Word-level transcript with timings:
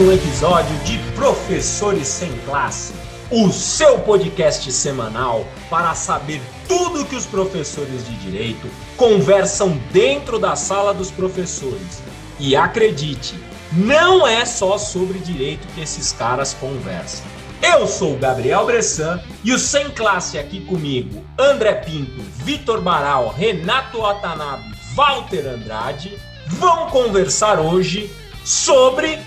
Um 0.00 0.12
episódio 0.12 0.76
de 0.84 0.96
Professores 1.16 2.06
Sem 2.06 2.30
Classe, 2.46 2.94
o 3.32 3.50
seu 3.50 3.98
podcast 3.98 4.70
semanal 4.70 5.44
para 5.68 5.92
saber 5.92 6.40
tudo 6.68 7.04
que 7.04 7.16
os 7.16 7.26
professores 7.26 8.06
de 8.06 8.14
direito 8.18 8.68
conversam 8.96 9.76
dentro 9.90 10.38
da 10.38 10.54
sala 10.54 10.94
dos 10.94 11.10
professores. 11.10 12.00
E 12.38 12.54
acredite, 12.54 13.34
não 13.72 14.24
é 14.24 14.44
só 14.44 14.78
sobre 14.78 15.18
direito 15.18 15.66
que 15.74 15.80
esses 15.80 16.12
caras 16.12 16.54
conversam. 16.54 17.26
Eu 17.60 17.84
sou 17.88 18.14
o 18.14 18.18
Gabriel 18.18 18.66
Bressan 18.66 19.20
e 19.42 19.52
o 19.52 19.58
Sem 19.58 19.90
Classe 19.90 20.38
aqui 20.38 20.60
comigo, 20.60 21.24
André 21.36 21.74
Pinto, 21.74 22.22
Vitor 22.44 22.80
Baral, 22.80 23.34
Renato 23.36 23.98
Watanabe, 23.98 24.62
Walter 24.94 25.44
Andrade, 25.48 26.16
vão 26.46 26.86
conversar 26.88 27.58
hoje 27.58 28.08
sobre 28.44 29.18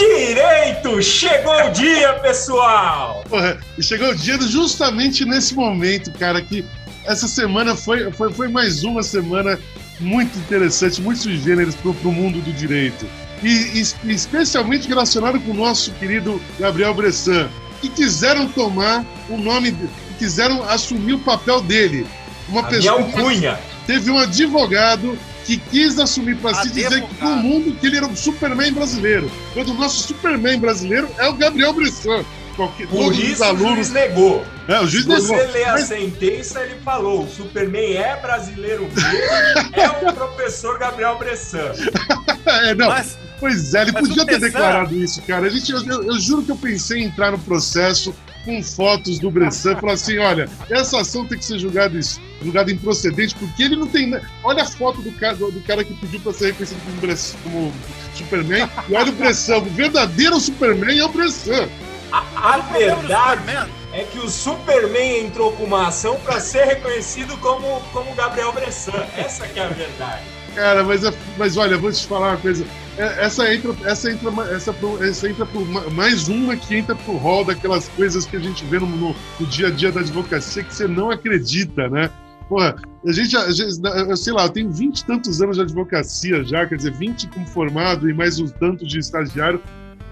direito. 0.00 1.02
Chegou 1.02 1.54
o 1.66 1.70
dia, 1.70 2.14
pessoal! 2.14 3.22
Porra, 3.28 3.58
chegou 3.80 4.08
o 4.08 4.14
dia 4.14 4.40
justamente 4.40 5.24
nesse 5.24 5.54
momento, 5.54 6.10
cara, 6.12 6.40
que 6.40 6.64
essa 7.04 7.28
semana 7.28 7.76
foi, 7.76 8.10
foi, 8.12 8.32
foi 8.32 8.48
mais 8.48 8.82
uma 8.82 9.02
semana 9.02 9.58
muito 9.98 10.38
interessante, 10.38 11.00
muito 11.00 11.20
sui 11.20 11.36
generis 11.36 11.74
para 11.74 11.90
o 11.90 12.12
mundo 12.12 12.40
do 12.40 12.52
direito. 12.52 13.06
E, 13.42 13.82
e, 14.04 14.12
especialmente 14.12 14.88
relacionado 14.88 15.38
com 15.40 15.50
o 15.50 15.54
nosso 15.54 15.92
querido 15.92 16.40
Gabriel 16.58 16.94
Bressan, 16.94 17.48
que 17.80 17.88
quiseram 17.88 18.48
tomar 18.48 19.04
o 19.28 19.36
nome, 19.36 19.72
que 19.72 20.14
quiseram 20.18 20.62
assumir 20.64 21.14
o 21.14 21.18
papel 21.18 21.60
dele. 21.62 22.06
Uma 22.48 22.62
Gabriel 22.62 23.04
pessoa. 23.04 23.22
Cunha. 23.22 23.60
Teve 23.86 24.10
um 24.10 24.18
advogado 24.18 25.18
que 25.50 25.58
quis 25.70 25.98
assumir 25.98 26.36
para 26.36 26.54
si 26.54 26.68
dizer 26.70 27.02
que 27.02 27.24
no 27.24 27.36
mundo 27.36 27.74
que 27.74 27.86
ele 27.86 27.96
era 27.96 28.06
o 28.06 28.16
Superman 28.16 28.72
brasileiro. 28.72 29.28
Quando 29.52 29.70
o 29.70 29.74
nosso 29.74 30.06
Superman 30.06 30.60
brasileiro 30.60 31.08
é 31.18 31.28
o 31.28 31.34
Gabriel 31.34 31.72
Bressan. 31.72 32.24
Qualquer, 32.54 32.86
Por 32.86 33.12
isso 33.12 33.42
alunos... 33.42 33.72
o 33.72 33.74
juiz 33.74 33.90
negou. 33.90 34.44
É, 34.68 34.80
o 34.80 34.86
juiz 34.86 35.04
Se 35.04 35.08
você 35.08 35.46
lê 35.46 35.64
a 35.64 35.72
Mas... 35.72 35.88
sentença, 35.88 36.60
ele 36.60 36.76
falou: 36.84 37.24
o 37.24 37.28
Superman 37.28 37.96
é 37.96 38.16
brasileiro 38.16 38.82
mesmo, 38.82 39.72
é 39.72 40.08
o 40.08 40.12
professor 40.12 40.78
Gabriel 40.78 41.18
Bressan. 41.18 41.72
é, 42.46 42.74
não. 42.74 42.88
Mas... 42.88 43.18
Pois 43.40 43.72
é, 43.72 43.82
ele 43.82 43.92
Mas 43.92 44.06
podia 44.06 44.26
ter 44.26 44.38
declarado 44.38 44.94
isso, 44.94 45.22
cara. 45.22 45.46
A 45.46 45.48
gente, 45.48 45.72
eu, 45.72 45.82
eu, 45.86 46.02
eu, 46.02 46.20
juro 46.20 46.42
que 46.42 46.50
eu 46.50 46.56
pensei 46.56 47.00
em 47.00 47.04
entrar 47.06 47.32
no 47.32 47.38
processo 47.38 48.14
com 48.44 48.62
fotos 48.62 49.18
do 49.18 49.30
Bressan 49.30 49.76
falar 49.76 49.92
assim: 49.92 50.18
olha, 50.18 50.48
essa 50.70 51.00
ação 51.00 51.26
tem 51.26 51.38
que 51.38 51.44
ser 51.44 51.58
julgada, 51.58 51.98
julgada 52.42 52.70
improcedente, 52.70 53.34
porque 53.34 53.62
ele 53.62 53.76
não 53.76 53.86
tem. 53.86 54.12
Olha 54.42 54.62
a 54.62 54.66
foto 54.66 55.00
do 55.02 55.12
cara, 55.12 55.34
do, 55.36 55.50
do 55.50 55.60
cara 55.60 55.84
que 55.84 55.94
pediu 55.94 56.20
para 56.20 56.32
ser 56.32 56.46
reconhecido 56.46 56.80
como, 56.84 57.32
como 57.42 57.72
Superman, 58.14 58.68
e 58.88 58.94
olha 58.94 59.10
o 59.10 59.14
Bressan. 59.14 59.58
O 59.58 59.64
verdadeiro 59.64 60.38
Superman 60.40 60.98
é 60.98 61.04
o 61.04 61.08
Bressan. 61.08 61.68
A, 62.12 62.54
a 62.54 62.58
verdade 62.58 63.70
é 63.92 64.04
que 64.04 64.18
o 64.18 64.28
Superman 64.28 65.26
entrou 65.26 65.52
com 65.52 65.64
uma 65.64 65.88
ação 65.88 66.18
para 66.20 66.40
ser 66.40 66.64
reconhecido 66.64 67.36
como, 67.38 67.80
como 67.92 68.14
Gabriel 68.14 68.52
Bressan. 68.52 69.06
Essa 69.16 69.46
que 69.46 69.58
é 69.58 69.64
a 69.64 69.68
verdade. 69.68 70.39
Cara, 70.54 70.82
mas, 70.82 71.04
é, 71.04 71.12
mas 71.38 71.56
olha, 71.56 71.78
vou 71.78 71.92
te 71.92 72.06
falar 72.06 72.30
uma 72.30 72.36
coisa. 72.36 72.64
É, 72.98 73.24
essa 73.24 73.52
entra, 73.52 73.74
essa 73.84 74.10
entra, 74.10 74.30
essa, 74.54 74.74
essa 75.02 75.28
entra 75.28 75.46
por 75.46 75.66
mais 75.92 76.28
uma 76.28 76.56
que 76.56 76.76
entra 76.76 76.94
pro 76.94 77.16
rol 77.16 77.44
daquelas 77.44 77.88
coisas 77.88 78.26
que 78.26 78.36
a 78.36 78.40
gente 78.40 78.64
vê 78.64 78.78
no, 78.78 78.86
no, 78.86 79.16
no 79.38 79.46
dia 79.46 79.68
a 79.68 79.70
dia 79.70 79.92
da 79.92 80.00
advocacia 80.00 80.62
que 80.64 80.74
você 80.74 80.88
não 80.88 81.10
acredita, 81.10 81.88
né? 81.88 82.10
Porra, 82.48 82.74
a 83.06 83.12
gente, 83.12 83.36
a 83.36 83.50
gente, 83.52 83.80
eu 83.84 84.16
sei 84.16 84.32
lá, 84.32 84.46
eu 84.46 84.50
tenho 84.50 84.72
vinte 84.72 84.98
e 84.98 85.04
tantos 85.06 85.40
anos 85.40 85.56
de 85.56 85.62
advocacia 85.62 86.42
já, 86.42 86.66
quer 86.66 86.76
dizer, 86.76 86.92
20 86.92 87.28
como 87.28 87.46
formado 87.46 88.10
e 88.10 88.12
mais 88.12 88.40
um 88.40 88.48
tanto 88.48 88.84
de 88.84 88.98
estagiário. 88.98 89.62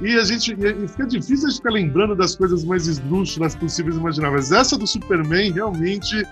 E 0.00 0.16
a 0.16 0.22
gente 0.22 0.52
e 0.52 0.88
fica 0.88 1.04
difícil 1.04 1.48
a 1.48 1.50
gente 1.50 1.56
ficar 1.56 1.72
lembrando 1.72 2.14
das 2.14 2.36
coisas 2.36 2.64
mais 2.64 2.86
esdrúxulas 2.86 3.56
possíveis 3.56 3.96
e 3.96 3.98
imagináveis. 3.98 4.52
Essa 4.52 4.78
do 4.78 4.86
Superman 4.86 5.50
realmente 5.50 6.24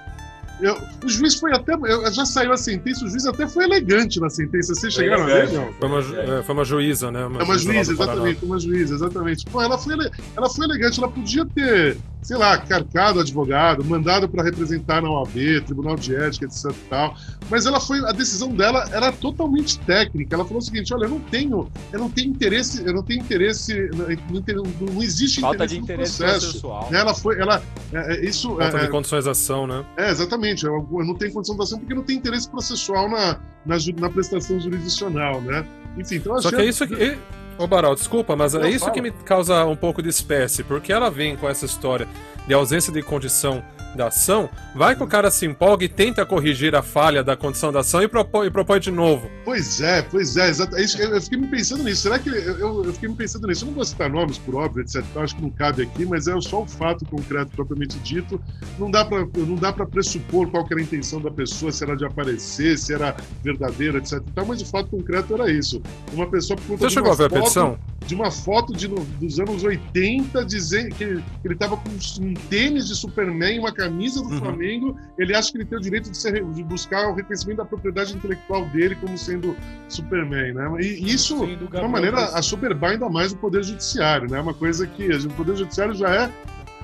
eu, 0.61 0.77
o 1.05 1.09
juiz 1.09 1.35
foi 1.35 1.53
até. 1.53 1.75
Eu, 1.75 2.13
já 2.13 2.25
saiu 2.25 2.53
a 2.53 2.57
sentença, 2.57 3.05
o 3.05 3.09
juiz 3.09 3.27
até 3.27 3.47
foi 3.47 3.65
elegante 3.65 4.19
na 4.19 4.31
sentença. 4.31 4.75
Vocês 4.75 4.93
chegaram 4.93 5.25
a 5.25 5.27
ver? 5.27 5.49
Foi 5.49 5.89
uma, 5.89 5.99
é, 5.99 6.43
foi 6.43 6.55
uma 6.55 6.65
juíza, 6.65 7.11
né? 7.11 7.27
Uma 7.27 7.41
é 7.41 7.45
uma 7.45 7.59
juíza, 7.59 7.93
exatamente, 7.93 8.45
uma 8.45 8.59
juíza, 8.59 8.95
exatamente. 8.95 9.45
Pô, 9.47 9.63
ela 9.63 9.77
foi, 9.77 9.95
ela 10.37 10.49
foi 10.49 10.65
elegante, 10.65 10.99
ela 10.99 11.09
podia 11.09 11.45
ter 11.47 11.99
sei 12.27 12.37
lá, 12.37 12.59
carcado 12.59 13.21
advogado, 13.21 13.85
mandado 13.85 14.29
para 14.29 14.43
representar 14.43 15.01
na 15.01 15.09
OAB, 15.09 15.61
Tribunal 15.65 15.95
de 15.95 16.13
Ética, 16.13 16.47
etc 16.47 16.73
e 16.73 16.89
tal. 16.91 17.15
Mas 17.49 17.67
ela 17.67 17.79
foi, 17.79 18.01
a 18.05 18.11
decisão 18.11 18.49
dela 18.49 18.85
era 18.91 19.13
totalmente 19.13 19.79
técnica. 19.79 20.35
Ela 20.35 20.45
falou 20.45 20.59
o 20.59 20.63
seguinte: 20.63 20.93
olha, 20.93 21.05
eu 21.05 21.11
não 21.11 21.21
tenho, 21.21 21.71
eu 21.93 22.01
não 22.01 22.11
tenho 22.11 22.31
interesse, 22.31 22.85
eu 22.85 22.93
não 22.93 23.05
tenho 23.05 23.21
interesse, 23.21 23.73
não, 23.93 24.65
não 24.93 25.01
existe 25.01 25.41
Falta 25.41 25.67
interesse 25.67 25.75
de 25.77 25.81
interesse 25.81 26.13
no 26.21 26.29
processo. 26.29 26.47
Processual. 26.47 26.89
Ela 26.93 27.15
foi, 27.15 27.41
ela, 27.41 27.63
é, 27.93 28.17
é 28.17 28.25
isso. 28.25 28.57
Falta 28.57 28.79
é, 28.79 28.81
de 28.81 28.89
condições 28.89 29.23
de 29.23 29.31
ação, 29.31 29.69
né? 29.69 29.85
É, 29.97 30.11
exatamente. 30.11 30.67
Eu, 30.67 30.85
eu 30.91 31.05
não 31.05 31.15
tenho 31.15 31.33
condição 31.33 31.55
de 31.55 31.63
ação 31.63 31.79
porque 31.79 31.95
não 31.95 32.03
tem 32.03 32.17
interesse 32.17 32.51
processual 32.51 33.09
na, 33.09 33.39
na, 33.65 33.77
na 34.01 34.11
prestação 34.11 34.59
jurisdicional, 34.59 35.41
né? 35.43 35.65
Enfim, 35.97 36.17
então 36.17 36.43
Só 36.43 36.51
que 36.51 36.57
é 36.57 36.65
isso 36.65 36.89
que 36.89 37.17
Ô 37.59 37.67
Baral, 37.67 37.95
desculpa, 37.95 38.37
mas 38.37 38.55
é 38.55 38.59
Não, 38.59 38.67
é 38.67 38.71
isso 38.71 38.81
fala. 38.81 38.93
que 38.93 39.01
me 39.01 39.11
causa 39.11 39.65
um 39.65 39.77
pouco 39.77 40.03
de 40.03 40.09
espécie, 40.09 40.63
porque 40.63 40.93
ela 40.93 41.11
vem 41.11 41.37
com 41.37 41.49
essa 41.49 41.65
história 41.65 42.07
de 42.47 42.53
ausência 42.55 42.93
de 42.93 43.03
condição 43.03 43.63
da 43.97 44.09
ação, 44.09 44.49
vai 44.75 44.95
que 44.95 45.03
o 45.03 45.07
cara 45.07 45.31
se 45.31 45.47
empolga 45.47 45.85
e 45.85 45.89
tenta 45.89 46.25
corrigir 46.25 46.75
a 46.75 46.83
falha 46.83 47.25
da 47.25 47.37
condição 47.37 47.73
da 47.73 47.81
ação 47.81 48.03
e 48.03 48.09
propõe, 48.09 48.47
e 48.47 48.51
propõe 48.51 48.79
de 48.79 48.91
novo. 48.91 49.31
Pois 49.45 49.81
é, 49.81 50.03
pois 50.03 50.37
é, 50.37 50.49
exato. 50.49 50.77
É 50.77 50.83
eu 50.83 51.21
fiquei 51.21 51.39
me 51.39 51.47
pensando 51.49 51.83
nisso. 51.83 52.03
Será 52.03 52.19
que. 52.19 52.29
Eu, 52.29 52.59
eu, 52.59 52.85
eu, 52.85 52.93
fiquei 52.93 53.09
me 53.09 53.17
pensando 53.17 53.47
nisso. 53.47 53.65
Eu 53.65 53.69
não 53.69 53.75
vou 53.75 53.85
citar 53.85 54.11
nomes, 54.11 54.39
por 54.39 54.55
óbvio, 54.55 54.83
etc. 54.83 55.05
Acho 55.17 55.37
que 55.37 55.43
não 55.43 55.51
cabe 55.51 55.83
aqui, 55.83 56.05
mas 56.05 56.29
é 56.29 56.41
só 56.41 56.63
o 56.63 56.67
fato 56.67 57.05
concreto 57.07 57.51
propriamente 57.55 57.99
dito. 57.99 58.41
Não 58.79 58.91
dá 58.91 59.05
para 59.05 59.87
pressupor 59.87 60.51
qual 60.51 60.67
era 60.71 60.81
a 60.81 60.83
intenção 60.83 61.21
da 61.21 61.31
pessoa, 61.31 61.73
se 61.73 61.83
era 61.83 61.97
de 61.97 62.05
aparecer, 62.05 62.79
se 62.79 62.93
era 62.93 63.17
verdadeira, 63.43 63.99
etc. 63.99 64.21
Mas 64.47 64.63
o 64.63 64.67
fato 64.67 64.91
concreto 64.91 65.35
era 65.35 65.51
isso. 65.51 65.83
Uma 66.13 66.27
pessoa 66.29 66.57
por 66.57 66.67
conta 66.67 66.89
Você 66.89 66.95
chegou 66.95 67.13
a 67.13 67.15
ver 67.15 67.31
foto, 67.31 67.37
a 67.37 67.41
petição? 67.41 67.79
De 68.07 68.15
uma 68.15 68.31
foto 68.31 68.73
de, 68.73 68.89
dos 68.89 69.41
anos 69.41 69.65
80 69.65 70.45
dizendo 70.45 70.95
que 70.95 71.05
ele 71.05 71.55
estava 71.55 71.77
com 71.77 71.89
um 72.21 72.35
tênis 72.49 72.87
de 72.87 72.95
Superman 72.95 73.57
e 73.57 73.59
uma 73.59 73.73
camisa 73.87 74.23
do 74.23 74.29
uhum. 74.29 74.39
Flamengo, 74.39 74.97
ele 75.17 75.35
acha 75.35 75.51
que 75.51 75.59
ele 75.59 75.65
tem 75.65 75.79
o 75.79 75.81
direito 75.81 76.11
de, 76.11 76.17
ser, 76.17 76.45
de, 76.45 76.63
buscar 76.63 77.09
o 77.09 77.15
reconhecimento 77.15 77.59
da 77.59 77.65
propriedade 77.65 78.15
intelectual 78.15 78.65
dele 78.67 78.97
como 78.97 79.17
sendo 79.17 79.57
Superman, 79.89 80.55
né? 80.55 80.71
E 80.81 81.13
isso, 81.13 81.47
de 81.47 81.77
uma 81.77 81.89
maneira, 81.89 82.25
assoberbar 82.37 82.93
ainda 82.93 83.09
mais 83.09 83.33
o 83.33 83.37
Poder 83.37 83.63
Judiciário, 83.63 84.31
né? 84.31 84.41
Uma 84.41 84.55
coisa 84.55 84.87
que 84.87 85.09
o 85.09 85.31
Poder 85.31 85.57
Judiciário 85.57 85.95
já 85.95 86.09
é 86.09 86.31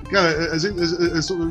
Cara, 0.09 0.53
a 0.53 0.57
gente, 0.57 0.75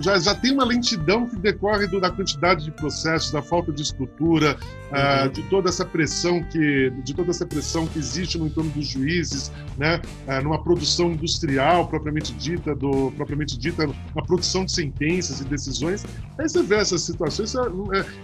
já, 0.02 0.18
já 0.18 0.34
tem 0.34 0.52
uma 0.52 0.64
lentidão 0.64 1.28
que 1.28 1.36
decorre 1.36 1.86
do, 1.86 2.00
da 2.00 2.10
quantidade 2.10 2.64
de 2.64 2.70
processos, 2.70 3.30
da 3.30 3.42
falta 3.42 3.72
de 3.72 3.82
estrutura, 3.82 4.56
ah, 4.92 5.22
uhum. 5.22 5.26
uh, 5.26 5.30
de 5.30 5.42
toda 5.44 5.68
essa 5.68 5.84
pressão 5.84 6.42
que 6.44 6.90
de 7.02 7.14
toda 7.14 7.30
essa 7.30 7.46
pressão 7.46 7.86
que 7.86 7.98
existe 7.98 8.38
no 8.38 8.46
entorno 8.46 8.70
dos 8.70 8.86
juízes, 8.86 9.50
né? 9.76 10.00
Uh, 10.26 10.42
numa 10.42 10.62
produção 10.62 11.12
industrial 11.12 11.88
propriamente 11.88 12.32
dita, 12.34 12.74
do 12.74 13.10
propriamente 13.12 13.58
dita, 13.58 13.86
na 13.86 14.22
produção 14.22 14.64
de 14.64 14.72
sentenças 14.72 15.40
e 15.40 15.44
decisões. 15.44 16.04
Aí 16.38 16.48
você 16.48 16.62
vê 16.62 16.76
essas 16.76 17.02
situações, 17.02 17.54
é, 17.54 17.60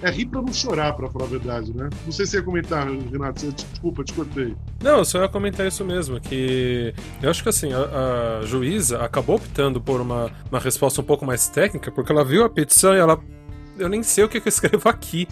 é, 0.05 0.09
é 0.09 0.11
rir 0.11 0.27
para 0.27 0.43
não 0.43 0.53
chorar, 0.53 0.93
para 0.95 1.09
falar 1.09 1.25
a 1.25 1.29
verdade, 1.29 1.75
né? 1.75 1.89
Não 2.05 2.13
sei 2.13 2.27
se 2.27 2.37
ia 2.37 2.43
comentar, 2.43 2.87
Renato. 2.87 3.41
Você, 3.41 3.53
desculpa, 3.53 4.05
te 4.05 4.13
cortei. 4.13 4.55
Não, 4.83 5.05
só 5.05 5.23
ia 5.23 5.29
comentar 5.29 5.67
isso 5.67 5.85
mesmo, 5.85 6.21
que 6.21 6.95
eu 7.23 7.31
acho 7.31 7.43
que 7.43 7.49
assim 7.49 7.73
a, 7.73 8.41
a 8.41 8.47
juíza 8.47 9.03
acabou 9.03 9.37
optando 9.37 9.81
por 9.81 10.01
uma 10.01 10.18
uma, 10.50 10.59
resposta 10.59 11.00
um 11.00 11.05
pouco 11.05 11.25
mais 11.25 11.49
técnica, 11.49 11.91
porque 11.91 12.12
ela 12.12 12.25
viu 12.25 12.44
a 12.44 12.50
petição 12.50 12.94
e 12.94 12.99
ela. 12.99 13.19
Eu 13.79 13.88
nem 13.88 14.03
sei 14.03 14.25
o 14.25 14.29
que 14.29 14.38
eu 14.38 14.43
escrevo 14.47 14.88
aqui. 14.88 15.29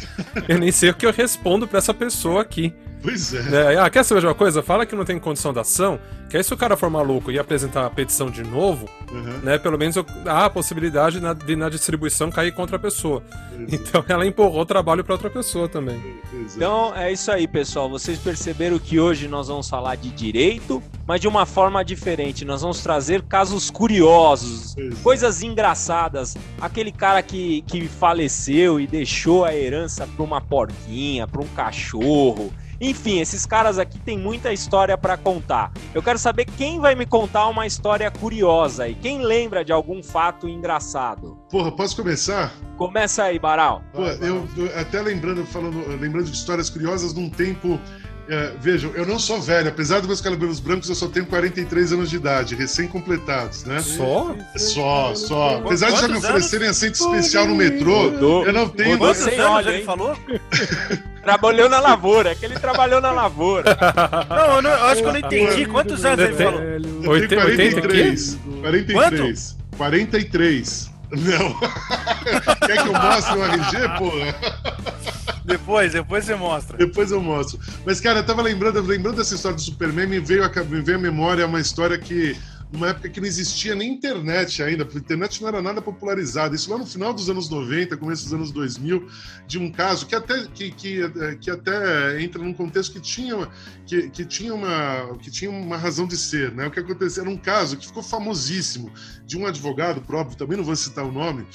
Eu 0.48 0.58
nem 0.58 0.70
sei 0.70 0.90
o 0.90 0.94
que 0.94 1.04
eu 1.04 1.12
respondo 1.12 1.66
para 1.66 1.78
essa 1.78 1.92
pessoa 1.92 2.42
aqui. 2.42 2.72
Pois 3.06 3.32
é. 3.32 3.74
é. 3.74 3.78
Ah, 3.78 3.88
quer 3.88 4.04
saber 4.04 4.20
de 4.20 4.26
uma 4.26 4.34
coisa? 4.34 4.64
Fala 4.64 4.84
que 4.84 4.96
não 4.96 5.04
tem 5.04 5.16
condição 5.16 5.52
da 5.52 5.60
ação, 5.60 5.96
que 6.28 6.36
aí 6.36 6.42
se 6.42 6.52
o 6.52 6.56
cara 6.56 6.76
for 6.76 6.90
maluco 6.90 7.30
e 7.30 7.38
apresentar 7.38 7.86
a 7.86 7.90
petição 7.90 8.28
de 8.28 8.42
novo, 8.42 8.88
uhum. 9.12 9.38
né, 9.44 9.58
pelo 9.58 9.78
menos 9.78 9.96
há 10.26 10.46
a 10.46 10.50
possibilidade 10.50 11.20
na, 11.20 11.32
de 11.32 11.54
na 11.54 11.68
distribuição 11.68 12.32
cair 12.32 12.52
contra 12.52 12.74
a 12.74 12.78
pessoa. 12.80 13.22
Exato. 13.52 13.74
Então 13.76 14.04
ela 14.08 14.26
empurrou 14.26 14.62
o 14.62 14.66
trabalho 14.66 15.04
para 15.04 15.14
outra 15.14 15.30
pessoa 15.30 15.68
também. 15.68 16.02
Exato. 16.34 16.56
Então 16.56 16.96
é 16.96 17.12
isso 17.12 17.30
aí, 17.30 17.46
pessoal. 17.46 17.88
Vocês 17.88 18.18
perceberam 18.18 18.76
que 18.76 18.98
hoje 18.98 19.28
nós 19.28 19.46
vamos 19.46 19.68
falar 19.68 19.94
de 19.94 20.10
direito, 20.10 20.82
mas 21.06 21.20
de 21.20 21.28
uma 21.28 21.46
forma 21.46 21.84
diferente. 21.84 22.44
Nós 22.44 22.62
vamos 22.62 22.80
trazer 22.80 23.22
casos 23.22 23.70
curiosos, 23.70 24.76
Exato. 24.76 25.00
coisas 25.00 25.42
engraçadas. 25.44 26.36
Aquele 26.60 26.90
cara 26.90 27.22
que, 27.22 27.62
que 27.68 27.86
faleceu 27.86 28.80
e 28.80 28.86
deixou 28.88 29.44
a 29.44 29.54
herança 29.54 30.08
para 30.08 30.24
uma 30.24 30.40
porquinha, 30.40 31.28
para 31.28 31.40
um 31.40 31.48
cachorro. 31.48 32.52
Enfim, 32.80 33.20
esses 33.20 33.46
caras 33.46 33.78
aqui 33.78 33.98
têm 33.98 34.18
muita 34.18 34.52
história 34.52 34.96
para 34.96 35.16
contar. 35.16 35.72
Eu 35.94 36.02
quero 36.02 36.18
saber 36.18 36.44
quem 36.44 36.80
vai 36.80 36.94
me 36.94 37.06
contar 37.06 37.48
uma 37.48 37.66
história 37.66 38.10
curiosa 38.10 38.88
e 38.88 38.94
quem 38.94 39.22
lembra 39.22 39.64
de 39.64 39.72
algum 39.72 40.02
fato 40.02 40.48
engraçado. 40.48 41.38
Porra, 41.50 41.72
posso 41.72 41.96
começar? 41.96 42.52
Começa 42.76 43.24
aí, 43.24 43.38
Baral. 43.38 43.82
Pô, 43.92 44.02
eu, 44.02 44.46
eu, 44.56 44.78
até 44.78 45.00
lembrando, 45.00 45.44
falando, 45.46 45.86
lembrando 45.98 46.26
de 46.26 46.36
histórias 46.36 46.68
curiosas 46.68 47.14
num 47.14 47.30
tempo 47.30 47.80
É, 48.28 48.52
vejam, 48.60 48.90
eu 48.96 49.06
não 49.06 49.20
sou 49.20 49.40
velho, 49.40 49.68
apesar 49.68 49.98
dos 49.98 50.08
meus 50.08 50.20
cabelos 50.20 50.58
brancos, 50.58 50.88
eu 50.88 50.96
só 50.96 51.06
tenho 51.06 51.26
43 51.26 51.92
anos 51.92 52.10
de 52.10 52.16
idade, 52.16 52.56
recém-completados, 52.56 53.64
né? 53.64 53.78
Só? 53.80 54.34
Só, 54.56 55.14
só. 55.14 55.56
Apesar 55.58 55.90
de 55.92 56.00
já 56.00 56.08
me 56.08 56.14
Quantos 56.14 56.24
oferecerem 56.24 56.68
assento 56.68 56.94
especial 56.94 57.46
no 57.46 57.54
metrô, 57.54 58.10
eu 58.44 58.52
não 58.52 58.68
tenho. 58.68 58.98
Quantos 58.98 59.22
Sem 59.22 59.38
anos 59.38 59.52
óleo, 59.56 59.68
ele 59.68 59.84
falou? 59.84 60.16
Trabalhou 61.22 61.68
na 61.68 61.80
lavoura, 61.80 62.30
é 62.30 62.34
que 62.34 62.44
ele 62.44 62.58
trabalhou 62.58 63.00
na 63.00 63.10
lavoura. 63.10 63.76
Não, 64.30 64.56
eu, 64.56 64.62
não- 64.62 64.70
eu 64.70 64.84
acho 64.86 65.02
que 65.02 65.08
eu 65.08 65.12
não 65.12 65.18
entendi. 65.18 65.66
Quantos 65.66 66.04
anos 66.04 66.24
ele 66.24 66.34
falou? 66.36 66.60
Eu 66.62 66.80
tenho 66.80 67.10
80, 67.10 67.44
80 67.46 67.78
aqui? 67.80 67.86
43. 67.86 68.38
43. 68.60 69.56
43. 69.76 70.90
Não. 71.10 71.58
Quer 72.66 72.82
que 72.82 72.88
eu 72.88 72.92
mostre 72.92 73.38
o 73.38 73.44
RG, 73.44 73.98
porra? 73.98 75.35
Depois, 75.46 75.92
depois 75.92 76.24
você 76.24 76.34
mostra. 76.34 76.76
Depois 76.76 77.10
eu 77.12 77.22
mostro. 77.22 77.60
Mas, 77.84 78.00
cara, 78.00 78.18
eu 78.18 78.26
tava 78.26 78.42
lembrando, 78.42 78.80
lembrando 78.80 79.16
dessa 79.16 79.36
história 79.36 79.54
do 79.54 79.62
Superman, 79.62 80.08
me 80.08 80.18
veio, 80.18 80.44
a, 80.44 80.48
me 80.64 80.80
veio 80.80 80.98
à 80.98 81.00
memória 81.00 81.46
uma 81.46 81.60
história 81.60 81.96
que, 81.96 82.36
numa 82.72 82.88
época 82.88 83.08
que 83.08 83.20
não 83.20 83.28
existia 83.28 83.72
nem 83.72 83.92
internet 83.92 84.60
ainda, 84.60 84.82
a 84.82 84.98
internet 84.98 85.40
não 85.40 85.48
era 85.48 85.62
nada 85.62 85.80
popularizada. 85.80 86.56
Isso 86.56 86.68
lá 86.68 86.76
no 86.76 86.84
final 86.84 87.14
dos 87.14 87.30
anos 87.30 87.48
90, 87.48 87.96
começo 87.96 88.24
dos 88.24 88.34
anos 88.34 88.50
2000, 88.50 89.08
de 89.46 89.56
um 89.56 89.70
caso 89.70 90.04
que 90.06 90.16
até, 90.16 90.46
que, 90.52 90.72
que, 90.72 91.02
eh, 91.02 91.36
que 91.40 91.48
até 91.48 92.20
entra 92.20 92.42
num 92.42 92.52
contexto 92.52 92.94
que 92.94 93.00
tinha, 93.00 93.48
que, 93.86 94.10
que, 94.10 94.24
tinha 94.24 94.52
uma, 94.52 95.16
que 95.22 95.30
tinha 95.30 95.50
uma 95.50 95.76
razão 95.76 96.08
de 96.08 96.16
ser. 96.16 96.50
Né? 96.50 96.66
O 96.66 96.72
que 96.72 96.80
aconteceu 96.80 97.22
era 97.22 97.30
um 97.30 97.38
caso 97.38 97.76
que 97.76 97.86
ficou 97.86 98.02
famosíssimo 98.02 98.92
de 99.24 99.38
um 99.38 99.46
advogado 99.46 100.00
próprio, 100.00 100.36
também 100.36 100.56
não 100.56 100.64
vou 100.64 100.74
citar 100.74 101.04
o 101.04 101.12
nome, 101.12 101.46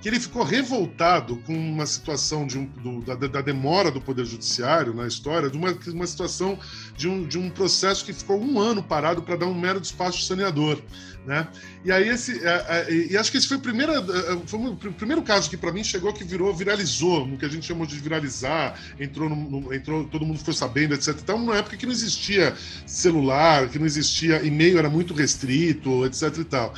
que 0.00 0.08
ele 0.08 0.18
ficou 0.18 0.42
revoltado 0.42 1.36
com 1.46 1.52
uma 1.54 1.86
situação 1.86 2.46
de 2.46 2.58
um, 2.58 2.64
do- 2.64 3.00
da, 3.02 3.14
da 3.14 3.40
demora 3.42 3.90
do 3.90 4.00
Poder 4.00 4.24
Judiciário 4.24 4.94
na 4.94 5.06
história, 5.06 5.50
de 5.50 5.56
uma, 5.58 5.76
uma 5.88 6.06
situação 6.06 6.58
de 6.96 7.08
um, 7.08 7.26
de 7.26 7.38
um 7.38 7.50
processo 7.50 8.04
que 8.04 8.12
ficou 8.12 8.40
um 8.40 8.58
ano 8.58 8.82
parado 8.82 9.22
para 9.22 9.36
dar 9.36 9.46
um 9.46 9.54
mero 9.54 9.80
despacho 9.80 10.22
saneador. 10.22 10.80
Né? 11.26 11.46
E 11.84 11.92
aí 11.92 12.08
esse, 12.08 12.42
é, 12.42 12.86
é, 12.88 12.92
e 13.10 13.16
acho 13.16 13.30
que 13.30 13.36
esse 13.36 13.46
foi 13.46 13.58
o 13.58 13.60
primeiro, 13.60 13.92
é, 13.92 14.38
foi 14.46 14.58
o 14.58 14.74
pr- 14.74 14.88
primeiro 14.92 15.22
caso 15.22 15.50
que 15.50 15.56
para 15.56 15.70
mim 15.70 15.84
chegou 15.84 16.14
que 16.14 16.24
virou, 16.24 16.52
viralizou, 16.54 17.26
no 17.26 17.36
que 17.36 17.44
a 17.44 17.48
gente 17.48 17.66
chamou 17.66 17.84
de 17.86 17.94
viralizar, 17.96 18.80
entrou, 18.98 19.28
no, 19.28 19.36
no- 19.36 19.74
entrou 19.74 20.04
todo 20.04 20.24
mundo 20.24 20.38
ficou 20.38 20.54
sabendo, 20.54 20.94
etc. 20.94 21.14
Então, 21.22 21.38
numa 21.38 21.56
época 21.58 21.76
que 21.76 21.84
não 21.84 21.92
existia 21.92 22.54
celular, 22.86 23.68
que 23.68 23.78
não 23.78 23.84
existia 23.86 24.42
e-mail, 24.42 24.78
era 24.78 24.88
muito 24.88 25.12
restrito, 25.12 26.06
etc. 26.06 26.38
e 26.38 26.44
tal. 26.44 26.74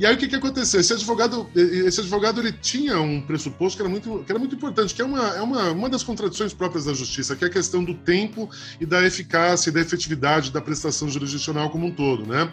E 0.00 0.06
aí 0.06 0.14
o 0.14 0.16
que, 0.16 0.26
que 0.26 0.34
aconteceu? 0.34 0.80
Esse 0.80 0.94
advogado, 0.94 1.46
esse 1.54 2.00
advogado 2.00 2.40
ele 2.40 2.52
tinha 2.52 2.98
um 2.98 3.20
pressuposto 3.20 3.76
que 3.76 3.82
era 3.82 3.88
muito, 3.90 4.24
que 4.24 4.32
era 4.32 4.38
muito 4.38 4.54
importante, 4.54 4.94
que 4.94 5.02
é, 5.02 5.04
uma, 5.04 5.36
é 5.36 5.42
uma, 5.42 5.72
uma 5.72 5.90
das 5.90 6.02
contradições 6.02 6.54
próprias 6.54 6.86
da 6.86 6.94
justiça, 6.94 7.36
que 7.36 7.44
é 7.44 7.48
a 7.48 7.50
questão 7.50 7.84
do 7.84 7.92
tempo 7.92 8.48
e 8.80 8.86
da 8.86 9.04
eficácia 9.04 9.68
e 9.68 9.72
da 9.74 9.78
efetividade 9.78 10.50
da 10.50 10.60
prestação 10.62 11.06
jurisdicional 11.06 11.68
como 11.68 11.86
um 11.86 11.90
todo, 11.90 12.24
né? 12.24 12.50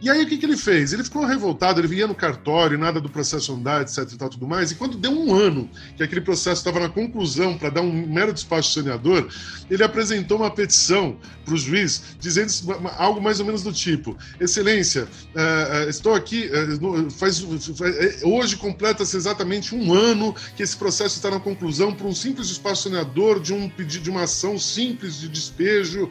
E 0.00 0.08
aí 0.08 0.22
o 0.22 0.26
que, 0.28 0.38
que 0.38 0.46
ele 0.46 0.56
fez? 0.56 0.92
Ele 0.92 1.04
ficou 1.04 1.24
revoltado, 1.26 1.80
ele 1.80 1.88
vinha 1.88 2.06
no 2.06 2.14
cartório, 2.14 2.78
nada 2.78 3.00
do 3.00 3.10
processo 3.10 3.52
andar, 3.52 3.82
etc 3.82 3.98
e 4.12 4.16
tal, 4.16 4.28
tudo 4.30 4.46
mais, 4.46 4.70
e 4.70 4.74
quando 4.74 4.96
deu 4.96 5.10
um 5.12 5.34
ano 5.34 5.68
que 5.96 6.02
aquele 6.02 6.22
processo 6.22 6.60
estava 6.60 6.80
na 6.80 6.88
conclusão 6.88 7.58
para 7.58 7.68
dar 7.68 7.82
um 7.82 8.06
mero 8.06 8.32
despacho 8.32 8.72
saneador, 8.72 9.28
ele 9.68 9.82
apresentou 9.84 10.38
uma 10.38 10.50
petição 10.50 11.18
para 11.44 11.54
o 11.54 11.56
juiz 11.58 12.02
dizendo 12.18 12.50
algo 12.96 13.20
mais 13.20 13.40
ou 13.40 13.46
menos 13.46 13.62
do 13.62 13.72
tipo: 13.72 14.16
Excelência, 14.40 15.06
eh, 15.34 15.86
estou 15.88 16.14
aqui, 16.14 16.48
no- 16.80 17.10
faz, 17.10 17.38
faz- 17.76 18.22
hoje 18.22 18.56
completa-se 18.56 19.16
exatamente 19.16 19.74
um 19.74 19.92
ano 19.92 20.34
que 20.56 20.62
esse 20.62 20.76
processo 20.76 21.16
está 21.16 21.30
na 21.30 21.40
conclusão 21.40 21.92
por 21.94 22.06
um 22.06 22.14
simples 22.14 22.48
despacho 22.48 22.84
saneador 22.84 23.40
de 23.40 23.52
um 23.52 23.68
pedido 23.68 24.04
de 24.04 24.10
uma 24.10 24.22
ação 24.22 24.58
simples 24.58 25.20
de 25.20 25.28
despejo 25.28 26.08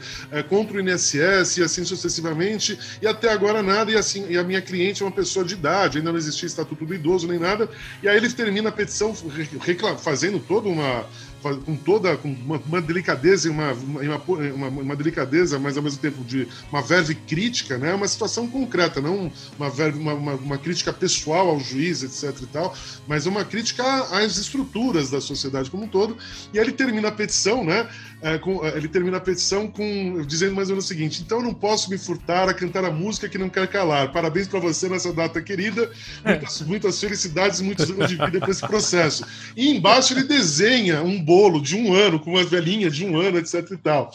contra 0.48 0.78
o 0.78 0.80
INSS 0.80 1.58
e 1.58 1.64
assim 1.64 1.84
sucessivamente, 1.84 2.78
e 3.02 3.08
até 3.08 3.32
agora 3.32 3.64
nada, 3.64 3.79
e 3.88 3.96
assim, 3.96 4.26
e 4.30 4.38
a 4.38 4.44
minha 4.44 4.62
cliente 4.62 5.02
é 5.02 5.06
uma 5.06 5.12
pessoa 5.12 5.46
de 5.46 5.54
idade, 5.54 5.98
ainda 5.98 6.12
não 6.12 6.18
existia 6.18 6.48
estatuto 6.48 6.86
do 6.86 6.94
idoso 6.94 7.28
nem 7.28 7.40
nada, 7.40 7.70
e 8.02 8.08
aí 8.08 8.18
ele 8.18 8.30
termina 8.30 8.70
a 8.70 8.72
petição 8.72 9.16
fazendo 9.98 10.40
toda 10.40 10.68
uma 10.68 11.06
com 11.42 11.76
toda 11.76 12.18
com 12.18 12.30
uma, 12.30 12.62
uma 12.66 12.82
delicadeza 12.82 13.48
e 13.48 13.52
uma, 13.52 13.74
uma, 13.74 14.68
uma, 14.68 14.96
delicadeza, 14.96 15.58
mas 15.58 15.78
ao 15.78 15.84
mesmo 15.84 16.00
tempo 16.00 16.24
de 16.24 16.48
uma 16.72 16.82
verve 16.82 17.16
crítica, 17.16 17.78
né? 17.78 17.94
Uma 17.94 18.08
situação 18.08 18.48
concreta, 18.48 19.02
não 19.02 19.32
uma, 19.58 19.70
verve, 19.70 20.00
uma, 20.00 20.14
uma, 20.14 20.34
uma 20.34 20.58
crítica 20.58 20.92
pessoal 20.92 21.50
ao 21.50 21.60
juiz, 21.60 22.04
etc 22.04 22.42
e 22.42 22.48
tal, 22.48 22.76
mas 23.08 23.26
uma 23.26 23.46
crítica 23.46 23.84
às 24.12 24.38
estruturas 24.38 25.10
da 25.10 25.22
sociedade 25.22 25.70
como 25.70 25.86
um 25.86 25.88
todo. 25.88 26.18
E 26.54 26.60
aí 26.60 26.66
ele 26.66 26.74
termina 26.74 27.08
a 27.08 27.12
petição, 27.12 27.64
né? 27.64 27.88
é, 28.22 28.38
com- 28.38 28.66
é, 28.66 28.76
ele 28.76 28.88
termina 28.88 29.18
a 29.18 29.22
petição 29.22 29.68
com 29.68 30.22
dizendo 30.26 30.54
mais 30.56 30.70
ou 30.70 30.76
menos 30.76 30.86
o 30.86 30.88
seguinte: 30.88 31.22
então 31.22 31.40
eu 31.40 31.44
não 31.44 31.54
posso 31.54 31.90
me 31.90 31.98
furtar 31.98 32.50
a 32.50 32.54
cantar 32.54 32.84
a 32.84 32.92
música 32.92 33.30
que 33.30 33.38
não 33.38 33.50
quer 33.50 33.68
calar. 33.68 34.12
Parabéns 34.12 34.48
para 34.48 34.60
você 34.60 34.90
nessa 34.90 35.14
data 35.14 35.42
querida. 35.42 35.90
Muitas, 36.24 36.62
muitas 36.62 37.00
felicidades, 37.00 37.62
muitos 37.62 37.90
anos 37.90 38.10
de 38.10 38.16
vida 38.16 38.40
para 38.40 38.52
esse 38.52 38.66
processo. 38.66 39.26
E 39.56 39.70
embaixo 39.70 40.14
ele 40.14 40.24
desenha 40.24 41.02
um 41.02 41.24
bolo 41.30 41.62
de 41.62 41.76
um 41.76 41.94
ano 41.94 42.20
com 42.20 42.32
uma 42.32 42.44
velhinha 42.44 42.90
de 42.90 43.06
um 43.06 43.16
ano, 43.22 43.38
etc 43.38 43.70
e 43.70 43.78
tal. 43.78 44.10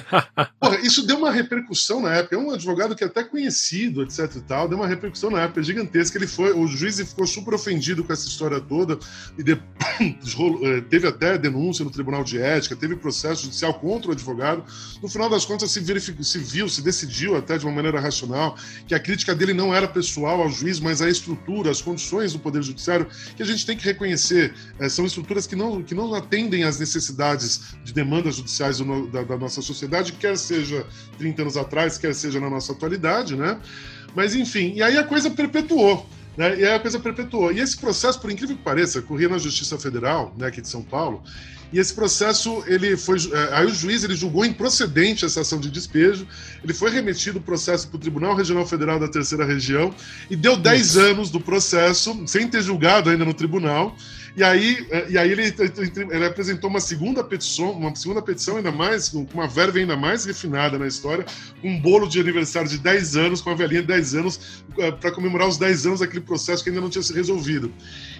Porra, 0.58 0.80
isso 0.80 1.06
deu 1.06 1.18
uma 1.18 1.30
repercussão 1.30 2.00
na 2.00 2.14
época. 2.14 2.36
É 2.36 2.38
um 2.38 2.50
advogado 2.50 2.96
que 2.96 3.04
é 3.04 3.06
até 3.06 3.22
conhecido, 3.22 4.02
etc 4.02 4.36
e 4.36 4.40
tal, 4.40 4.66
deu 4.66 4.78
uma 4.78 4.86
repercussão 4.86 5.28
na 5.28 5.42
época 5.42 5.62
gigantesca. 5.62 6.16
Ele 6.16 6.26
foi, 6.26 6.54
o 6.54 6.66
juiz 6.66 6.98
ficou 6.98 7.26
super 7.26 7.52
ofendido 7.52 8.02
com 8.02 8.10
essa 8.10 8.26
história 8.26 8.58
toda 8.62 8.98
e 9.36 9.42
depois 9.42 9.74
teve 10.88 11.06
até 11.06 11.36
denúncia 11.36 11.84
no 11.84 11.90
Tribunal 11.90 12.24
de 12.24 12.38
Ética, 12.38 12.74
teve 12.74 12.96
processo 12.96 13.42
judicial 13.42 13.74
contra 13.74 14.08
o 14.08 14.12
advogado. 14.12 14.64
No 15.02 15.08
final 15.10 15.28
das 15.28 15.44
contas, 15.44 15.70
se, 15.70 15.80
verificou, 15.80 16.24
se 16.24 16.38
viu, 16.38 16.66
se 16.66 16.80
decidiu 16.80 17.36
até 17.36 17.58
de 17.58 17.66
uma 17.66 17.74
maneira 17.74 18.00
racional 18.00 18.56
que 18.88 18.94
a 18.94 19.00
crítica 19.00 19.34
dele 19.34 19.52
não 19.52 19.74
era 19.74 19.86
pessoal 19.86 20.40
ao 20.40 20.48
juiz, 20.48 20.80
mas 20.80 21.02
à 21.02 21.10
estrutura, 21.10 21.70
às 21.70 21.82
condições 21.82 22.32
do 22.32 22.38
Poder 22.38 22.62
Judiciário, 22.62 23.06
que 23.36 23.42
a 23.42 23.46
gente 23.46 23.66
tem 23.66 23.76
que 23.76 23.84
reconhecer. 23.84 24.54
eh, 24.80 24.88
são 24.88 25.04
estruturas 25.04 25.46
que 25.46 25.54
não, 25.54 25.82
que 25.82 25.94
não 25.94 26.14
atendem 26.14 26.53
às 26.62 26.78
necessidades 26.78 27.74
de 27.82 27.92
demandas 27.92 28.36
judiciais 28.36 28.78
da, 29.10 29.22
da 29.22 29.36
nossa 29.36 29.60
sociedade, 29.60 30.12
quer 30.12 30.36
seja 30.38 30.86
30 31.18 31.42
anos 31.42 31.56
atrás, 31.56 31.98
quer 31.98 32.14
seja 32.14 32.38
na 32.38 32.48
nossa 32.48 32.72
atualidade, 32.72 33.34
né? 33.34 33.58
Mas, 34.14 34.34
enfim, 34.36 34.74
e 34.76 34.82
aí 34.82 34.96
a 34.96 35.04
coisa 35.04 35.30
perpetuou. 35.30 36.06
Né? 36.36 36.60
E 36.60 36.64
aí 36.64 36.74
a 36.74 36.80
coisa 36.80 36.98
perpetuou. 36.98 37.52
E 37.52 37.60
esse 37.60 37.76
processo, 37.76 38.20
por 38.20 38.30
incrível 38.30 38.56
que 38.56 38.62
pareça, 38.62 39.02
corria 39.02 39.28
na 39.28 39.38
Justiça 39.38 39.78
Federal, 39.78 40.34
né, 40.38 40.46
aqui 40.46 40.60
de 40.60 40.68
São 40.68 40.82
Paulo, 40.82 41.22
e 41.74 41.80
esse 41.80 41.92
processo, 41.92 42.62
ele 42.68 42.96
foi. 42.96 43.18
eh, 43.18 43.48
Aí 43.50 43.66
o 43.66 43.74
juiz 43.74 44.04
ele 44.04 44.14
julgou 44.14 44.44
improcedente 44.44 45.24
essa 45.24 45.40
ação 45.40 45.58
de 45.58 45.68
despejo, 45.68 46.24
ele 46.62 46.72
foi 46.72 46.88
remetido 46.88 47.40
o 47.40 47.42
processo 47.42 47.88
para 47.88 47.96
o 47.96 47.98
Tribunal 47.98 48.36
Regional 48.36 48.64
Federal 48.64 49.00
da 49.00 49.08
Terceira 49.08 49.44
Região 49.44 49.92
e 50.30 50.36
deu 50.36 50.56
10 50.56 50.96
anos 50.96 51.30
do 51.30 51.40
processo, 51.40 52.22
sem 52.28 52.46
ter 52.46 52.62
julgado 52.62 53.10
ainda 53.10 53.24
no 53.24 53.34
tribunal. 53.34 53.96
E 54.36 54.42
aí, 54.42 54.86
eh, 54.90 55.06
e 55.10 55.18
aí 55.18 55.32
ele, 55.32 55.42
ele 56.12 56.24
apresentou 56.24 56.70
uma 56.70 56.80
segunda 56.80 57.24
petição, 57.24 57.72
uma 57.72 57.94
segunda 57.96 58.22
petição 58.22 58.56
ainda 58.56 58.70
mais, 58.70 59.08
com 59.08 59.26
uma 59.34 59.48
verve 59.48 59.80
ainda 59.80 59.96
mais 59.96 60.24
refinada 60.24 60.78
na 60.78 60.86
história, 60.86 61.26
um 61.62 61.80
bolo 61.80 62.06
de 62.08 62.20
aniversário 62.20 62.68
de 62.68 62.78
10 62.78 63.16
anos, 63.16 63.40
com 63.40 63.50
a 63.50 63.54
velhinha 63.54 63.80
de 63.80 63.88
10 63.88 64.14
anos, 64.14 64.64
para 65.00 65.10
comemorar 65.10 65.48
os 65.48 65.58
10 65.58 65.86
anos 65.86 66.00
daquele 66.00 66.20
processo 66.20 66.62
que 66.62 66.70
ainda 66.70 66.80
não 66.80 66.90
tinha 66.90 67.02
se 67.02 67.12
resolvido. 67.12 67.72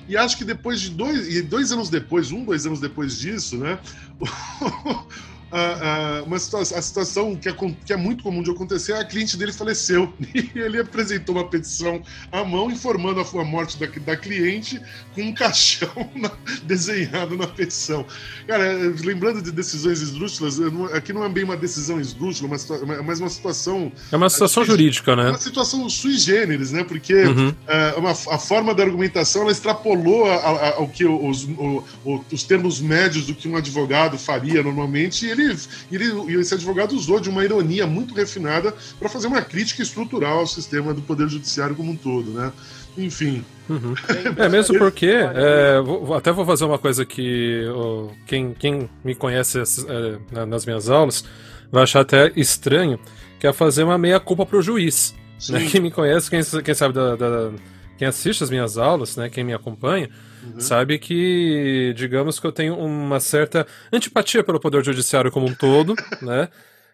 E 0.07 0.17
acho 0.17 0.37
que 0.37 0.45
depois 0.45 0.81
de 0.81 0.91
dois, 0.91 1.29
e 1.29 1.43
dois 1.43 1.73
anos 1.73 1.89
depois, 1.89 2.31
um, 2.31 2.45
dois 2.45 2.67
anos 2.67 2.81
depois 2.81 3.19
disso, 3.19 3.59
né? 3.59 3.81
a, 5.57 6.19
a, 6.19 6.23
uma 6.25 6.39
situação, 6.39 6.77
a 6.79 6.83
situação 6.83 7.37
que 7.37 7.49
é, 7.49 7.55
que 7.87 7.93
é 7.93 7.97
muito 7.97 8.23
comum 8.25 8.43
de 8.43 8.51
acontecer, 8.51 8.93
a 8.95 9.05
cliente 9.05 9.37
dele 9.37 9.53
faleceu. 9.53 10.13
E 10.35 10.59
ele 10.59 10.81
apresentou 10.81 11.37
uma 11.37 11.45
petição 11.49 12.03
à 12.33 12.45
mão 12.45 12.71
informando 12.71 13.21
a, 13.21 13.41
a 13.41 13.45
morte 13.45 13.79
da, 13.79 13.87
da 13.87 14.17
cliente 14.17 14.81
com 15.15 15.23
um 15.23 15.33
caixão 15.33 15.89
na- 16.15 16.31
desenhado 16.65 17.37
na 17.37 17.47
petição. 17.47 18.05
Cara, 18.47 18.65
é, 18.65 18.75
lembrando 19.05 19.41
de 19.43 19.53
decisões 19.53 20.01
esdrúxulas, 20.01 20.59
não- 20.59 20.87
aqui 20.87 21.13
não 21.13 21.25
é 21.25 21.29
bem 21.29 21.45
uma 21.45 21.57
decisão 21.57 22.01
esdrúxula, 22.01 22.49
mas 22.51 22.65
mas 23.05 23.21
uma 23.21 23.29
situação 23.29 23.93
É 24.11 24.17
uma 24.17 24.29
situação 24.31 24.65
jurídica, 24.65 25.13
é 25.13 25.17
né? 25.17 25.29
uma 25.31 25.39
situação 25.39 25.89
sui 25.89 26.17
generis, 26.19 26.73
né? 26.73 26.83
Porque 26.85 27.15
Uhum. 27.15 27.55
é, 27.67 27.95
uma, 27.97 28.11
a 28.11 28.39
forma 28.39 28.75
da 28.75 28.83
argumentação 28.83 29.43
ela 29.43 29.53
extrapolou 29.53 30.25
a- 30.31 30.75
ao 30.77 30.89
que 30.89 31.05
os, 31.05 31.45
o- 31.45 31.85
os 32.33 32.43
termos 32.43 32.81
médios 32.81 33.27
do 33.27 33.35
que 33.35 33.47
um 33.49 33.57
advogado 33.57 34.19
faria 34.19 34.63
normalmente, 34.63 35.27
e 35.27 35.31
ele, 35.31 35.44
e 35.91 35.95
ele, 35.95 36.05
e 36.33 36.35
esse 36.41 36.55
advogado 36.55 36.93
usou 36.95 37.21
de 37.21 37.29
uma 37.29 37.45
ironia 37.45 37.87
muito 37.87 38.15
refinada 38.15 38.75
para 38.99 39.09
fazer 39.09 39.27
uma 39.27 39.43
crítica 39.43 39.83
estrutural 39.83 40.39
ao 40.41 40.47
sistema 40.47 40.93
do 40.95 41.03
Poder 41.03 41.29
Judiciário 41.29 41.75
como 41.75 41.91
um 41.93 41.97
todo, 41.97 42.31
né? 42.31 42.53
Enfim. 42.97 43.45
Uhum. 43.69 43.95
É 44.37 44.49
mesmo 44.49 44.79
porque 44.79 45.07
é, 45.07 45.81
vou- 45.81 46.15
até 46.15 46.31
vou 46.33 46.45
fazer 46.45 46.65
uma 46.65 46.79
coisa 46.79 47.05
que 47.05 47.65
ó, 47.75 48.09
quem, 48.27 48.53
quem 48.55 48.89
me 49.03 49.15
conhece 49.15 49.59
é, 49.61 50.19
na- 50.31 50.47
nas 50.47 50.65
minhas 50.67 50.89
aulas 50.91 51.25
vai 51.73 51.83
achar 51.83 52.01
até 52.01 52.31
estranho, 52.37 52.99
que 53.41 53.47
é 53.47 53.53
fazer 53.53 53.83
uma 53.85 53.99
meia 53.99 54.21
culpa 54.21 54.45
pro 54.47 54.63
juiz. 54.63 55.15
né? 55.49 55.67
Quem 55.71 55.81
me 55.81 55.91
conhece, 55.91 56.31
quem, 56.31 56.41
quem 56.63 56.75
sabe 56.75 56.95
da, 56.95 57.17
da- 57.17 57.51
quem 57.97 58.07
assiste 58.09 58.43
as 58.43 58.51
minhas 58.51 58.77
aulas, 58.79 59.17
né? 59.17 59.29
Quem 59.29 59.45
me 59.45 59.53
acompanha, 59.55 60.09
Uhum. 60.43 60.61
sabe 60.61 60.99
que 60.99 61.95
digamos 61.97 62.39
que 62.39 62.47
eu 62.47 62.53
tenho 62.53 62.77
uma 62.77 63.19
certa 63.19 63.67
antipatia 63.93 64.45
pelo 64.45 64.61
poder 64.61 64.85
judiciário 64.85 65.31
como 65.31 65.47
um 65.47 65.55
todo, 65.55 65.95
né? 66.21 66.49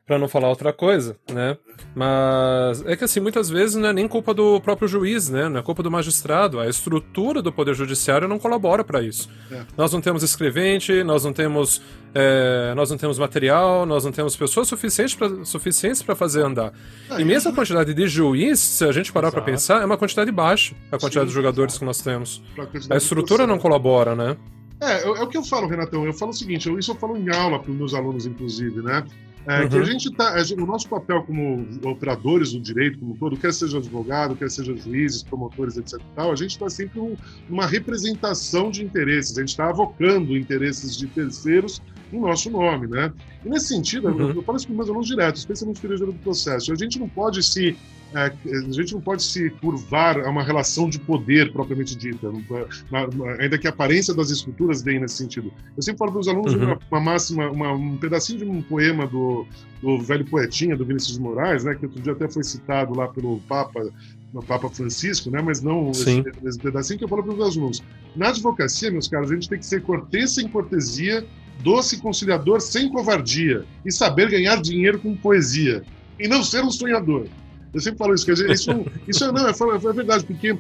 Para 0.07 0.19
não 0.19 0.29
falar 0.29 0.49
outra 0.49 0.73
coisa, 0.73 1.17
né? 1.33 1.57
Mas 1.95 2.85
é 2.85 2.97
que 2.97 3.05
assim, 3.05 3.21
muitas 3.21 3.49
vezes 3.49 3.77
não 3.77 3.89
é 3.89 3.93
nem 3.93 4.09
culpa 4.09 4.35
do 4.35 4.61
próprio 4.61 4.89
juiz, 4.89 5.29
né? 5.29 5.49
Não 5.49 5.61
é 5.61 5.63
culpa 5.63 5.83
do 5.83 5.91
magistrado. 5.91 6.59
A 6.59 6.69
estrutura 6.69 7.41
do 7.41 7.53
Poder 7.53 7.75
Judiciário 7.75 8.27
não 8.27 8.39
colabora 8.39 8.83
para 8.83 9.03
isso. 9.03 9.31
É. 9.51 9.63
Nós 9.77 9.93
não 9.93 10.01
temos 10.01 10.23
escrevente, 10.23 11.05
nós 11.05 11.25
não 11.25 11.33
temos, 11.33 11.81
é, 12.13 12.73
nós 12.75 12.91
não 12.91 12.99
temos 12.99 13.19
material, 13.19 13.87
nós 13.87 14.05
não 14.05 14.11
temos 14.11 14.35
pessoas 14.35 14.67
suficientes 14.67 15.15
para 15.15 15.45
suficientes 15.45 16.03
fazer 16.03 16.43
andar. 16.43 16.73
Ah, 17.09 17.21
e 17.21 17.25
mesmo 17.25 17.51
a 17.51 17.55
quantidade 17.55 17.95
de 17.95 18.09
juiz, 18.09 18.59
se 18.59 18.85
a 18.85 18.93
gente 18.93 19.13
parar 19.13 19.31
para 19.31 19.43
pensar, 19.43 19.81
é 19.81 19.85
uma 19.85 19.97
quantidade 19.97 20.31
baixa 20.31 20.75
a 20.91 20.99
quantidade 20.99 21.27
Sim, 21.27 21.29
de 21.29 21.35
jogadores 21.35 21.75
exato. 21.75 21.81
que 21.81 21.87
nós 21.87 22.01
temos. 22.03 22.43
A 22.91 22.97
estrutura 22.97 23.47
não 23.47 23.59
colabora, 23.59 24.15
né? 24.15 24.37
É, 24.81 25.03
é, 25.03 25.03
é 25.05 25.23
o 25.23 25.29
que 25.29 25.37
eu 25.37 25.45
falo, 25.45 25.69
Renatão. 25.69 26.05
Eu 26.05 26.13
falo 26.13 26.31
o 26.31 26.35
seguinte, 26.35 26.69
eu, 26.69 26.79
isso 26.79 26.93
eu 26.93 26.97
falo 26.97 27.17
em 27.17 27.29
aula 27.35 27.59
para 27.59 27.71
os 27.71 27.77
meus 27.77 27.95
alunos, 27.95 28.27
inclusive, 28.27 28.83
né? 28.83 29.05
É, 29.47 29.63
uhum. 29.63 29.69
Que 29.69 29.79
a 29.79 29.85
gente 29.85 30.11
tá, 30.13 30.35
o 30.59 30.67
nosso 30.67 30.89
papel 30.89 31.23
como 31.23 31.67
operadores 31.85 32.53
do 32.53 32.61
direito, 32.61 32.99
como 32.99 33.17
todo, 33.17 33.37
quer 33.37 33.53
seja 33.53 33.79
advogado, 33.79 34.37
quer 34.37 34.51
seja 34.51 34.77
juízes, 34.77 35.23
promotores, 35.23 35.77
etc. 35.77 35.99
Tal, 36.15 36.31
a 36.31 36.37
gente 36.37 36.51
está 36.51 36.69
sempre 36.69 37.01
um, 37.01 37.17
uma 37.49 37.67
representação 37.67 38.71
de 38.71 38.85
interesses, 38.85 39.37
a 39.39 39.41
gente 39.41 39.51
está 39.51 39.71
avocando 39.71 40.37
interesses 40.37 40.97
de 40.97 41.07
terceiros 41.07 41.81
em 42.13 42.21
nosso 42.21 42.51
nome, 42.51 42.87
né? 42.87 43.13
E 43.45 43.49
nesse 43.49 43.69
sentido, 43.69 44.09
uhum. 44.09 44.21
eu, 44.21 44.35
eu 44.37 44.43
falo 44.43 44.57
isso 44.57 44.67
para 44.67 44.73
os 44.73 44.77
meus 44.79 44.89
alunos 44.89 45.07
diretos, 45.07 45.41
especialmente 45.41 45.87
no 45.87 46.07
do 46.07 46.13
processo. 46.15 46.73
A 46.73 46.77
gente 46.77 46.99
não 46.99 47.09
pode 47.09 47.43
se 47.43 47.77
é, 48.13 48.33
a 48.67 48.73
gente 48.73 48.93
não 48.93 49.01
pode 49.01 49.23
se 49.23 49.51
curvar 49.51 50.19
a 50.19 50.29
uma 50.29 50.43
relação 50.43 50.89
de 50.89 50.99
poder 50.99 51.53
propriamente 51.53 51.95
dita, 51.95 52.31
na, 52.91 53.07
na, 53.07 53.33
ainda 53.41 53.57
que 53.57 53.69
a 53.69 53.71
aparência 53.71 54.13
das 54.13 54.31
estruturas 54.31 54.83
dê 54.83 54.99
nesse 54.99 55.17
sentido. 55.17 55.53
Eu 55.77 55.83
sempre 55.83 55.99
falo 55.99 56.11
para 56.11 56.21
os 56.21 56.29
alunos 56.29 56.53
uhum. 56.55 56.65
uma, 56.65 56.79
uma, 56.91 57.01
máxima, 57.01 57.51
uma, 57.51 57.73
um 57.73 57.97
pedacinho 57.97 58.41
de 58.41 58.45
um 58.45 58.63
poema 58.63 59.07
do, 59.07 59.47
do 59.81 60.01
velho 60.01 60.25
poetinha, 60.25 60.77
do 60.77 60.85
Vinícius 60.85 61.19
de 61.19 61.21
Moraes, 61.21 61.63
né, 61.63 61.75
que 61.77 61.87
outro 61.87 62.03
dia 62.03 62.13
até 62.13 62.29
foi 62.29 62.43
citado 62.43 62.97
lá 62.97 63.07
pelo 63.07 63.39
Papa, 63.49 63.81
no 64.35 64.43
Papa 64.43 64.69
Francisco, 64.69 65.31
né, 65.31 65.41
mas 65.41 65.63
não 65.63 65.93
esse, 65.93 66.25
esse, 66.45 66.59
pedacinho 66.59 66.99
que 66.99 67.05
eu 67.05 67.09
falo 67.09 67.23
para 67.23 67.35
os 67.35 67.57
alunos. 67.57 67.81
Na 68.17 68.31
advocacia, 68.31 68.91
meus 68.91 69.07
caros, 69.07 69.31
a 69.31 69.35
gente 69.35 69.49
tem 69.49 69.59
que 69.59 69.67
ser 69.67 69.83
cortês 69.83 70.35
sem 70.35 70.49
cortesia, 70.49 71.25
doce 71.63 71.99
conciliador 71.99 72.61
sem 72.61 72.89
covardia 72.89 73.65
e 73.85 73.93
saber 73.93 74.31
ganhar 74.31 74.61
dinheiro 74.61 74.99
com 74.99 75.17
poesia 75.17 75.83
e 76.19 76.29
não 76.29 76.43
ser 76.43 76.63
um 76.65 76.71
sonhador. 76.71 77.27
Eu 77.73 77.81
sempre 77.81 77.99
falo 77.99 78.15
isso, 78.15 78.27
que 78.27 78.33
isso, 78.33 78.71
isso 79.07 79.33
não, 79.33 79.47
é, 79.47 79.51
é 79.51 79.93
verdade, 79.93 80.25
porque 80.25 80.57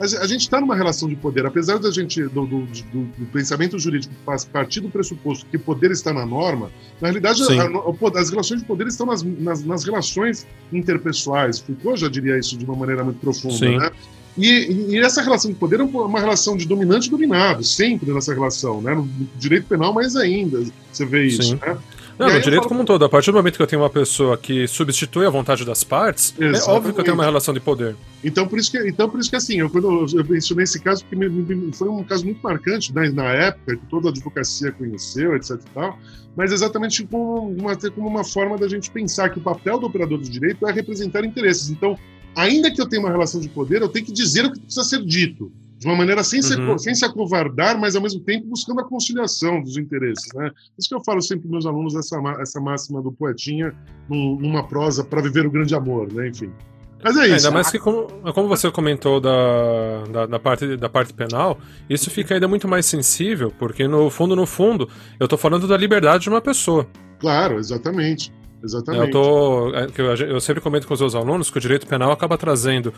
a 0.00 0.26
gente 0.26 0.40
está 0.40 0.60
numa 0.60 0.74
relação 0.74 1.08
de 1.08 1.14
poder, 1.14 1.46
apesar 1.46 1.78
da 1.78 1.90
gente 1.90 2.20
do, 2.22 2.44
do, 2.46 2.66
do, 2.66 3.04
do, 3.16 3.26
pensamento 3.26 3.78
jurídico 3.78 4.12
partir 4.52 4.80
do 4.80 4.88
pressuposto 4.88 5.46
que 5.46 5.56
poder 5.56 5.92
está 5.92 6.12
na 6.12 6.26
norma, 6.26 6.70
na 7.00 7.08
realidade 7.08 7.40
a, 7.42 7.46
a, 7.46 8.20
as 8.20 8.30
relações 8.30 8.60
de 8.60 8.66
poder 8.66 8.88
estão 8.88 9.06
nas, 9.06 9.22
nas, 9.22 9.62
nas, 9.62 9.84
relações 9.84 10.46
interpessoais. 10.72 11.60
Foucault 11.60 12.00
já 12.00 12.08
diria 12.08 12.36
isso 12.36 12.58
de 12.58 12.64
uma 12.64 12.74
maneira 12.74 13.04
muito 13.04 13.20
profunda, 13.20 13.54
Sim. 13.54 13.78
né? 13.78 13.90
E, 14.36 14.94
e, 14.94 14.98
essa 14.98 15.22
relação 15.22 15.50
de 15.50 15.56
poder 15.56 15.80
é 15.80 15.82
uma 15.84 16.18
relação 16.18 16.56
de 16.56 16.66
dominante 16.66 17.06
e 17.06 17.10
dominado, 17.10 17.62
sempre 17.62 18.12
nessa 18.12 18.34
relação, 18.34 18.80
né? 18.80 18.94
No 18.94 19.08
direito 19.36 19.66
penal 19.66 19.92
mais 19.92 20.16
ainda, 20.16 20.60
você 20.92 21.04
vê 21.04 21.26
isso, 21.26 21.42
Sim. 21.42 21.58
né? 21.62 21.78
Não, 22.18 22.32
no 22.32 22.40
direito 22.40 22.62
falo... 22.62 22.68
como 22.68 22.82
um 22.82 22.84
todo. 22.84 23.04
A 23.04 23.08
partir 23.08 23.30
do 23.30 23.36
momento 23.36 23.56
que 23.56 23.62
eu 23.62 23.66
tenho 23.66 23.82
uma 23.82 23.90
pessoa 23.90 24.36
que 24.36 24.66
substitui 24.68 25.26
a 25.26 25.30
vontade 25.30 25.64
das 25.64 25.82
partes, 25.82 26.34
Exatamente. 26.38 26.68
é 26.68 26.72
óbvio 26.72 26.94
que 26.94 27.00
eu 27.00 27.04
tenho 27.04 27.16
uma 27.16 27.24
relação 27.24 27.52
de 27.52 27.60
poder. 27.60 27.96
Então, 28.22 28.46
por 28.46 28.58
isso 28.58 28.70
que, 28.70 28.78
então, 28.88 29.08
por 29.08 29.20
isso 29.20 29.30
que 29.30 29.36
assim, 29.36 29.60
eu, 29.60 29.68
quando 29.68 30.06
eu 30.16 30.24
mencionei 30.24 30.64
esse 30.64 30.80
caso, 30.80 31.04
porque 31.04 31.16
me, 31.16 31.28
me, 31.28 31.72
foi 31.72 31.88
um 31.88 32.02
caso 32.04 32.24
muito 32.24 32.40
marcante 32.42 32.94
né, 32.94 33.10
na 33.10 33.26
época, 33.32 33.76
que 33.76 33.86
toda 33.86 34.08
a 34.08 34.10
advocacia 34.10 34.70
conheceu, 34.72 35.34
etc 35.34 35.56
e 35.60 35.74
tal, 35.74 35.98
mas 36.36 36.52
exatamente 36.52 37.04
como 37.04 37.50
uma, 37.50 37.76
como 37.76 38.08
uma 38.08 38.24
forma 38.24 38.56
da 38.56 38.68
gente 38.68 38.90
pensar 38.90 39.28
que 39.28 39.38
o 39.38 39.42
papel 39.42 39.78
do 39.78 39.86
operador 39.86 40.18
do 40.18 40.28
direito 40.28 40.66
é 40.66 40.72
representar 40.72 41.24
interesses. 41.24 41.70
Então, 41.70 41.98
ainda 42.36 42.70
que 42.70 42.80
eu 42.80 42.88
tenha 42.88 43.00
uma 43.02 43.10
relação 43.10 43.40
de 43.40 43.48
poder, 43.48 43.82
eu 43.82 43.88
tenho 43.88 44.04
que 44.04 44.12
dizer 44.12 44.44
o 44.44 44.52
que 44.52 44.60
precisa 44.60 44.84
ser 44.84 45.04
dito 45.04 45.52
de 45.78 45.86
uma 45.86 45.96
maneira 45.96 46.24
sem, 46.24 46.40
uhum. 46.40 46.78
sem 46.78 46.94
se 46.94 47.04
acovardar, 47.04 47.78
mas 47.78 47.94
ao 47.94 48.02
mesmo 48.02 48.20
tempo 48.20 48.46
buscando 48.46 48.80
a 48.80 48.84
conciliação 48.84 49.62
dos 49.62 49.76
interesses. 49.76 50.32
Né? 50.34 50.50
Isso 50.78 50.88
que 50.88 50.94
eu 50.94 51.04
falo 51.04 51.20
sempre 51.20 51.42
para 51.42 51.50
meus 51.50 51.66
alunos, 51.66 51.94
essa, 51.94 52.16
essa 52.40 52.60
máxima 52.60 53.02
do 53.02 53.12
poetinha 53.12 53.74
numa 54.08 54.66
prosa 54.66 55.04
para 55.04 55.20
viver 55.20 55.46
o 55.46 55.50
grande 55.50 55.74
amor, 55.74 56.10
né? 56.12 56.28
enfim. 56.28 56.50
Mas 57.02 57.18
é 57.18 57.26
isso. 57.26 57.34
Ainda 57.34 57.50
mais 57.50 57.70
que, 57.70 57.78
como, 57.78 58.06
como 58.32 58.48
você 58.48 58.70
comentou 58.70 59.20
da, 59.20 60.04
da, 60.10 60.26
da, 60.26 60.38
parte, 60.38 60.74
da 60.74 60.88
parte 60.88 61.12
penal, 61.12 61.58
isso 61.88 62.10
fica 62.10 62.32
ainda 62.32 62.48
muito 62.48 62.66
mais 62.66 62.86
sensível, 62.86 63.52
porque 63.58 63.86
no 63.86 64.08
fundo, 64.08 64.34
no 64.34 64.46
fundo, 64.46 64.88
eu 65.20 65.24
estou 65.24 65.38
falando 65.38 65.68
da 65.68 65.76
liberdade 65.76 66.22
de 66.22 66.30
uma 66.30 66.40
pessoa. 66.40 66.86
Claro, 67.18 67.58
exatamente. 67.58 68.32
Exatamente. 68.64 69.06
Eu, 69.06 69.10
tô, 69.10 69.74
é, 69.74 69.86
eu, 70.30 70.40
sempre 70.40 70.62
comento 70.62 70.86
com 70.86 70.94
os 70.94 71.00
meus 71.00 71.14
alunos 71.14 71.50
que 71.50 71.58
o 71.58 71.60
direito 71.60 71.86
penal 71.86 72.10
acaba 72.10 72.38
trazendo 72.38 72.94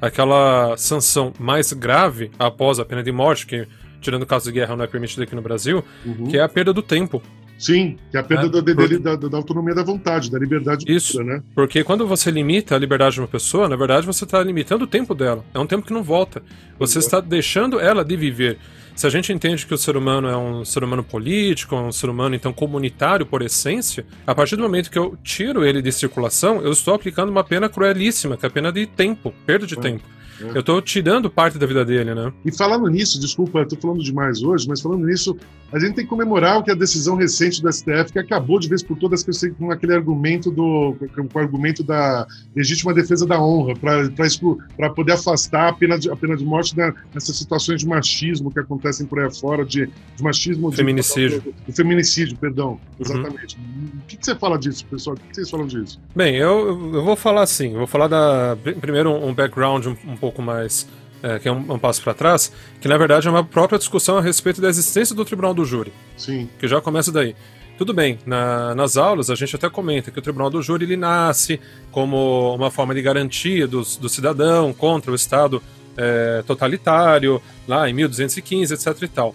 aquela 0.00 0.76
sanção 0.76 1.32
mais 1.38 1.72
grave 1.72 2.30
após 2.38 2.78
a 2.78 2.84
pena 2.84 3.02
de 3.02 3.10
morte, 3.10 3.46
que, 3.46 3.66
tirando 4.00 4.22
o 4.22 4.26
caso 4.26 4.44
de 4.46 4.52
guerra, 4.52 4.76
não 4.76 4.84
é 4.84 4.86
permitido 4.86 5.24
aqui 5.24 5.34
no 5.34 5.42
Brasil, 5.42 5.84
uhum. 6.06 6.28
que 6.28 6.38
é 6.38 6.42
a 6.42 6.48
perda 6.48 6.72
do 6.72 6.82
tempo. 6.82 7.20
Sim, 7.58 7.96
que 8.12 8.16
é 8.16 8.20
a 8.20 8.22
perda 8.22 8.46
é, 8.46 8.48
da, 8.48 8.74
porque... 8.74 8.98
da, 8.98 9.16
da, 9.16 9.36
autonomia 9.36 9.74
da 9.74 9.82
vontade, 9.82 10.30
da 10.30 10.38
liberdade 10.38 10.84
Isso, 10.86 11.24
né? 11.24 11.42
Porque 11.56 11.82
quando 11.82 12.06
você 12.06 12.30
limita 12.30 12.76
a 12.76 12.78
liberdade 12.78 13.16
de 13.16 13.20
uma 13.20 13.26
pessoa, 13.26 13.68
na 13.68 13.74
verdade 13.74 14.06
você 14.06 14.22
está 14.22 14.40
limitando 14.44 14.84
o 14.84 14.86
tempo 14.86 15.12
dela. 15.12 15.44
É 15.52 15.58
um 15.58 15.66
tempo 15.66 15.84
que 15.84 15.92
não 15.92 16.04
volta. 16.04 16.40
Você 16.78 17.00
está 17.00 17.18
deixando 17.18 17.80
ela 17.80 18.04
de 18.04 18.16
viver. 18.16 18.58
Se 18.98 19.06
a 19.06 19.10
gente 19.10 19.32
entende 19.32 19.64
que 19.64 19.72
o 19.72 19.78
ser 19.78 19.96
humano 19.96 20.26
é 20.26 20.36
um 20.36 20.64
ser 20.64 20.82
humano 20.82 21.04
político, 21.04 21.76
é 21.76 21.78
um 21.78 21.92
ser 21.92 22.10
humano 22.10 22.34
então 22.34 22.52
comunitário 22.52 23.24
por 23.24 23.42
essência, 23.42 24.04
a 24.26 24.34
partir 24.34 24.56
do 24.56 24.62
momento 24.62 24.90
que 24.90 24.98
eu 24.98 25.16
tiro 25.22 25.64
ele 25.64 25.80
de 25.80 25.92
circulação, 25.92 26.60
eu 26.62 26.72
estou 26.72 26.94
aplicando 26.94 27.28
uma 27.28 27.44
pena 27.44 27.68
cruelíssima, 27.68 28.36
que 28.36 28.44
é 28.44 28.48
a 28.48 28.50
pena 28.50 28.72
de 28.72 28.86
tempo, 28.86 29.32
perda 29.46 29.68
de 29.68 29.78
é. 29.78 29.80
tempo. 29.80 30.02
É. 30.40 30.56
Eu 30.56 30.60
estou 30.60 30.80
tirando 30.80 31.30
parte 31.30 31.58
da 31.58 31.66
vida 31.66 31.84
dele, 31.84 32.14
né? 32.14 32.32
E 32.44 32.52
falando 32.52 32.88
nisso, 32.88 33.20
desculpa, 33.20 33.60
eu 33.60 33.68
tô 33.68 33.76
falando 33.76 34.02
demais 34.02 34.42
hoje, 34.42 34.66
mas 34.68 34.80
falando 34.80 35.06
nisso, 35.06 35.36
a 35.72 35.78
gente 35.78 35.94
tem 35.94 36.04
que 36.04 36.10
comemorar 36.10 36.58
o 36.58 36.62
que 36.62 36.70
a 36.70 36.74
decisão 36.74 37.16
recente 37.16 37.60
do 37.60 37.70
STF, 37.70 38.12
que 38.12 38.18
acabou 38.18 38.58
de 38.58 38.68
vez 38.68 38.82
por 38.82 38.98
todas 38.98 39.24
com 39.58 39.70
aquele 39.70 39.94
argumento 39.94 40.50
do 40.50 40.96
com 41.14 41.38
o 41.38 41.38
argumento 41.38 41.82
da 41.82 42.26
legítima 42.56 42.94
defesa 42.94 43.26
da 43.26 43.40
honra, 43.40 43.74
para 43.76 44.90
poder 44.90 45.12
afastar 45.12 45.68
a 45.68 45.72
pena 45.72 45.98
de, 45.98 46.10
a 46.10 46.16
pena 46.16 46.36
de 46.36 46.44
morte 46.44 46.74
da, 46.74 46.94
nessas 47.12 47.36
situações 47.36 47.80
de 47.80 47.86
machismo 47.86 48.50
que 48.50 48.58
acontecem 48.60 49.06
por 49.06 49.20
aí 49.20 49.28
fora, 49.34 49.64
de, 49.64 49.86
de 49.86 50.22
machismo. 50.22 50.72
Feminicídio. 50.72 51.42
De, 51.42 51.54
de, 51.66 51.72
feminicídio, 51.72 52.36
perdão. 52.38 52.70
Uhum. 52.70 52.78
Exatamente. 53.00 53.56
Uhum. 53.56 53.88
O 54.02 54.06
que, 54.06 54.16
que, 54.16 54.24
você 54.24 54.34
fala 54.34 54.58
disso, 54.58 54.86
pessoal? 54.86 55.16
O 55.16 55.20
que, 55.20 55.28
que 55.28 55.34
vocês 55.34 55.50
falam 55.50 55.66
disso? 55.66 56.00
Bem, 56.16 56.36
eu, 56.36 56.92
eu 56.94 57.04
vou 57.04 57.16
falar 57.16 57.42
assim, 57.42 57.74
vou 57.74 57.86
falar 57.86 58.08
da. 58.08 58.56
Primeiro 58.80 59.12
um 59.12 59.34
background 59.34 59.86
um, 59.86 59.96
um 60.06 60.16
pouco 60.16 60.27
mais 60.42 60.86
é, 61.22 61.38
que 61.38 61.48
é 61.48 61.52
um, 61.52 61.72
um 61.72 61.78
passo 61.78 62.02
para 62.02 62.14
trás, 62.14 62.52
que 62.80 62.88
na 62.88 62.96
verdade 62.96 63.26
é 63.26 63.30
uma 63.30 63.44
própria 63.44 63.78
discussão 63.78 64.18
a 64.18 64.20
respeito 64.20 64.60
da 64.60 64.68
existência 64.68 65.14
do 65.14 65.24
tribunal 65.24 65.52
do 65.52 65.64
júri. 65.64 65.92
Sim. 66.16 66.48
Que 66.58 66.68
já 66.68 66.80
começa 66.80 67.10
daí. 67.10 67.34
Tudo 67.76 67.94
bem, 67.94 68.18
na, 68.26 68.74
nas 68.74 68.96
aulas 68.96 69.30
a 69.30 69.34
gente 69.34 69.54
até 69.54 69.70
comenta 69.70 70.10
que 70.10 70.18
o 70.18 70.22
tribunal 70.22 70.50
do 70.50 70.60
júri 70.60 70.84
ele 70.84 70.96
nasce 70.96 71.60
como 71.92 72.54
uma 72.54 72.70
forma 72.70 72.94
de 72.94 73.02
garantia 73.02 73.68
do, 73.68 73.82
do 73.82 74.08
cidadão 74.08 74.72
contra 74.72 75.12
o 75.12 75.14
Estado 75.14 75.62
é, 75.96 76.42
totalitário, 76.46 77.40
lá 77.66 77.88
em 77.88 77.92
1215, 77.92 78.74
etc 78.74 79.02
e 79.02 79.08
tal. 79.08 79.34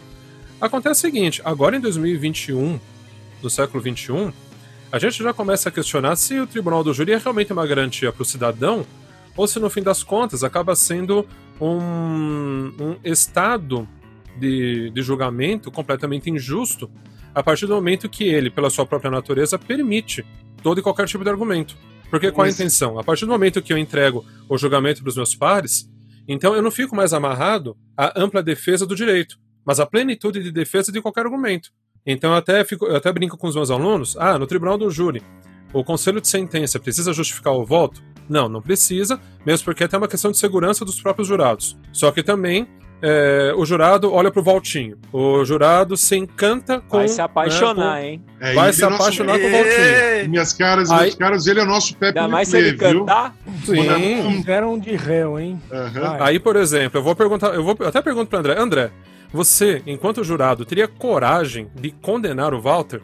Acontece 0.59 0.99
o 0.99 1.01
seguinte, 1.01 1.41
agora 1.43 1.75
em 1.75 1.79
2021, 1.79 2.79
no 3.41 3.49
século 3.49 3.81
21, 3.81 4.31
a 4.91 4.99
gente 4.99 5.21
já 5.23 5.33
começa 5.33 5.69
a 5.69 5.71
questionar 5.71 6.15
se 6.15 6.39
o 6.39 6.47
tribunal 6.47 6.83
do 6.83 6.93
júri 6.93 7.11
é 7.13 7.17
realmente 7.17 7.51
uma 7.51 7.65
garantia 7.65 8.11
para 8.11 8.21
o 8.21 8.25
cidadão 8.25 8.85
ou 9.35 9.47
se 9.47 9.59
no 9.59 9.69
fim 9.69 9.81
das 9.81 10.03
contas 10.03 10.43
acaba 10.43 10.75
sendo 10.75 11.25
um, 11.59 12.71
um 12.79 12.95
estado 13.03 13.87
de, 14.37 14.89
de 14.89 15.01
julgamento 15.01 15.71
completamente 15.71 16.29
injusto 16.29 16.89
a 17.33 17.41
partir 17.41 17.65
do 17.65 17.73
momento 17.73 18.09
que 18.09 18.25
ele, 18.25 18.49
pela 18.49 18.69
sua 18.69 18.85
própria 18.85 19.09
natureza, 19.09 19.57
permite 19.57 20.25
todo 20.61 20.79
e 20.79 20.83
qualquer 20.83 21.07
tipo 21.07 21.23
de 21.23 21.29
argumento. 21.29 21.75
Porque 22.09 22.31
qual 22.31 22.45
a 22.45 22.49
intenção? 22.49 22.99
A 22.99 23.03
partir 23.03 23.25
do 23.25 23.31
momento 23.31 23.61
que 23.61 23.73
eu 23.73 23.77
entrego 23.77 24.23
o 24.47 24.57
julgamento 24.57 25.01
para 25.01 25.09
os 25.09 25.15
meus 25.15 25.33
pares, 25.33 25.89
então 26.27 26.55
eu 26.55 26.61
não 26.61 26.69
fico 26.69 26.95
mais 26.95 27.11
amarrado 27.11 27.75
à 27.97 28.21
ampla 28.21 28.43
defesa 28.43 28.85
do 28.85 28.95
direito, 28.95 29.37
mas 29.65 29.79
à 29.79 29.85
plenitude 29.85 30.43
de 30.43 30.51
defesa 30.51 30.91
de 30.91 31.01
qualquer 31.01 31.25
argumento. 31.25 31.71
Então 32.05 32.31
eu 32.31 32.37
até, 32.37 32.63
fico, 32.63 32.85
eu 32.85 32.95
até 32.95 33.11
brinco 33.11 33.37
com 33.37 33.47
os 33.47 33.55
meus 33.55 33.71
alunos, 33.71 34.15
ah, 34.17 34.37
no 34.37 34.45
tribunal 34.45 34.77
do 34.77 34.91
júri, 34.91 35.23
o 35.73 35.83
conselho 35.83 36.21
de 36.21 36.27
sentença 36.27 36.79
precisa 36.79 37.11
justificar 37.13 37.53
o 37.53 37.65
voto? 37.65 38.03
Não, 38.29 38.47
não 38.47 38.61
precisa, 38.61 39.19
mesmo 39.45 39.65
porque 39.65 39.83
é 39.83 39.85
até 39.85 39.97
uma 39.97 40.07
questão 40.07 40.31
de 40.31 40.37
segurança 40.37 40.85
dos 40.85 41.01
próprios 41.01 41.27
jurados. 41.27 41.77
Só 41.91 42.11
que 42.11 42.23
também 42.23 42.67
é, 43.05 43.53
o 43.57 43.65
jurado 43.65 44.13
olha 44.13 44.31
pro 44.31 44.41
Valtinho. 44.41 44.97
O 45.11 45.43
jurado 45.43 45.97
se 45.97 46.15
encanta 46.15 46.79
com. 46.79 46.99
Vai 46.99 47.09
se 47.09 47.21
apaixonar, 47.21 47.95
né, 47.95 48.01
com... 48.01 48.07
hein? 48.07 48.23
É, 48.39 48.53
vai 48.53 48.71
se 48.71 48.85
apaixonar 48.85 49.33
nosso... 49.33 49.41
com 49.41 49.47
o 49.47 49.51
Valtinho. 49.51 50.29
Minhas 50.29 50.53
caras, 50.53 50.89
Aí... 50.89 50.99
meus 50.99 51.15
caras, 51.15 51.47
ele 51.47 51.59
é 51.59 51.65
nosso 51.65 51.97
Pepe 51.97 52.17
Ainda 52.17 52.31
mais 52.31 52.47
se 52.47 52.57
ele 52.57 52.77
cantar. 52.77 53.35
Sim. 53.65 54.37
Fizeram 54.37 54.79
de 54.79 54.95
réu, 54.95 55.37
hein? 55.37 55.61
Uhum. 55.69 56.23
Aí, 56.23 56.39
por 56.39 56.55
exemplo, 56.55 56.97
eu 56.97 57.03
vou 57.03 57.13
perguntar, 57.13 57.53
eu 57.53 57.63
vou 57.63 57.77
até 57.85 58.01
pergunto 58.01 58.29
pro 58.29 58.39
André. 58.39 58.57
André, 58.57 58.91
Você, 59.33 59.81
enquanto 59.87 60.23
jurado, 60.23 60.63
teria 60.63 60.87
coragem 60.87 61.67
de 61.75 61.89
condenar 61.91 62.53
o 62.53 62.61
Walter? 62.61 63.01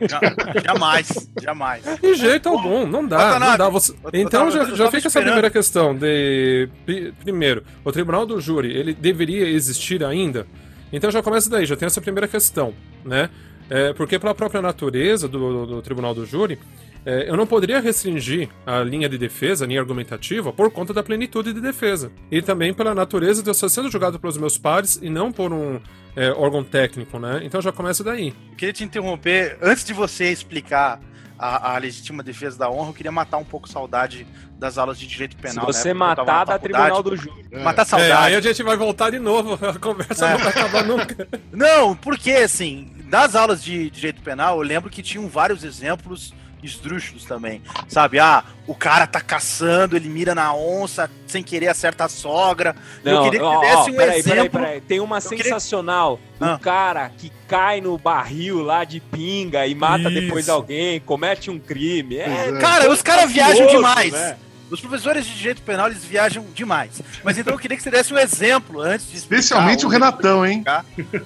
Ja- 0.00 0.20
Jamais, 0.62 1.28
jamais. 1.42 1.82
De 2.00 2.14
jeito 2.14 2.48
algum, 2.48 2.86
não 2.86 3.06
dá, 3.06 3.38
não 3.40 3.56
dá. 3.56 3.68
Você... 3.70 3.94
Então 4.12 4.50
já, 4.50 4.64
já 4.66 4.90
fica 4.90 5.08
essa 5.08 5.20
primeira 5.20 5.50
questão 5.50 5.94
de 5.96 6.68
pri- 6.86 7.12
primeiro, 7.22 7.64
o 7.84 7.90
tribunal 7.90 8.24
do 8.26 8.40
júri, 8.40 8.76
ele 8.76 8.92
deveria 8.94 9.48
existir 9.48 10.04
ainda? 10.04 10.46
Então 10.92 11.10
já 11.10 11.22
começa 11.22 11.48
daí, 11.50 11.66
já 11.66 11.76
tem 11.76 11.86
essa 11.86 12.00
primeira 12.00 12.28
questão, 12.28 12.72
né? 13.04 13.28
É, 13.70 13.94
porque 13.94 14.18
pela 14.18 14.34
própria 14.34 14.60
natureza 14.60 15.26
do, 15.26 15.38
do- 15.38 15.66
do 15.76 15.82
tribunal 15.82 16.14
do 16.14 16.26
júri, 16.26 16.58
é, 17.06 17.28
eu 17.28 17.36
não 17.36 17.46
poderia 17.46 17.80
restringir 17.80 18.48
a 18.66 18.80
linha 18.80 19.08
de 19.08 19.18
defesa, 19.18 19.64
a 19.64 19.68
linha 19.68 19.80
argumentativa, 19.80 20.52
por 20.52 20.70
conta 20.70 20.92
da 20.94 21.02
plenitude 21.02 21.52
de 21.52 21.60
defesa. 21.60 22.10
E 22.30 22.40
também 22.40 22.72
pela 22.72 22.94
natureza 22.94 23.42
de 23.42 23.48
eu 23.48 23.52
estar 23.52 23.68
sendo 23.68 23.90
julgado 23.90 24.18
pelos 24.18 24.36
meus 24.38 24.56
pares 24.56 24.98
e 25.02 25.10
não 25.10 25.30
por 25.30 25.52
um 25.52 25.80
é, 26.16 26.30
órgão 26.30 26.64
técnico, 26.64 27.18
né? 27.18 27.40
Então 27.44 27.60
já 27.60 27.72
começa 27.72 28.02
daí. 28.02 28.28
Eu 28.50 28.56
queria 28.56 28.72
te 28.72 28.84
interromper. 28.84 29.58
Antes 29.60 29.84
de 29.84 29.92
você 29.92 30.30
explicar 30.30 31.00
a, 31.38 31.74
a 31.74 31.78
legítima 31.78 32.22
defesa 32.22 32.56
da 32.58 32.70
honra, 32.70 32.90
eu 32.90 32.94
queria 32.94 33.12
matar 33.12 33.36
um 33.38 33.44
pouco 33.44 33.68
saudade 33.68 34.26
das 34.58 34.78
aulas 34.78 34.98
de 34.98 35.06
direito 35.06 35.34
Se 35.36 35.42
penal. 35.42 35.66
você 35.66 35.92
né, 35.92 36.00
eu 36.00 36.16
tava 36.16 36.24
matar, 36.32 36.46
faculdade. 36.54 36.62
tribunal 36.62 37.02
do 37.02 37.16
júri. 37.16 37.44
É. 37.50 37.62
Matar 37.62 37.82
É, 37.82 37.84
saudade. 37.84 38.12
aí 38.12 38.34
a 38.36 38.40
gente 38.40 38.62
vai 38.62 38.76
voltar 38.76 39.10
de 39.10 39.18
novo, 39.18 39.58
a 39.66 39.78
conversa 39.78 40.30
não 40.30 40.38
vai 40.38 40.48
acabar 40.48 40.84
nunca. 40.84 41.28
Não, 41.52 41.94
porque 41.96 42.30
assim, 42.30 42.92
das 43.10 43.34
aulas 43.34 43.62
de 43.62 43.90
direito 43.90 44.22
penal, 44.22 44.56
eu 44.58 44.62
lembro 44.62 44.88
que 44.88 45.02
tinham 45.02 45.28
vários 45.28 45.64
exemplos 45.64 46.32
esdrúxulos 46.64 47.24
também. 47.24 47.62
Sabe, 47.88 48.18
ah, 48.18 48.42
o 48.66 48.74
cara 48.74 49.06
tá 49.06 49.20
caçando, 49.20 49.96
ele 49.96 50.08
mira 50.08 50.34
na 50.34 50.54
onça, 50.54 51.10
sem 51.26 51.42
querer 51.42 51.68
acerta 51.68 52.04
a 52.04 52.08
sogra. 52.08 52.74
eu 53.04 53.22
queria 53.24 53.40
que 53.40 53.44
ó, 53.44 53.60
você 53.60 53.66
desse 53.66 53.76
ó, 53.76 53.82
um 53.92 53.96
peraí, 53.96 54.18
exemplo. 54.18 54.34
peraí, 54.36 54.48
peraí. 54.50 54.80
Tem 54.80 55.00
uma 55.00 55.20
queria- 55.20 55.44
sensacional 55.44 56.18
do 56.38 56.44
Ah. 56.46 56.58
cara 56.58 57.10
que 57.16 57.30
cai 57.46 57.80
no 57.80 57.98
barril 57.98 58.62
lá 58.62 58.84
de 58.84 59.00
pinga 59.00 59.66
e 59.66 59.74
mata 59.74 60.08
Isso. 60.10 60.20
depois 60.20 60.48
alguém, 60.48 61.00
comete 61.00 61.50
um 61.50 61.58
crime. 61.58 62.16
É, 62.16 62.48
é. 62.48 62.52
Cara, 62.60 62.90
os 62.90 63.02
caras 63.02 63.30
viajam 63.30 63.66
fabuloso, 63.66 63.76
demais. 63.76 64.12
né? 64.12 64.36
Os 64.70 64.80
professores 64.80 65.26
de 65.26 65.34
direito 65.36 65.62
penal, 65.62 65.86
eles 65.88 66.02
viajam 66.04 66.46
demais. 66.54 67.00
Mas 67.22 67.36
então 67.38 67.52
eu 67.52 67.58
queria 67.58 67.76
que 67.76 67.82
você 67.82 67.90
desse 67.90 68.12
um 68.12 68.18
exemplo 68.18 68.80
antes 68.80 69.10
de 69.10 69.18
Especialmente 69.18 69.84
o 69.84 69.88
Renatão, 69.88 70.44
hein? 70.44 70.64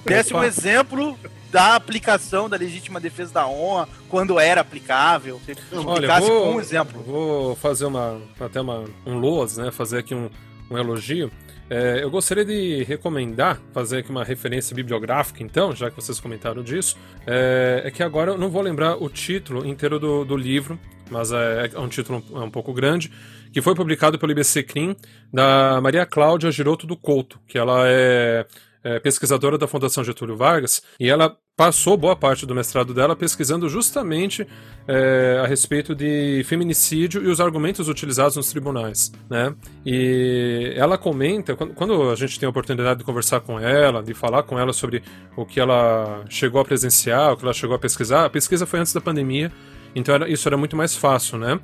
Desse 0.05 0.33
um 0.33 0.43
exemplo 0.43 1.17
da 1.51 1.75
aplicação 1.75 2.47
da 2.47 2.57
legítima 2.57 2.99
defesa 2.99 3.33
da 3.33 3.47
honra, 3.47 3.87
quando 4.07 4.39
era 4.39 4.61
aplicável. 4.61 5.39
Olha, 5.71 5.91
explicasse 5.91 6.27
vou, 6.27 6.43
com 6.43 6.55
um 6.55 6.59
exemplo. 6.59 7.03
vou 7.03 7.55
fazer 7.55 7.85
uma 7.85 8.21
até 8.39 8.61
uma, 8.61 8.85
um 9.05 9.17
loas, 9.17 9.57
né? 9.57 9.71
Fazer 9.71 9.99
aqui 9.99 10.13
um, 10.13 10.29
um 10.69 10.77
elogio. 10.77 11.31
É, 11.69 12.03
eu 12.03 12.09
gostaria 12.09 12.43
de 12.43 12.83
recomendar, 12.83 13.61
fazer 13.71 13.99
aqui 13.99 14.09
uma 14.09 14.23
referência 14.23 14.75
bibliográfica, 14.75 15.43
então, 15.43 15.75
já 15.75 15.91
que 15.91 15.95
vocês 15.95 16.19
comentaram 16.19 16.63
disso, 16.63 16.97
é, 17.27 17.83
é 17.85 17.91
que 17.91 18.01
agora 18.01 18.31
eu 18.31 18.37
não 18.39 18.49
vou 18.49 18.63
lembrar 18.63 18.95
o 18.95 19.07
título 19.07 19.63
inteiro 19.67 19.99
do, 19.99 20.25
do 20.25 20.35
livro, 20.35 20.79
mas 21.11 21.31
é, 21.31 21.69
é 21.71 21.79
um 21.79 21.87
título 21.87 22.23
um, 22.31 22.45
um 22.45 22.49
pouco 22.49 22.73
grande, 22.73 23.11
que 23.53 23.61
foi 23.61 23.75
publicado 23.75 24.17
pelo 24.17 24.31
IBC 24.31 24.63
Crim, 24.63 24.95
da 25.31 25.79
Maria 25.79 26.07
Cláudia 26.07 26.51
Giroto 26.51 26.87
do 26.87 26.97
Couto, 26.97 27.39
que 27.47 27.57
ela 27.57 27.83
é, 27.85 28.47
é 28.83 28.99
pesquisadora 28.99 29.57
da 29.57 29.67
Fundação 29.67 30.03
Getúlio 30.03 30.35
Vargas, 30.37 30.81
e 30.99 31.09
ela 31.09 31.35
passou 31.57 31.97
boa 31.97 32.15
parte 32.15 32.45
do 32.45 32.55
mestrado 32.55 32.93
dela 32.93 33.17
pesquisando 33.17 33.67
justamente 33.67 34.47
é, 34.87 35.41
a 35.43 35.45
respeito 35.45 35.93
de 35.93 36.41
feminicídio 36.45 37.21
e 37.21 37.27
os 37.27 37.41
argumentos 37.41 37.89
utilizados 37.89 38.37
nos 38.37 38.49
tribunais, 38.49 39.11
né? 39.29 39.53
E 39.85 40.71
ela 40.77 40.97
comenta, 40.97 41.55
quando, 41.55 42.09
a 42.09 42.15
gente 42.15 42.39
tem 42.39 42.47
a 42.47 42.49
oportunidade 42.49 42.99
de 42.99 43.03
conversar 43.05 43.41
com 43.41 43.59
ela, 43.59 44.01
de 44.01 44.13
falar 44.13 44.43
com 44.43 44.57
ela 44.57 44.71
sobre 44.71 45.03
o 45.35 45.45
que 45.45 45.59
ela 45.59 46.23
chegou 46.29 46.61
a 46.61 46.65
presenciar, 46.65 47.33
o 47.33 47.37
que 47.37 47.43
ela 47.43 47.53
chegou 47.53 47.75
a 47.75 47.79
pesquisar, 47.79 48.23
a 48.25 48.29
pesquisa 48.29 48.65
foi 48.65 48.79
antes 48.79 48.93
da 48.93 49.01
pandemia, 49.01 49.51
então 49.93 50.15
era- 50.15 50.29
isso 50.29 50.47
era 50.47 50.55
muito 50.55 50.77
mais 50.77 50.95
fácil, 50.95 51.37
né? 51.37 51.59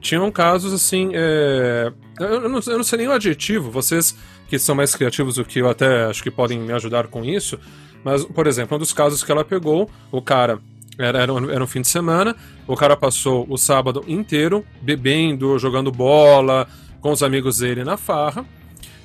Tinham 0.00 0.30
casos 0.30 0.72
assim, 0.72 1.10
é, 1.14 1.92
eu 2.20 2.48
não, 2.48 2.60
eu 2.66 2.76
não 2.76 2.84
sei 2.84 2.98
nem 2.98 3.08
o 3.08 3.12
adjetivo, 3.12 3.70
vocês 3.70 4.14
que 4.58 4.64
são 4.64 4.74
mais 4.74 4.94
criativos 4.94 5.34
do 5.34 5.44
que 5.44 5.58
eu 5.58 5.68
até 5.68 6.04
acho 6.04 6.22
que 6.22 6.30
podem 6.30 6.58
me 6.58 6.72
ajudar 6.72 7.08
com 7.08 7.24
isso, 7.24 7.58
mas, 8.04 8.24
por 8.24 8.46
exemplo, 8.46 8.76
um 8.76 8.78
dos 8.78 8.92
casos 8.92 9.24
que 9.24 9.32
ela 9.32 9.44
pegou, 9.44 9.90
o 10.12 10.22
cara. 10.22 10.60
Era, 10.96 11.22
era, 11.22 11.32
um, 11.32 11.50
era 11.50 11.64
um 11.64 11.66
fim 11.66 11.80
de 11.80 11.88
semana, 11.88 12.36
o 12.68 12.76
cara 12.76 12.96
passou 12.96 13.44
o 13.48 13.56
sábado 13.56 14.04
inteiro 14.06 14.64
bebendo, 14.80 15.58
jogando 15.58 15.90
bola 15.90 16.68
com 17.00 17.10
os 17.10 17.20
amigos 17.20 17.58
dele 17.58 17.82
na 17.82 17.96
farra. 17.96 18.46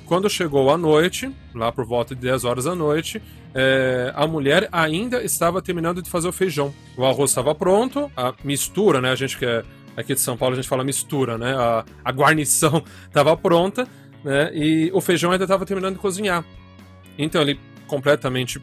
Quando 0.06 0.30
chegou 0.30 0.70
a 0.70 0.78
noite, 0.78 1.28
lá 1.52 1.72
por 1.72 1.84
volta 1.84 2.14
de 2.14 2.20
10 2.20 2.44
horas 2.44 2.64
da 2.66 2.76
noite, 2.76 3.20
é, 3.52 4.12
a 4.14 4.24
mulher 4.24 4.68
ainda 4.70 5.20
estava 5.24 5.60
terminando 5.60 6.00
de 6.00 6.08
fazer 6.08 6.28
o 6.28 6.32
feijão. 6.32 6.72
O 6.96 7.04
arroz 7.04 7.32
estava 7.32 7.52
pronto, 7.56 8.08
a 8.16 8.32
mistura, 8.44 9.00
né? 9.00 9.10
A 9.10 9.16
gente 9.16 9.36
que 9.36 9.44
é 9.44 9.64
aqui 9.96 10.14
de 10.14 10.20
São 10.20 10.36
Paulo, 10.36 10.52
a 10.52 10.56
gente 10.56 10.68
fala 10.68 10.84
mistura, 10.84 11.36
né? 11.36 11.56
A, 11.56 11.84
a 12.04 12.12
guarnição 12.12 12.84
estava 13.08 13.36
pronta, 13.36 13.88
né? 14.24 14.50
E 14.54 14.90
o 14.92 15.00
feijão 15.00 15.30
ainda 15.30 15.44
estava 15.44 15.64
terminando 15.66 15.94
de 15.94 16.00
cozinhar. 16.00 16.44
Então 17.18 17.42
ele 17.42 17.58
completamente 17.86 18.60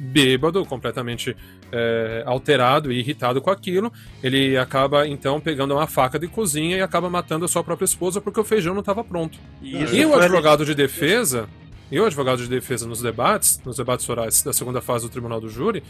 bêbado, 0.00 0.64
completamente 0.64 1.36
é, 1.70 2.22
alterado 2.24 2.90
e 2.90 2.98
irritado 2.98 3.40
com 3.42 3.50
aquilo, 3.50 3.92
ele 4.22 4.56
acaba 4.56 5.06
então 5.06 5.38
pegando 5.38 5.74
uma 5.74 5.86
faca 5.86 6.18
de 6.18 6.26
cozinha 6.26 6.78
e 6.78 6.80
acaba 6.80 7.10
matando 7.10 7.44
a 7.44 7.48
sua 7.48 7.62
própria 7.62 7.84
esposa 7.84 8.20
porque 8.20 8.40
o 8.40 8.44
feijão 8.44 8.72
não 8.72 8.80
estava 8.80 9.04
pronto. 9.04 9.38
Isso 9.62 9.94
E 9.94 10.06
o 10.06 10.14
advogado 10.14 10.64
de 10.64 10.74
defesa, 10.74 11.46
e 11.92 12.00
o 12.00 12.06
advogado 12.06 12.38
de 12.42 12.48
defesa 12.48 12.86
nos 12.86 13.02
debates, 13.02 13.60
nos 13.62 13.76
debates 13.76 14.08
orais 14.08 14.42
da 14.42 14.54
segunda 14.54 14.80
fase 14.80 15.04
do 15.04 15.10
Tribunal 15.10 15.40
do 15.40 15.50
Júri, 15.50 15.82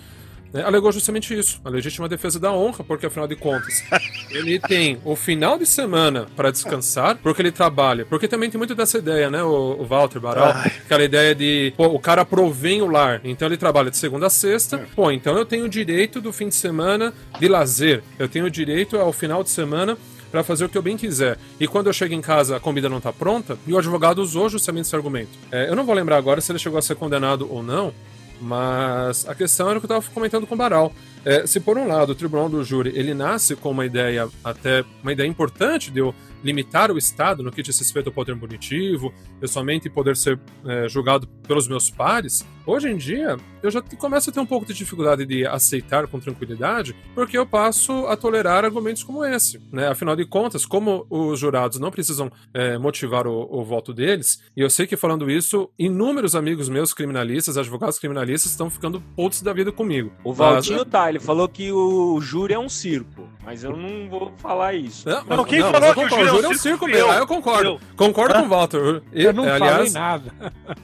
né, 0.52 0.62
alegou 0.64 0.90
justamente 0.92 1.36
isso, 1.38 1.60
a 1.64 1.68
legítima 1.68 2.08
defesa 2.08 2.38
da 2.38 2.52
honra, 2.52 2.82
porque 2.84 3.06
afinal 3.06 3.26
de 3.28 3.36
contas, 3.36 3.82
ele 4.30 4.58
tem 4.58 4.98
o 5.04 5.14
final 5.16 5.58
de 5.58 5.66
semana 5.66 6.26
para 6.36 6.50
descansar, 6.50 7.16
porque 7.22 7.42
ele 7.42 7.52
trabalha, 7.52 8.04
porque 8.04 8.26
também 8.28 8.50
tem 8.50 8.58
muito 8.58 8.74
dessa 8.74 8.98
ideia, 8.98 9.30
né, 9.30 9.42
o, 9.42 9.76
o 9.80 9.84
Walter 9.84 10.20
Baral, 10.20 10.52
Ai. 10.54 10.72
aquela 10.84 11.04
ideia 11.04 11.34
de, 11.34 11.72
pô, 11.76 11.86
o 11.86 11.98
cara 11.98 12.24
provém 12.24 12.82
o 12.82 12.86
lar, 12.86 13.20
então 13.24 13.46
ele 13.46 13.56
trabalha 13.56 13.90
de 13.90 13.96
segunda 13.96 14.26
a 14.26 14.30
sexta, 14.30 14.76
É. 14.76 14.86
pô, 14.94 15.10
então 15.10 15.36
eu 15.36 15.44
tenho 15.44 15.64
o 15.64 15.68
direito 15.68 16.20
do 16.20 16.32
fim 16.32 16.48
de 16.48 16.54
semana 16.54 17.12
de 17.38 17.48
lazer, 17.48 18.02
eu 18.18 18.28
tenho 18.28 18.46
o 18.46 18.50
direito 18.50 18.96
ao 18.98 19.12
final 19.12 19.42
de 19.42 19.50
semana 19.50 19.96
para 20.30 20.44
fazer 20.44 20.64
o 20.64 20.68
que 20.68 20.78
eu 20.78 20.82
bem 20.82 20.96
quiser. 20.96 21.36
E 21.58 21.66
quando 21.66 21.88
eu 21.88 21.92
chego 21.92 22.14
em 22.14 22.20
casa, 22.20 22.54
a 22.56 22.60
comida 22.60 22.88
não 22.88 23.00
tá 23.00 23.12
pronta, 23.12 23.58
e 23.66 23.72
o 23.72 23.78
advogado 23.78 24.20
usou 24.20 24.48
justamente 24.48 24.84
esse 24.86 24.94
argumento. 24.94 25.30
É, 25.50 25.68
eu 25.68 25.74
não 25.74 25.84
vou 25.84 25.92
lembrar 25.92 26.16
agora 26.18 26.40
se 26.40 26.52
ele 26.52 26.58
chegou 26.60 26.78
a 26.78 26.82
ser 26.82 26.94
condenado 26.94 27.52
ou 27.52 27.64
não, 27.64 27.92
mas 28.40 29.29
a 29.29 29.35
questão 29.35 29.68
era 29.68 29.79
o 29.79 29.81
que 29.81 29.90
eu 29.90 29.98
estava 29.98 30.14
comentando 30.14 30.46
com 30.46 30.55
o 30.55 30.59
Baral. 30.59 30.92
É, 31.24 31.46
se 31.46 31.61
por 31.61 31.76
um 31.76 31.87
lado 31.87 32.12
o 32.12 32.14
tribunal 32.14 32.48
do 32.48 32.64
júri 32.64 32.92
ele 32.96 33.12
nasce 33.12 33.55
com 33.55 33.70
uma 33.70 33.85
ideia 33.85 34.26
até 34.42 34.83
uma 35.03 35.12
ideia 35.12 35.29
importante 35.29 35.90
de 35.90 35.98
eu 35.98 36.14
limitar 36.42 36.90
o 36.90 36.96
Estado 36.96 37.42
no 37.42 37.53
que 37.53 37.62
diz 37.62 37.79
respeito 37.79 38.07
ao 38.07 38.12
poder 38.12 38.35
punitivo, 38.37 39.12
eu 39.40 39.46
somente 39.46 39.90
poder 39.90 40.16
ser 40.16 40.40
é, 40.64 40.88
julgado 40.88 41.26
pelos 41.46 41.68
meus 41.68 41.90
pares, 41.90 42.46
hoje 42.66 42.88
em 42.88 42.96
dia 42.96 43.36
eu 43.62 43.70
já 43.70 43.82
começo 43.82 44.30
a 44.30 44.32
ter 44.32 44.40
um 44.40 44.46
pouco 44.46 44.64
de 44.66 44.72
dificuldade 44.72 45.26
de 45.26 45.46
aceitar 45.46 46.06
com 46.06 46.18
tranquilidade, 46.18 46.96
porque 47.14 47.36
eu 47.36 47.44
passo 47.44 48.06
a 48.06 48.16
tolerar 48.16 48.64
argumentos 48.64 49.02
como 49.02 49.22
esse. 49.24 49.60
Né? 49.70 49.86
Afinal 49.88 50.16
de 50.16 50.24
contas, 50.24 50.64
como 50.64 51.06
os 51.10 51.38
jurados 51.38 51.78
não 51.78 51.90
precisam 51.90 52.30
é, 52.54 52.78
motivar 52.78 53.26
o, 53.26 53.46
o 53.50 53.62
voto 53.62 53.92
deles, 53.92 54.42
e 54.56 54.62
eu 54.62 54.70
sei 54.70 54.86
que 54.86 54.96
falando 54.96 55.30
isso, 55.30 55.68
inúmeros 55.78 56.34
amigos 56.34 56.68
meus 56.70 56.94
criminalistas, 56.94 57.58
advogados 57.58 57.98
criminalistas, 57.98 58.50
estão 58.50 58.70
ficando 58.70 59.00
putos 59.14 59.42
da 59.42 59.52
vida 59.52 59.70
comigo. 59.70 60.10
O 60.24 60.30
Mas- 60.30 60.38
Valtinho 60.38 60.84
tá, 60.86 61.08
ele 61.10 61.20
falou 61.20 61.46
que 61.48 61.70
o 61.70 62.18
júri 62.20 62.54
é 62.54 62.58
um 62.58 62.68
circo, 62.68 63.28
mas 63.44 63.62
eu 63.62 63.76
não 63.76 64.08
vou 64.08 64.32
falar 64.38 64.72
isso. 64.74 65.06
Não, 65.06 65.36
Não, 65.36 65.44
quem 65.44 65.60
mas 65.60 65.70
falou 65.70 65.88
eu 65.88 65.94
que 65.94 66.00
o 66.00 66.08
concordo, 66.08 66.28
júri 66.30 66.44
é 66.46 66.48
um 66.48 66.54
circo 66.54 66.78
fui 66.86 66.92
mesmo. 66.92 67.08
eu. 67.12 67.18
Eu 67.18 67.26
concordo. 67.26 67.68
Eu. 67.70 67.80
Concordo 67.94 68.34
com 68.34 68.46
o 68.46 68.48
Walter. 68.48 69.02
Eu 69.12 69.32
não 69.34 69.44
é, 69.44 69.58
falei 69.58 69.68
aliás, 69.74 69.92
nada. 69.92 70.32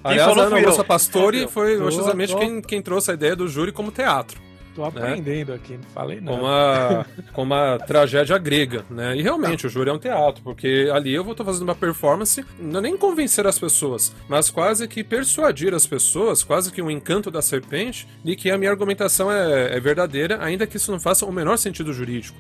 aliás, 0.05 0.29
falou 0.29 0.45
a 0.45 0.47
Ana 0.49 0.61
eu. 0.61 0.69
Moça 0.69 0.85
Pastori 0.85 1.41
Eu. 1.43 1.49
Foi 1.75 1.79
Tô, 1.79 1.91
justamente 1.91 2.33
tô. 2.33 2.39
Quem, 2.39 2.61
quem 2.61 2.83
trouxe 2.83 3.11
a 3.11 3.15
ideia 3.15 3.35
do 3.35 3.49
júri 3.49 3.73
como 3.73 3.91
teatro. 3.91 4.47
Tô 4.77 4.85
aprendendo 4.85 5.55
aqui, 5.55 5.73
não 5.73 5.85
falei 5.95 6.21
nada. 6.21 6.37
uma, 6.37 7.07
com 7.33 7.43
uma 7.45 7.79
tragédia 7.79 8.37
grega, 8.37 8.85
né? 8.91 9.17
E 9.17 9.23
realmente, 9.23 9.67
o 9.67 9.71
júri 9.71 9.89
é 9.89 9.93
um 9.93 9.99
teatro, 9.99 10.43
porque 10.45 10.91
ali 10.93 11.15
eu 11.15 11.25
vou 11.25 11.33
estar 11.33 11.47
fazendo 11.47 11.63
uma 11.63 11.75
performance, 11.75 12.45
não 12.59 12.81
é 12.81 12.83
nem 12.83 12.95
convencer 12.95 13.47
as 13.47 13.59
pessoas, 13.59 14.15
mas 14.29 14.51
quase 14.51 14.87
que 14.87 15.03
persuadir 15.03 15.73
as 15.73 15.87
pessoas, 15.87 16.45
quase 16.45 16.71
que 16.71 16.83
um 16.83 16.91
encanto 16.91 17.31
da 17.31 17.41
serpente, 17.41 18.07
de 18.23 18.37
que 18.37 18.51
a 18.51 18.59
minha 18.59 18.71
argumentação 18.71 19.33
é, 19.33 19.75
é 19.75 19.81
verdadeira, 19.81 20.45
ainda 20.45 20.67
que 20.67 20.77
isso 20.77 20.93
não 20.93 21.01
faça 21.01 21.25
o 21.25 21.33
menor 21.33 21.57
sentido 21.57 21.91
jurídico. 21.95 22.37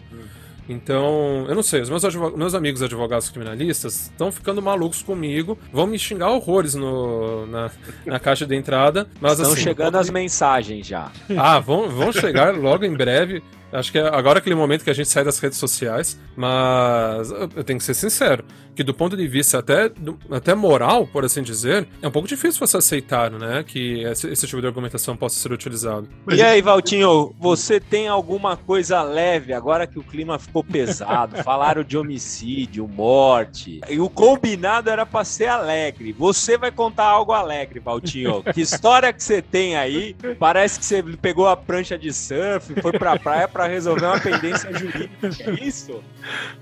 Então, 0.68 1.46
eu 1.48 1.54
não 1.54 1.62
sei, 1.62 1.80
os 1.80 1.90
meus, 1.90 2.02
meus 2.34 2.54
amigos 2.54 2.82
advogados 2.82 3.28
criminalistas 3.30 4.06
estão 4.10 4.32
ficando 4.32 4.60
malucos 4.60 5.02
comigo, 5.02 5.58
vão 5.72 5.86
me 5.86 5.98
xingar 5.98 6.30
horrores 6.30 6.74
no, 6.74 7.46
na, 7.46 7.70
na 8.04 8.18
caixa 8.18 8.44
de 8.44 8.56
entrada, 8.56 9.08
mas 9.20 9.38
Estão 9.38 9.52
assim, 9.52 9.62
chegando 9.62 9.96
as 9.96 10.10
mensagens 10.10 10.86
já. 10.86 11.10
ah, 11.36 11.58
vão, 11.60 11.88
vão 11.88 12.12
chegar 12.12 12.54
logo 12.56 12.84
em 12.84 12.92
breve. 12.92 13.42
Acho 13.72 13.92
que 13.92 13.98
é 13.98 14.06
agora 14.06 14.38
aquele 14.38 14.54
momento 14.54 14.84
que 14.84 14.90
a 14.90 14.94
gente 14.94 15.08
sai 15.08 15.24
das 15.24 15.38
redes 15.38 15.58
sociais, 15.58 16.18
mas 16.36 17.30
eu 17.30 17.64
tenho 17.64 17.78
que 17.78 17.84
ser 17.84 17.94
sincero, 17.94 18.44
que 18.74 18.84
do 18.84 18.94
ponto 18.94 19.16
de 19.16 19.26
vista 19.26 19.58
até, 19.58 19.88
do, 19.88 20.18
até 20.30 20.54
moral, 20.54 21.06
por 21.06 21.24
assim 21.24 21.42
dizer, 21.42 21.88
é 22.00 22.08
um 22.08 22.10
pouco 22.10 22.28
difícil 22.28 22.64
você 22.64 22.76
aceitar, 22.76 23.30
né, 23.30 23.64
que 23.66 24.02
esse, 24.02 24.28
esse 24.28 24.46
tipo 24.46 24.60
de 24.60 24.66
argumentação 24.66 25.16
possa 25.16 25.40
ser 25.40 25.52
utilizado. 25.52 26.08
E 26.30 26.42
aí, 26.42 26.60
Valtinho, 26.60 27.34
você 27.38 27.80
tem 27.80 28.06
alguma 28.08 28.56
coisa 28.56 29.02
leve 29.02 29.52
agora 29.52 29.86
que 29.86 29.98
o 29.98 30.02
clima 30.02 30.38
ficou 30.38 30.62
pesado? 30.62 31.36
Falaram 31.42 31.82
de 31.82 31.96
homicídio, 31.96 32.86
morte. 32.86 33.80
E 33.88 33.98
o 33.98 34.08
combinado 34.08 34.90
era 34.90 35.06
pra 35.06 35.24
ser 35.24 35.46
alegre. 35.46 36.12
Você 36.12 36.58
vai 36.58 36.70
contar 36.70 37.06
algo 37.06 37.32
alegre, 37.32 37.80
Valtinho. 37.80 38.44
Que 38.56 38.60
história 38.60 39.12
que 39.12 39.22
você 39.22 39.42
tem 39.42 39.76
aí? 39.76 40.16
Parece 40.38 40.78
que 40.78 40.84
você 40.84 41.02
pegou 41.02 41.46
a 41.46 41.56
prancha 41.56 41.98
de 41.98 42.12
surf, 42.12 42.80
foi 42.80 42.92
pra 42.92 43.18
praia 43.18 43.48
pra 43.56 43.66
resolver 43.66 44.04
uma 44.04 44.20
pendência 44.20 44.72
jurídica. 44.72 45.30
É 45.50 45.64
isso? 45.64 46.02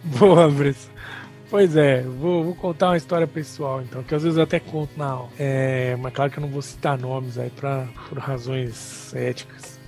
Boa, 0.05 0.49
Bressa. 0.49 0.89
Pois 1.51 1.77
é, 1.77 2.03
vou, 2.03 2.45
vou, 2.45 2.55
contar 2.55 2.91
uma 2.91 2.97
história 2.97 3.27
pessoal, 3.27 3.83
então, 3.83 4.03
que 4.03 4.15
às 4.15 4.23
vezes 4.23 4.39
eu 4.39 4.45
até 4.45 4.59
conto 4.59 4.93
na 4.97 5.07
aula. 5.07 5.29
É, 5.39 5.97
mas 5.97 6.13
claro 6.13 6.31
que 6.31 6.39
eu 6.39 6.41
não 6.41 6.49
vou 6.49 6.63
citar 6.63 6.99
nomes 6.99 7.39
aí 7.39 7.51
pra, 7.51 7.87
por 8.09 8.19
razões 8.19 9.15
éticas 9.15 9.79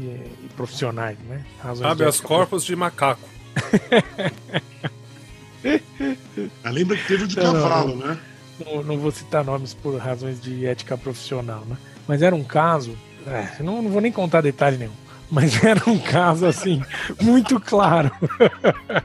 e, 0.00 0.04
e 0.04 0.50
profissionais, 0.56 1.18
né? 1.28 1.44
Razões 1.62 1.90
Habeas 1.90 2.20
corpos 2.20 2.64
de 2.64 2.74
macaco. 2.74 3.28
lembra 6.64 6.96
que 6.96 7.06
teve 7.06 7.24
o 7.24 7.28
de 7.28 7.36
não, 7.36 7.52
cavalo, 7.52 7.96
né? 7.96 8.18
Não, 8.64 8.82
não, 8.82 8.98
vou 8.98 9.10
citar 9.10 9.44
nomes 9.44 9.74
por 9.74 9.96
razões 9.98 10.40
de 10.40 10.66
ética 10.66 10.96
profissional, 10.96 11.62
né? 11.66 11.76
Mas 12.08 12.22
era 12.22 12.34
um 12.34 12.42
caso, 12.42 12.96
é, 13.26 13.62
não, 13.62 13.82
não 13.82 13.90
vou 13.90 14.00
nem 14.00 14.10
contar 14.10 14.40
detalhe 14.40 14.78
nenhum 14.78 15.01
mas 15.32 15.58
era 15.64 15.88
um 15.88 15.98
caso 15.98 16.44
assim 16.44 16.82
muito 17.20 17.58
claro. 17.58 18.10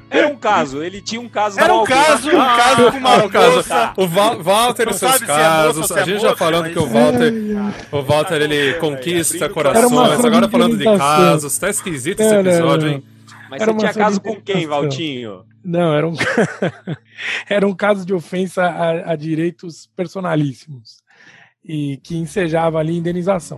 Era 0.09 0.27
um 0.27 0.35
caso, 0.35 0.83
ele 0.83 1.01
tinha 1.01 1.21
um 1.21 1.29
caso. 1.29 1.57
Era 1.57 1.73
um 1.73 1.85
caso, 1.85 2.29
um 2.29 2.41
ah, 2.41 2.57
caso 2.57 2.91
com 2.91 2.97
uma 2.97 3.23
um 3.23 3.29
caso. 3.29 3.93
O 3.95 4.07
Val, 4.07 4.43
Walter 4.43 4.89
e 4.89 4.93
seus 4.93 5.19
casos. 5.19 5.89
É 5.89 6.01
a 6.01 6.03
gente 6.03 6.21
já 6.21 6.35
falando 6.35 6.65
mas... 6.65 6.73
que 6.73 6.79
o 6.79 6.85
Walter, 6.85 7.33
o 7.93 8.01
Walter 8.03 8.41
ele 8.41 8.73
conquista 8.73 9.47
corações. 9.47 10.25
Agora 10.25 10.49
falando 10.49 10.77
de 10.77 10.83
casos, 10.83 11.57
tá 11.57 11.69
esquisito 11.69 12.19
esse 12.19 12.35
episódio, 12.35 12.89
hein? 12.89 13.03
Mas 13.49 13.61
era 13.61 13.71
você 13.71 13.79
tinha 13.79 13.93
caso 13.93 14.19
com 14.19 14.35
quem, 14.41 14.67
Valtinho? 14.67 15.45
Não, 15.63 15.93
era 15.93 16.05
um 16.05 16.13
era 17.49 17.65
um 17.65 17.73
caso 17.73 18.05
de 18.05 18.13
ofensa 18.13 18.63
a, 18.63 19.13
a 19.13 19.15
direitos 19.15 19.89
personalíssimos 19.95 20.97
e 21.63 21.97
que 22.03 22.17
ensejava 22.17 22.79
ali 22.79 22.97
indenização. 22.97 23.57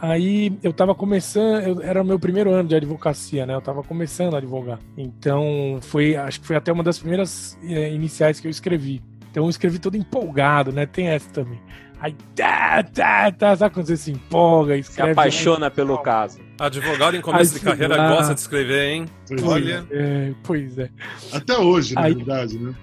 Aí 0.00 0.52
eu 0.62 0.72
estava 0.72 0.94
começando, 0.94 1.62
eu, 1.62 1.82
era 1.82 2.02
o 2.02 2.04
meu 2.04 2.18
primeiro 2.18 2.50
ano 2.50 2.68
de 2.68 2.74
advocacia, 2.74 3.46
né? 3.46 3.54
Eu 3.54 3.60
estava 3.60 3.82
começando 3.82 4.34
a 4.34 4.38
advogar. 4.38 4.78
Então 4.96 5.78
foi, 5.80 6.16
acho 6.16 6.40
que 6.40 6.46
foi 6.46 6.56
até 6.56 6.70
uma 6.70 6.82
das 6.82 6.98
primeiras 6.98 7.58
é, 7.64 7.92
iniciais 7.92 8.38
que 8.38 8.46
eu 8.46 8.50
escrevi. 8.50 9.02
Então 9.30 9.44
eu 9.44 9.50
escrevi 9.50 9.78
todo 9.78 9.96
empolgado, 9.96 10.70
né? 10.70 10.84
Tem 10.86 11.08
essa 11.08 11.30
também. 11.30 11.60
Aí, 11.98 12.14
tá, 12.34 12.82
tá, 12.82 13.32
tá, 13.32 13.56
sabe 13.56 13.74
quando 13.74 13.86
você 13.86 13.96
se 13.96 14.12
empolga, 14.12 14.76
escreve. 14.76 15.14
Se 15.14 15.18
apaixona 15.18 15.70
pelo 15.70 15.96
caso. 15.98 16.40
Advogado 16.58 17.16
em 17.16 17.22
começo 17.22 17.54
Aí, 17.54 17.58
de 17.58 17.64
carreira 17.64 17.96
lá. 17.96 18.08
gosta 18.16 18.34
de 18.34 18.40
escrever, 18.40 18.90
hein? 18.90 19.06
Pois 19.26 19.42
Olha. 19.42 19.86
É, 19.90 20.32
pois 20.42 20.78
é. 20.78 20.90
Até 21.32 21.56
hoje, 21.56 21.94
na 21.94 22.02
Aí, 22.02 22.14
verdade, 22.14 22.58
né? 22.58 22.74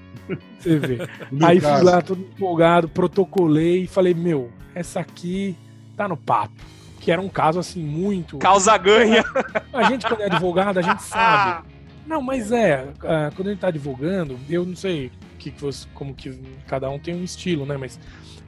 Você 0.60 0.80
vê. 0.80 0.98
Aí 1.46 1.62
caso. 1.62 1.76
fui 1.76 1.92
lá 1.92 2.02
todo 2.02 2.22
empolgado, 2.22 2.90
protocolei 2.90 3.84
e 3.84 3.88
falei, 3.88 4.16
meu, 4.16 4.50
essa 4.74 5.00
aqui 5.00 5.56
tá 5.96 6.08
no 6.08 6.18
papo 6.18 6.74
que 7.04 7.12
era 7.12 7.22
um 7.22 7.28
caso 7.28 7.60
assim 7.60 7.84
muito. 7.84 8.38
Causa 8.38 8.78
ganha. 8.78 9.26
A 9.74 9.84
gente, 9.84 10.08
quando 10.08 10.22
é 10.22 10.26
advogado, 10.28 10.80
a 10.80 10.82
gente 10.82 11.04
sabe. 11.04 11.68
Não, 12.08 12.22
mas 12.22 12.50
é, 12.50 12.86
uh, 12.86 13.36
quando 13.36 13.50
a 13.50 13.52
gente 13.52 13.60
tá 13.60 13.68
advogando, 13.68 14.40
eu 14.50 14.66
não 14.66 14.76
sei 14.76 15.12
que, 15.38 15.52
que 15.52 15.62
você, 15.62 15.86
como 15.94 16.14
que 16.14 16.32
cada 16.66 16.90
um 16.90 16.98
tem 16.98 17.14
um 17.14 17.24
estilo, 17.24 17.66
né? 17.66 17.76
Mas 17.76 18.00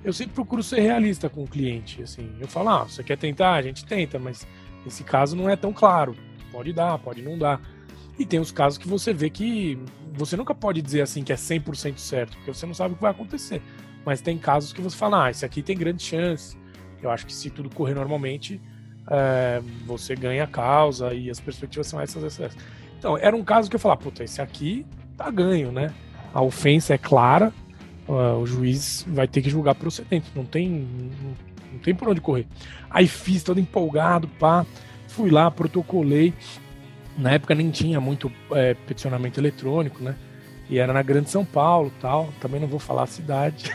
eu 0.06 0.14
sempre 0.14 0.34
procuro 0.34 0.64
ser 0.64 0.80
realista 0.80 1.30
com 1.30 1.44
o 1.44 1.48
cliente. 1.48 2.02
Assim, 2.02 2.34
eu 2.40 2.48
falo, 2.48 2.70
ah, 2.70 2.84
você 2.84 3.04
quer 3.04 3.18
tentar? 3.18 3.56
A 3.56 3.62
gente 3.62 3.86
tenta, 3.86 4.18
mas 4.18 4.48
esse 4.88 5.04
caso 5.04 5.36
não 5.36 5.50
é 5.50 5.58
tão 5.58 5.74
claro. 5.74 6.16
Pode 6.50 6.72
dar, 6.72 6.98
pode 7.00 7.22
não 7.22 7.38
dar. 7.38 7.60
E 8.18 8.26
tem 8.26 8.40
os 8.40 8.54
casos 8.54 8.78
que 8.78 8.88
você 8.88 9.14
vê 9.14 9.30
que 9.30 9.78
você 10.14 10.38
nunca 10.38 10.56
pode 10.56 10.82
dizer 10.82 11.02
assim 11.02 11.24
que 11.24 11.34
é 11.34 11.36
100% 11.36 11.98
certo, 11.98 12.38
porque 12.38 12.54
você 12.54 12.66
não 12.66 12.74
sabe 12.74 12.94
o 12.94 12.96
que 12.96 13.02
vai 13.02 13.12
acontecer. 13.12 13.62
Mas 14.06 14.22
tem 14.22 14.38
casos 14.38 14.72
que 14.72 14.82
você 14.82 14.96
fala, 14.96 15.26
ah, 15.26 15.32
esse 15.32 15.44
aqui 15.44 15.62
tem 15.62 15.78
grande 15.78 16.02
chance 16.02 16.58
eu 17.06 17.12
acho 17.12 17.26
que 17.26 17.34
se 17.34 17.50
tudo 17.50 17.70
correr 17.70 17.94
normalmente, 17.94 18.60
é, 19.10 19.62
você 19.86 20.16
ganha 20.16 20.44
a 20.44 20.48
causa 20.48 21.14
e 21.14 21.30
as 21.30 21.40
perspectivas 21.40 21.88
são 21.88 22.02
essas, 22.02 22.24
essas. 22.24 22.58
Então, 22.98 23.18
era 23.18 23.36
um 23.36 23.44
caso 23.44 23.70
que 23.70 23.76
eu 23.76 23.80
falava, 23.80 24.02
puta, 24.02 24.24
esse 24.24 24.42
aqui 24.42 24.86
tá 25.16 25.30
ganho, 25.30 25.72
né? 25.72 25.94
A 26.34 26.42
ofensa 26.42 26.94
é 26.94 26.98
clara, 26.98 27.54
uh, 28.08 28.40
o 28.40 28.46
juiz 28.46 29.06
vai 29.08 29.28
ter 29.28 29.42
que 29.42 29.50
julgar 29.50 29.76
procedente, 29.76 30.32
não 30.36 30.44
tem, 30.44 30.70
não, 30.70 31.34
não, 31.74 31.80
tem 31.80 31.94
por 31.94 32.10
onde 32.10 32.20
correr. 32.20 32.48
Aí 32.90 33.08
fiz 33.08 33.44
todo 33.44 33.60
empolgado, 33.60 34.28
pá, 34.28 34.66
fui 35.08 35.30
lá, 35.30 35.50
protocolei. 35.52 36.34
Na 37.18 37.32
época 37.32 37.56
nem 37.56 37.70
tinha 37.70 38.02
muito 38.02 38.30
é, 38.52 38.74
peticionamento 38.74 39.40
eletrônico, 39.40 40.04
né? 40.04 40.16
E 40.70 40.80
era 40.80 40.92
na 40.92 41.02
Grande 41.02 41.30
São 41.30 41.46
Paulo 41.46 41.92
tal, 42.02 42.30
também 42.42 42.60
não 42.60 42.68
vou 42.68 42.80
falar 42.80 43.04
a 43.04 43.08
cidade. 43.08 43.72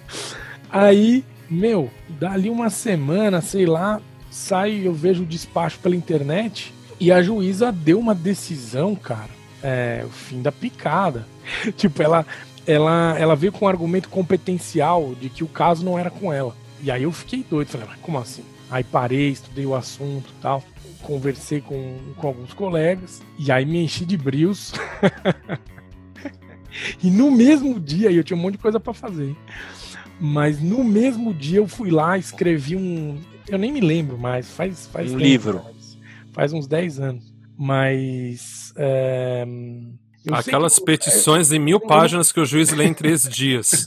Aí 0.70 1.24
meu, 1.50 1.90
dali 2.08 2.48
uma 2.48 2.70
semana, 2.70 3.40
sei 3.40 3.66
lá, 3.66 4.00
sai, 4.30 4.86
eu 4.86 4.94
vejo 4.94 5.24
o 5.24 5.26
despacho 5.26 5.78
pela 5.80 5.96
internet 5.96 6.72
e 7.00 7.10
a 7.10 7.22
juíza 7.22 7.72
deu 7.72 7.98
uma 7.98 8.14
decisão, 8.14 8.94
cara. 8.94 9.40
É, 9.62 10.02
o 10.06 10.10
fim 10.10 10.40
da 10.40 10.52
picada. 10.52 11.26
tipo, 11.76 12.02
ela, 12.02 12.24
ela, 12.66 13.16
ela 13.18 13.36
veio 13.36 13.52
com 13.52 13.64
um 13.64 13.68
argumento 13.68 14.08
competencial 14.08 15.14
de 15.20 15.28
que 15.28 15.42
o 15.42 15.48
caso 15.48 15.84
não 15.84 15.98
era 15.98 16.10
com 16.10 16.32
ela. 16.32 16.54
E 16.82 16.90
aí 16.90 17.02
eu 17.02 17.12
fiquei 17.12 17.44
doido, 17.48 17.68
falei, 17.68 17.86
mas 17.88 17.98
como 18.00 18.18
assim? 18.18 18.44
Aí 18.70 18.84
parei, 18.84 19.30
estudei 19.30 19.66
o 19.66 19.74
assunto 19.74 20.32
tal, 20.40 20.62
conversei 21.02 21.60
com, 21.60 21.98
com 22.16 22.28
alguns 22.28 22.54
colegas, 22.54 23.20
e 23.38 23.50
aí 23.50 23.66
me 23.66 23.82
enchi 23.82 24.04
de 24.04 24.16
brios. 24.16 24.72
e 27.02 27.10
no 27.10 27.30
mesmo 27.30 27.80
dia, 27.80 28.12
eu 28.12 28.22
tinha 28.22 28.36
um 28.36 28.40
monte 28.40 28.52
de 28.52 28.58
coisa 28.58 28.78
para 28.78 28.94
fazer. 28.94 29.36
Mas 30.20 30.60
no 30.60 30.84
mesmo 30.84 31.32
dia 31.32 31.58
eu 31.58 31.66
fui 31.66 31.90
lá, 31.90 32.18
escrevi 32.18 32.76
um. 32.76 33.18
Eu 33.48 33.58
nem 33.58 33.72
me 33.72 33.80
lembro 33.80 34.18
mais, 34.18 34.50
faz. 34.50 34.86
faz 34.86 35.08
um 35.08 35.16
tempo, 35.16 35.24
livro. 35.24 35.60
Faz, 35.60 35.98
faz, 36.32 36.52
uns 36.52 36.66
10 36.66 37.00
anos. 37.00 37.34
Mas. 37.56 38.74
É, 38.76 39.46
Aquelas 40.30 40.78
que, 40.78 40.84
petições 40.84 41.50
em 41.50 41.58
mil 41.58 41.80
páginas 41.80 42.30
que 42.30 42.38
o 42.38 42.44
juiz 42.44 42.70
lê 42.70 42.84
em 42.84 42.92
três 42.92 43.22
dias. 43.28 43.86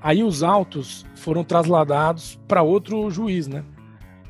Aí 0.00 0.22
os 0.22 0.42
autos 0.44 1.04
foram 1.16 1.42
trasladados 1.42 2.38
para 2.46 2.62
outro 2.62 3.10
juiz, 3.10 3.48
né? 3.48 3.64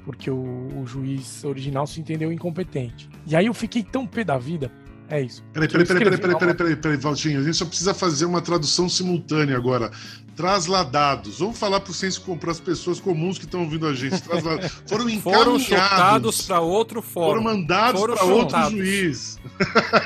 Porque 0.04 0.30
o, 0.30 0.68
o, 0.80 0.86
juiz 0.86 1.44
original 1.44 1.86
se 1.86 2.00
entendeu 2.00 2.32
incompetente. 2.32 3.08
E 3.26 3.36
aí 3.36 3.46
eu 3.46 3.54
fiquei 3.54 3.82
tão 3.82 4.06
pé 4.06 4.24
da 4.24 4.38
vida 4.38 4.70
é 5.08 5.22
isso. 5.22 5.42
Peraí, 5.52 5.68
peraí, 5.68 5.86
peraí, 5.86 6.04
peraí, 6.04 6.18
peraí, 6.18 6.38
peraí, 6.38 6.54
peraí, 6.54 6.76
peraí, 6.76 6.96
Valtinho. 6.96 7.40
A 7.40 7.42
gente 7.42 7.56
só 7.56 7.64
precisa 7.64 7.92
fazer 7.92 8.24
uma 8.24 8.40
tradução 8.40 8.88
simultânea 8.88 9.56
agora. 9.56 9.90
Trasladados. 10.34 11.38
Vamos 11.38 11.58
falar 11.58 11.80
para 11.80 11.92
para 12.40 12.50
as 12.50 12.60
pessoas 12.60 12.98
comuns 12.98 13.38
que 13.38 13.44
estão 13.44 13.62
ouvindo 13.62 13.86
a 13.86 13.94
gente. 13.94 14.20
Trasladados. 14.22 14.72
Foram 14.86 15.08
encaminhados. 15.08 15.22
Foram 15.24 15.58
chutados 15.58 16.42
para 16.42 16.60
outro 16.60 17.02
fórum. 17.02 17.42
Foram 17.42 17.42
mandados 17.42 18.00
para 18.00 18.24
outro 18.24 18.70
juiz. 18.70 19.38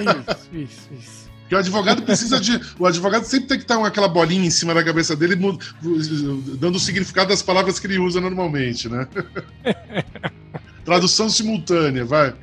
Isso, 0.00 0.48
isso, 0.52 0.88
isso. 0.92 1.28
Porque 1.48 1.54
o 1.54 1.58
advogado 1.58 2.02
precisa 2.02 2.38
de. 2.38 2.60
O 2.78 2.84
advogado 2.84 3.24
sempre 3.24 3.48
tem 3.48 3.56
que 3.56 3.64
estar 3.64 3.76
com 3.76 3.84
aquela 3.84 4.06
bolinha 4.06 4.46
em 4.46 4.50
cima 4.50 4.74
da 4.74 4.84
cabeça 4.84 5.16
dele, 5.16 5.34
dando 5.34 6.76
o 6.76 6.78
significado 6.78 7.30
das 7.30 7.40
palavras 7.40 7.80
que 7.80 7.86
ele 7.86 7.98
usa 7.98 8.20
normalmente, 8.20 8.86
né? 8.86 9.08
Tradução 10.88 11.28
simultânea, 11.28 12.02
vai. 12.02 12.34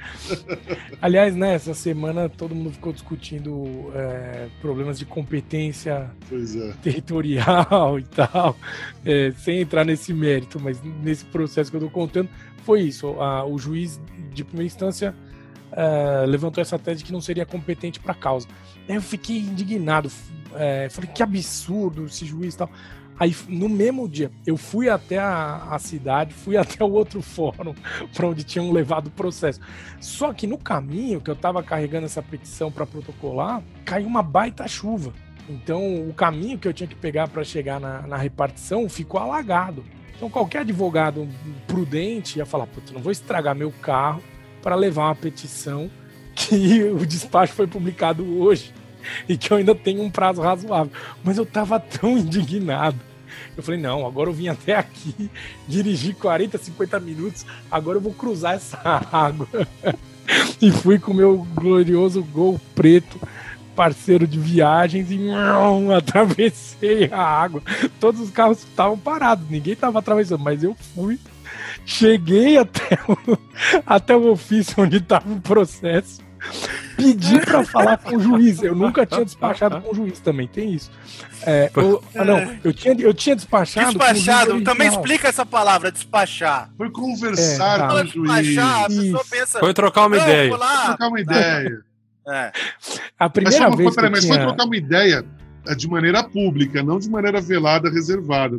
Aliás, 1.02 1.36
né, 1.36 1.58
semana 1.58 2.30
todo 2.30 2.54
mundo 2.54 2.74
ficou 2.74 2.94
discutindo 2.94 3.92
é, 3.96 4.50
problemas 4.62 5.00
de 5.00 5.06
competência 5.06 6.12
é. 6.32 6.74
territorial 6.84 7.98
e 7.98 8.04
tal, 8.04 8.56
é, 9.04 9.32
sem 9.32 9.62
entrar 9.62 9.84
nesse 9.84 10.14
mérito, 10.14 10.60
mas 10.60 10.80
nesse 11.02 11.26
processo 11.26 11.72
que 11.72 11.78
eu 11.78 11.80
estou 11.80 11.90
contando, 11.90 12.30
foi 12.64 12.82
isso. 12.82 13.20
A, 13.20 13.44
o 13.44 13.58
juiz 13.58 14.00
de 14.32 14.44
primeira 14.44 14.68
instância 14.68 15.16
é, 15.72 16.24
levantou 16.28 16.62
essa 16.62 16.78
tese 16.78 17.00
de 17.00 17.06
que 17.06 17.12
não 17.12 17.22
seria 17.22 17.48
competente 17.48 18.00
para 18.00 18.12
a 18.12 18.16
causa. 18.16 18.48
Aí 18.88 18.94
eu 18.94 19.02
fiquei 19.02 19.40
indignado, 19.40 20.12
é, 20.54 20.88
falei 20.92 21.10
que 21.12 21.24
absurdo 21.24 22.06
esse 22.06 22.28
juiz 22.28 22.54
e 22.54 22.58
tal. 22.60 22.70
Aí, 23.18 23.36
no 23.48 23.70
mesmo 23.70 24.10
dia, 24.10 24.30
eu 24.46 24.58
fui 24.58 24.90
até 24.90 25.18
a, 25.18 25.68
a 25.72 25.80
cidade, 25.80 26.34
fui 26.34 26.58
até 26.58 26.84
o 26.84 26.92
outro 26.92 27.22
fórum 27.22 27.74
para 28.14 28.28
onde 28.28 28.44
tinham 28.44 28.72
levado 28.72 29.08
o 29.08 29.12
processo. 29.12 29.60
Só 30.00 30.34
que 30.34 30.46
no 30.46 30.58
caminho 30.58 31.22
que 31.22 31.30
eu 31.30 31.34
estava 31.34 31.64
carregando 31.64 32.06
essa 32.06 32.22
petição 32.22 32.72
para 32.72 32.86
protocolar, 32.86 33.64
caiu 33.86 34.08
uma 34.08 34.22
baita 34.22 34.68
chuva. 34.68 35.14
Então, 35.48 36.10
o 36.10 36.14
caminho 36.14 36.58
que 36.58 36.68
eu 36.68 36.74
tinha 36.74 36.88
que 36.88 36.96
pegar 36.96 37.28
para 37.28 37.44
chegar 37.44 37.80
na, 37.80 38.02
na, 38.02 38.18
repartição 38.18 38.90
ficou 38.90 39.20
alagado. 39.20 39.84
Então, 40.16 40.30
qualquer 40.30 40.60
advogado 40.60 41.28
prudente 41.68 42.40
ia 42.40 42.46
falar: 42.46 42.66
Putz, 42.68 42.92
não 42.92 43.02
vou 43.02 43.12
estragar 43.12 43.56
meu 43.56 43.72
carro 43.72 44.24
para 44.62 44.76
levar 44.76 45.06
uma 45.06 45.16
petição 45.16 45.90
que 46.34 46.84
o 46.90 47.06
despacho 47.06 47.54
foi 47.54 47.68
publicado 47.68 48.26
hoje 48.42 48.74
e 49.28 49.38
que 49.38 49.52
eu 49.52 49.58
ainda 49.58 49.76
tenho 49.76 50.02
um 50.02 50.10
prazo 50.10 50.42
razoável. 50.42 50.92
Mas 51.24 51.38
eu 51.38 51.46
tava 51.46 51.80
tão 51.80 52.18
indignado. 52.18 53.00
Eu 53.56 53.64
falei, 53.64 53.80
não, 53.80 54.06
agora 54.06 54.30
eu 54.30 54.34
vim 54.34 54.48
até 54.48 54.76
aqui, 54.76 55.30
dirigi 55.68 56.14
40, 56.14 56.58
50 56.58 57.00
minutos, 57.00 57.46
agora 57.70 57.98
eu 57.98 58.02
vou 58.02 58.14
cruzar 58.14 58.56
essa 58.56 58.80
água. 59.12 59.48
e 60.62 60.72
fui 60.72 61.00
com 61.00 61.12
o 61.12 61.16
meu 61.16 61.46
glorioso 61.54 62.24
gol 62.24 62.60
preto, 62.74 63.20
parceiro 63.76 64.26
de 64.26 64.40
viagens, 64.40 65.12
e 65.12 65.18
não, 65.18 65.92
atravessei 65.92 67.10
a 67.12 67.22
água. 67.22 67.62
Todos 68.00 68.22
os 68.22 68.30
carros 68.30 68.60
estavam 68.60 68.98
parados, 68.98 69.50
ninguém 69.50 69.74
estava 69.74 70.00
atravessando, 70.00 70.44
mas 70.44 70.64
eu 70.64 70.76
fui. 70.94 71.20
Cheguei 71.86 72.58
até 72.58 72.98
o, 73.08 73.38
até 73.86 74.16
o 74.16 74.32
ofício 74.32 74.84
onde 74.84 74.98
estava 74.98 75.32
o 75.32 75.40
processo 75.40 76.25
pedi 76.96 77.40
para 77.40 77.64
falar 77.64 77.98
com 77.98 78.16
o 78.16 78.20
juiz. 78.20 78.62
Eu 78.62 78.76
nunca 78.76 79.06
tinha 79.06 79.24
despachado 79.26 79.82
com 79.82 79.92
o 79.92 79.96
juiz 79.96 80.20
também, 80.20 80.48
tem 80.48 80.74
isso. 80.74 80.92
É, 81.46 81.70
eu, 81.76 82.04
ah, 82.16 82.26
não, 82.26 82.58
eu 82.64 82.74
tinha, 82.74 82.96
eu 83.00 83.14
tinha 83.14 83.36
despachado. 83.36 83.98
Despachado, 83.98 84.64
também 84.64 84.88
explica 84.88 85.28
essa 85.28 85.46
palavra, 85.46 85.92
despachar. 85.92 86.70
Foi 86.78 86.90
conversar 86.90 87.80
é, 87.80 87.88
com 87.88 87.94
o 87.94 88.06
juiz. 88.06 88.46
Despachar, 88.46 88.84
a 88.84 88.88
pessoa 88.88 89.26
pensa. 89.30 89.60
Foi 89.60 89.74
trocar 89.74 90.08
uma 90.08 90.18
ideia. 90.18 90.50
Foi 90.50 90.60
trocar 90.86 91.08
uma 91.08 91.20
ideia. 91.20 91.86
É. 92.28 92.52
A 93.20 93.30
primeira 93.30 93.70
mas, 93.70 93.78
vez. 93.78 93.96
Peraí, 93.96 94.12
mas 94.12 94.26
tinha... 94.26 94.34
foi 94.34 94.44
trocar 94.44 94.66
uma 94.66 94.76
ideia 94.76 95.26
de 95.76 95.88
maneira 95.88 96.24
pública, 96.24 96.84
não 96.84 97.00
de 97.00 97.10
maneira 97.10 97.42
velada, 97.42 97.90
reservada, 97.90 98.58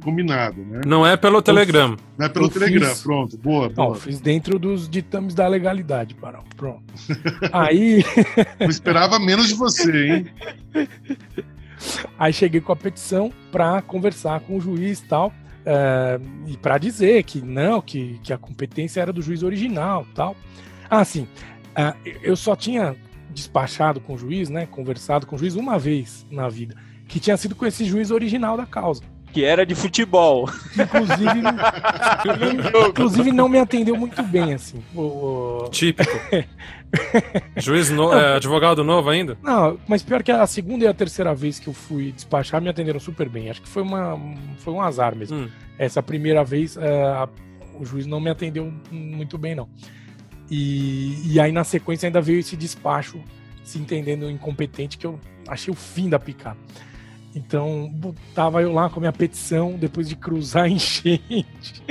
combinado, 0.00 0.62
né? 0.62 0.82
Não 0.86 1.06
é 1.06 1.16
pelo 1.16 1.42
Telegram. 1.42 1.96
Não 2.16 2.26
é 2.26 2.28
pelo 2.28 2.46
eu 2.46 2.50
Telegram, 2.50 2.88
fiz... 2.88 3.02
pronto, 3.02 3.38
boa, 3.38 3.68
boa. 3.68 3.88
Não, 3.88 3.94
fiz 3.94 4.20
dentro 4.20 4.58
dos 4.58 4.88
ditames 4.88 5.34
da 5.34 5.46
legalidade, 5.48 6.14
Parão, 6.14 6.44
pronto. 6.56 6.84
Aí... 7.52 8.04
Eu 8.60 8.68
esperava 8.68 9.18
menos 9.18 9.48
de 9.48 9.54
você, 9.54 10.06
hein? 10.06 10.26
Aí 12.18 12.32
cheguei 12.32 12.60
com 12.60 12.72
a 12.72 12.76
petição 12.76 13.32
para 13.52 13.82
conversar 13.82 14.40
com 14.40 14.56
o 14.56 14.60
juiz 14.60 15.00
e 15.00 15.04
tal, 15.04 15.32
é, 15.64 16.18
e 16.46 16.56
para 16.56 16.78
dizer 16.78 17.22
que 17.24 17.42
não, 17.42 17.80
que, 17.80 18.18
que 18.22 18.32
a 18.32 18.38
competência 18.38 19.00
era 19.00 19.12
do 19.12 19.20
juiz 19.20 19.42
original 19.42 20.06
tal. 20.14 20.36
Ah, 20.88 21.04
sim, 21.04 21.28
uh, 21.76 21.94
eu 22.22 22.36
só 22.36 22.54
tinha 22.54 22.96
despachado 23.36 24.00
com 24.00 24.14
o 24.14 24.18
juiz, 24.18 24.48
né? 24.48 24.66
Conversado 24.66 25.26
com 25.26 25.36
o 25.36 25.38
juiz 25.38 25.54
uma 25.54 25.78
vez 25.78 26.26
na 26.30 26.48
vida, 26.48 26.74
que 27.06 27.20
tinha 27.20 27.36
sido 27.36 27.54
com 27.54 27.66
esse 27.66 27.84
juiz 27.84 28.10
original 28.10 28.56
da 28.56 28.66
causa. 28.66 29.02
Que 29.32 29.44
era 29.44 29.66
de 29.66 29.74
futebol. 29.74 30.48
Inclusive, 30.72 31.40
inclusive 32.88 33.32
não 33.32 33.48
me 33.48 33.58
atendeu 33.58 33.94
muito 33.94 34.22
bem, 34.22 34.54
assim. 34.54 34.82
O. 34.94 35.68
Típico. 35.70 36.10
Juiz 37.58 37.90
no... 37.90 38.12
é, 38.14 38.36
advogado 38.36 38.82
novo 38.82 39.10
ainda? 39.10 39.36
Não, 39.42 39.78
mas 39.86 40.02
pior 40.02 40.22
que 40.22 40.30
a 40.30 40.46
segunda 40.46 40.84
e 40.84 40.88
a 40.88 40.94
terceira 40.94 41.34
vez 41.34 41.58
que 41.58 41.68
eu 41.68 41.74
fui 41.74 42.12
despachar 42.12 42.62
me 42.62 42.70
atenderam 42.70 43.00
super 43.00 43.28
bem. 43.28 43.50
Acho 43.50 43.60
que 43.60 43.68
foi, 43.68 43.82
uma, 43.82 44.18
foi 44.58 44.72
um 44.72 44.80
azar 44.80 45.14
mesmo. 45.14 45.36
Hum. 45.36 45.48
Essa 45.78 46.02
primeira 46.02 46.42
vez 46.42 46.76
é, 46.76 47.28
o 47.78 47.84
juiz 47.84 48.06
não 48.06 48.20
me 48.20 48.30
atendeu 48.30 48.72
muito 48.90 49.36
bem, 49.36 49.54
não. 49.54 49.68
E, 50.50 51.32
e 51.32 51.40
aí, 51.40 51.52
na 51.52 51.64
sequência, 51.64 52.06
ainda 52.06 52.20
veio 52.20 52.38
esse 52.38 52.56
despacho 52.56 53.20
se 53.64 53.78
entendendo 53.78 54.30
incompetente, 54.30 54.96
que 54.96 55.06
eu 55.06 55.18
achei 55.48 55.72
o 55.72 55.76
fim 55.76 56.08
da 56.08 56.18
picada. 56.18 56.58
Então, 57.34 57.92
tava 58.34 58.62
eu 58.62 58.72
lá 58.72 58.88
com 58.88 58.98
a 58.98 59.00
minha 59.00 59.12
petição, 59.12 59.72
depois 59.72 60.08
de 60.08 60.16
cruzar 60.16 60.68
enchente. 60.70 61.82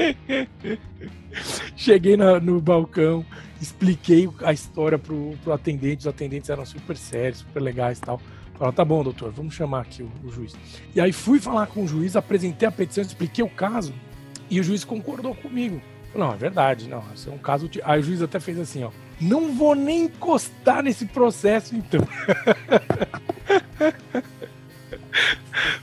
Cheguei 1.76 2.18
na, 2.18 2.39
no 2.39 2.60
balcão, 2.60 3.24
expliquei 3.62 4.28
a 4.44 4.52
história 4.52 4.98
pro, 4.98 5.36
pro 5.44 5.54
atendente, 5.54 6.00
os 6.00 6.08
atendentes 6.08 6.50
eram 6.50 6.65
super 6.65 6.98
sérios, 6.98 7.39
super 7.39 7.62
legais 7.62 8.00
e 8.00 8.02
tal. 8.02 8.20
Falaram, 8.54 8.74
tá 8.74 8.86
bom, 8.86 9.04
doutor, 9.04 9.32
vamos 9.32 9.54
chamar 9.54 9.82
aqui 9.82 10.02
o, 10.02 10.10
o, 10.24 10.32
juiz. 10.32 10.56
E 10.96 11.02
aí 11.02 11.12
fui 11.12 11.39
falar 11.39 11.68
com 11.68 11.84
o 11.84 11.88
juiz, 11.88 12.15
apresentei 12.15 12.68
a 12.68 12.72
petição, 12.72 13.04
expliquei 13.04 13.44
o 13.44 13.50
caso, 13.50 13.94
e 14.50 14.60
o 14.60 14.63
juiz 14.63 14.84
concordou 14.84 15.36
comigo. 15.36 15.82
Não, 16.15 16.34
é 16.34 16.38
verdade, 16.38 16.88
não. 16.88 17.04
Isso 17.13 17.30
é 17.30 17.34
um 17.34 17.38
caso. 17.38 17.67
De... 17.67 17.82
Aí 17.84 17.99
o 17.99 18.04
juiz 18.04 18.21
até 18.21 18.39
fez 18.39 18.58
assim, 18.58 18.84
ó. 18.84 18.91
Não 19.19 19.54
vou 19.54 19.75
nem 19.75 20.06
encostar 20.06 20.82
nesse 20.82 21.06
processo, 21.06 21.75
então. 21.75 22.01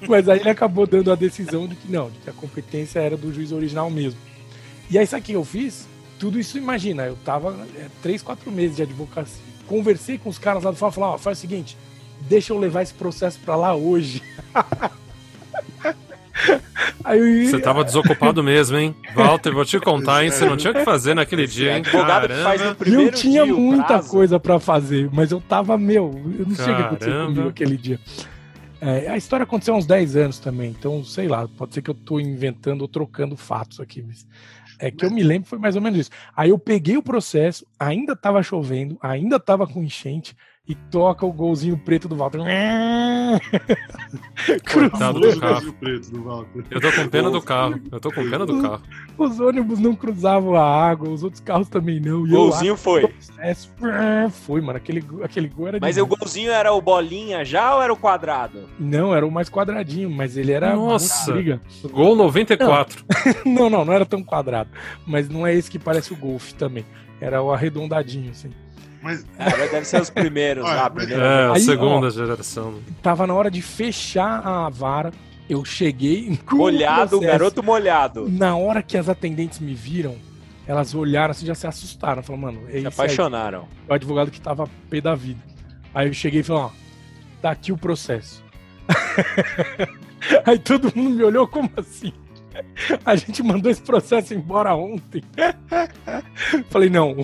Mas 0.08 0.28
aí 0.28 0.40
ele 0.40 0.50
acabou 0.50 0.86
dando 0.86 1.12
a 1.12 1.14
decisão 1.14 1.66
de 1.66 1.74
que 1.76 1.90
não, 1.90 2.10
de 2.10 2.18
que 2.18 2.30
a 2.30 2.32
competência 2.32 3.00
era 3.00 3.16
do 3.16 3.32
juiz 3.32 3.52
original 3.52 3.90
mesmo. 3.90 4.18
E 4.90 4.98
aí, 4.98 5.06
sabe 5.06 5.22
o 5.22 5.24
que 5.24 5.32
eu 5.32 5.44
fiz? 5.44 5.86
Tudo 6.18 6.38
isso, 6.38 6.58
imagina, 6.58 7.04
eu 7.04 7.16
tava 7.24 7.66
é, 7.76 7.88
três, 8.02 8.22
quatro 8.22 8.50
meses 8.50 8.76
de 8.76 8.82
advocacia. 8.82 9.42
Conversei 9.66 10.18
com 10.18 10.28
os 10.28 10.38
caras 10.38 10.64
lá 10.64 10.70
do 10.70 10.76
FAO, 10.76 10.92
falei, 10.92 11.10
ó, 11.10 11.18
faz 11.18 11.38
o 11.38 11.40
seguinte, 11.40 11.76
deixa 12.20 12.52
eu 12.52 12.58
levar 12.58 12.82
esse 12.82 12.94
processo 12.94 13.38
para 13.40 13.56
lá 13.56 13.74
hoje. 13.74 14.22
Aí, 17.04 17.46
você 17.46 17.60
tava 17.60 17.84
desocupado 17.84 18.42
mesmo, 18.42 18.76
hein? 18.76 18.94
Walter, 19.14 19.52
vou 19.52 19.64
te 19.64 19.78
contar, 19.78 20.24
hein? 20.24 20.30
Você 20.30 20.44
não 20.44 20.56
tinha 20.56 20.72
o 20.72 20.74
que 20.74 20.84
fazer 20.84 21.14
naquele 21.14 21.46
dia, 21.46 21.76
hein? 21.76 21.82
Primeiro 22.78 23.08
Eu 23.08 23.12
tinha 23.12 23.46
muita 23.46 24.02
coisa 24.02 24.38
para 24.38 24.58
fazer, 24.58 25.08
mas 25.12 25.30
eu 25.30 25.40
tava, 25.40 25.76
meu, 25.78 26.10
eu 26.38 26.46
não 26.46 26.54
sei 26.54 26.72
o 26.72 26.76
que 26.76 26.82
aconteceu 26.82 27.26
comigo 27.26 27.48
aquele 27.48 27.76
dia. 27.76 28.00
É, 28.80 29.08
a 29.08 29.16
história 29.16 29.44
aconteceu 29.44 29.74
há 29.74 29.78
uns 29.78 29.86
10 29.86 30.16
anos 30.16 30.38
também, 30.40 30.70
então 30.70 31.04
sei 31.04 31.28
lá, 31.28 31.46
pode 31.46 31.72
ser 31.72 31.82
que 31.82 31.90
eu 31.90 31.94
tô 31.94 32.18
inventando 32.18 32.80
ou 32.80 32.88
trocando 32.88 33.36
fatos 33.36 33.78
aqui, 33.78 34.02
mas 34.02 34.26
é 34.76 34.90
que 34.90 35.04
eu 35.04 35.10
me 35.12 35.22
lembro 35.22 35.48
foi 35.48 35.58
mais 35.60 35.76
ou 35.76 35.80
menos 35.80 36.00
isso. 36.00 36.10
Aí 36.36 36.50
eu 36.50 36.58
peguei 36.58 36.96
o 36.96 37.02
processo, 37.02 37.64
ainda 37.78 38.16
tava 38.16 38.42
chovendo, 38.42 38.98
ainda 39.00 39.38
tava 39.38 39.68
com 39.68 39.84
enchente, 39.84 40.36
e 40.68 40.76
toca 40.76 41.26
o 41.26 41.32
golzinho 41.32 41.76
preto 41.76 42.08
do 42.08 42.14
Walter. 42.14 42.38
Coitado 44.72 45.18
do 45.18 45.40
carro. 45.40 45.74
Eu 46.70 46.80
tô 46.80 46.92
com 46.92 47.08
pena 47.08 47.30
do 47.30 47.42
carro. 47.42 47.80
Eu 47.90 48.00
tô 48.00 48.12
com 48.12 48.30
pena 48.30 48.46
do 48.46 48.62
carro. 48.62 48.82
Os 49.18 49.40
ônibus 49.40 49.80
não 49.80 49.94
cruzavam 49.94 50.54
a 50.54 50.64
água, 50.64 51.10
os 51.10 51.24
outros 51.24 51.40
carros 51.40 51.68
também 51.68 51.98
não. 51.98 52.22
O 52.22 52.28
golzinho 52.28 52.76
foi. 52.76 53.12
Foi, 54.30 54.60
mano. 54.60 54.76
Aquele, 54.76 55.04
aquele 55.24 55.48
gol 55.48 55.66
era 55.66 55.78
Mas 55.80 55.96
o 55.96 56.06
golzinho 56.06 56.52
era 56.52 56.72
o 56.72 56.80
bolinha 56.80 57.44
já 57.44 57.74
ou 57.74 57.82
era 57.82 57.92
o 57.92 57.96
quadrado? 57.96 58.68
Não, 58.78 59.12
era 59.12 59.26
o 59.26 59.32
mais 59.32 59.50
quadradinho, 59.50 60.10
mas 60.10 60.36
ele 60.36 60.52
era. 60.52 60.76
Nossa! 60.76 61.32
Gol 61.90 62.14
94. 62.14 63.04
Não. 63.44 63.52
não, 63.62 63.70
não, 63.70 63.84
não 63.84 63.92
era 63.92 64.06
tão 64.06 64.22
quadrado. 64.22 64.70
Mas 65.04 65.28
não 65.28 65.44
é 65.44 65.52
esse 65.54 65.68
que 65.68 65.78
parece 65.78 66.12
o 66.12 66.16
Golf 66.16 66.52
também. 66.52 66.86
Era 67.20 67.42
o 67.42 67.52
arredondadinho, 67.52 68.30
assim. 68.30 68.50
Mas... 69.02 69.26
É, 69.38 69.68
deve 69.68 69.84
ser 69.84 70.00
os 70.00 70.10
primeiros 70.10 70.64
lá. 70.64 70.88
Primeiro. 70.88 71.20
É, 71.20 71.46
a 71.46 71.52
Aí, 71.54 71.60
segunda 71.60 72.06
ó, 72.06 72.10
geração. 72.10 72.74
Tava 73.02 73.26
na 73.26 73.34
hora 73.34 73.50
de 73.50 73.60
fechar 73.60 74.46
a 74.46 74.68
vara. 74.68 75.12
Eu 75.48 75.64
cheguei. 75.64 76.38
Molhado, 76.50 77.20
garoto 77.20 77.62
molhado. 77.62 78.28
Na 78.28 78.56
hora 78.56 78.82
que 78.82 78.96
as 78.96 79.08
atendentes 79.08 79.58
me 79.58 79.74
viram, 79.74 80.16
elas 80.66 80.94
olharam 80.94 81.32
assim, 81.32 81.44
já 81.44 81.54
se 81.54 81.66
assustaram. 81.66 82.22
Falaram, 82.22 82.42
mano, 82.42 82.60
é 82.68 82.80
se 82.80 82.86
apaixonaram. 82.86 83.62
Aí, 83.62 83.66
o 83.88 83.92
advogado 83.94 84.30
que 84.30 84.40
tava 84.40 84.68
pé 84.88 85.00
da 85.00 85.14
vida. 85.14 85.40
Aí 85.92 86.06
eu 86.06 86.14
cheguei 86.14 86.40
e 86.40 86.44
falei, 86.44 86.62
ó, 86.62 86.70
tá 87.42 87.50
aqui 87.50 87.72
o 87.72 87.76
processo. 87.76 88.42
Aí 90.46 90.58
todo 90.58 90.92
mundo 90.94 91.16
me 91.16 91.24
olhou 91.24 91.46
como 91.46 91.68
assim? 91.76 92.12
A 93.04 93.16
gente 93.16 93.42
mandou 93.42 93.70
esse 93.70 93.82
processo 93.82 94.34
embora 94.34 94.74
ontem. 94.74 95.22
Falei, 96.70 96.90
não. 96.90 97.16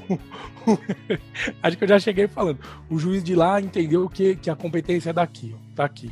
Acho 1.63 1.77
que 1.77 1.85
eu 1.85 1.89
já 1.89 1.99
cheguei 1.99 2.29
falando. 2.29 2.59
O 2.91 2.99
juiz 2.99 3.23
de 3.23 3.35
lá 3.35 3.61
entendeu 3.61 4.09
que, 4.09 4.37
que 4.37 4.51
a 4.51 4.57
competência 4.57 5.11
é 5.11 5.13
daqui, 5.13 5.55
ó, 5.55 5.75
tá 5.75 5.85
aqui. 5.85 6.11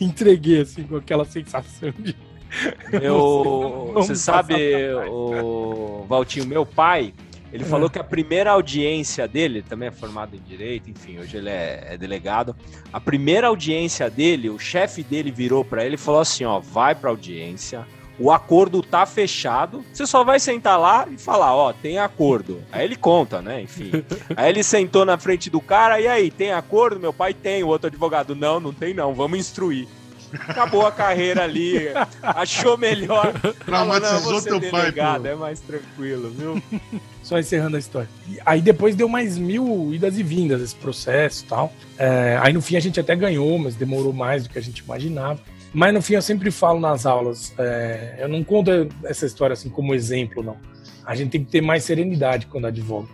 Entreguei, 0.00 0.62
assim, 0.62 0.84
com 0.84 0.96
aquela 0.96 1.24
sensação 1.24 1.92
de. 1.98 2.16
Eu, 3.02 3.92
você 3.92 4.14
sabe, 4.14 4.54
o 5.10 6.06
Valtinho, 6.08 6.46
meu 6.46 6.64
pai, 6.64 7.12
ele 7.52 7.64
é. 7.64 7.66
falou 7.66 7.88
que 7.88 7.98
a 7.98 8.04
primeira 8.04 8.50
audiência 8.50 9.26
dele, 9.26 9.62
também 9.62 9.88
é 9.88 9.92
formado 9.92 10.36
em 10.36 10.40
direito, 10.40 10.90
enfim, 10.90 11.18
hoje 11.18 11.36
ele 11.36 11.48
é, 11.48 11.88
é 11.90 11.96
delegado. 11.96 12.54
A 12.92 13.00
primeira 13.00 13.48
audiência 13.48 14.10
dele, 14.10 14.50
o 14.50 14.58
chefe 14.58 15.02
dele 15.02 15.30
virou 15.30 15.64
para 15.64 15.84
ele 15.84 15.94
e 15.94 15.98
falou 15.98 16.20
assim: 16.20 16.44
ó, 16.44 16.58
vai 16.58 16.94
para 16.94 17.10
audiência, 17.10 17.86
o 18.18 18.32
acordo 18.32 18.82
tá 18.82 19.06
fechado, 19.06 19.84
você 19.92 20.04
só 20.06 20.24
vai 20.24 20.40
sentar 20.40 20.78
lá 20.78 21.06
e 21.08 21.16
falar, 21.16 21.54
ó, 21.54 21.72
tem 21.72 21.98
acordo. 21.98 22.62
Aí 22.72 22.84
ele 22.84 22.96
conta, 22.96 23.40
né? 23.40 23.62
Enfim. 23.62 23.92
Aí 24.36 24.50
ele 24.50 24.64
sentou 24.64 25.04
na 25.04 25.16
frente 25.16 25.48
do 25.48 25.60
cara, 25.60 26.00
e 26.00 26.08
aí, 26.08 26.30
tem 26.30 26.52
acordo? 26.52 26.98
Meu 26.98 27.12
pai 27.12 27.32
tem, 27.32 27.62
o 27.62 27.68
outro 27.68 27.86
advogado, 27.86 28.34
não, 28.34 28.58
não 28.58 28.72
tem 28.72 28.92
não, 28.92 29.14
vamos 29.14 29.38
instruir. 29.38 29.86
Acabou 30.32 30.86
a 30.86 30.92
carreira 30.92 31.44
ali, 31.44 31.88
achou 32.22 32.76
melhor. 32.76 33.32
Traumatizou 33.64 34.42
teu 34.42 34.60
delegado, 34.60 35.22
pai, 35.22 35.30
pô. 35.30 35.36
É 35.36 35.40
mais 35.40 35.60
tranquilo, 35.60 36.30
viu? 36.30 36.62
Só 37.28 37.38
encerrando 37.38 37.76
a 37.76 37.78
história. 37.78 38.08
E 38.26 38.38
aí 38.46 38.62
depois 38.62 38.96
deu 38.96 39.06
mais 39.06 39.36
mil 39.36 39.92
idas 39.92 40.18
e 40.18 40.22
vindas 40.22 40.62
esse 40.62 40.74
processo 40.74 41.44
e 41.44 41.46
tal. 41.46 41.70
É, 41.98 42.38
aí 42.40 42.54
no 42.54 42.62
fim 42.62 42.74
a 42.74 42.80
gente 42.80 42.98
até 42.98 43.14
ganhou, 43.14 43.58
mas 43.58 43.74
demorou 43.74 44.14
mais 44.14 44.44
do 44.44 44.48
que 44.48 44.58
a 44.58 44.62
gente 44.62 44.78
imaginava. 44.78 45.38
Mas 45.74 45.92
no 45.92 46.00
fim 46.00 46.14
eu 46.14 46.22
sempre 46.22 46.50
falo 46.50 46.80
nas 46.80 47.04
aulas, 47.04 47.52
é, 47.58 48.16
eu 48.20 48.28
não 48.30 48.42
conto 48.42 48.70
essa 49.04 49.26
história 49.26 49.52
assim 49.52 49.68
como 49.68 49.94
exemplo, 49.94 50.42
não. 50.42 50.56
a 51.04 51.14
gente 51.14 51.28
tem 51.28 51.44
que 51.44 51.50
ter 51.50 51.60
mais 51.60 51.84
serenidade 51.84 52.46
quando 52.46 52.66
advoga. 52.66 53.08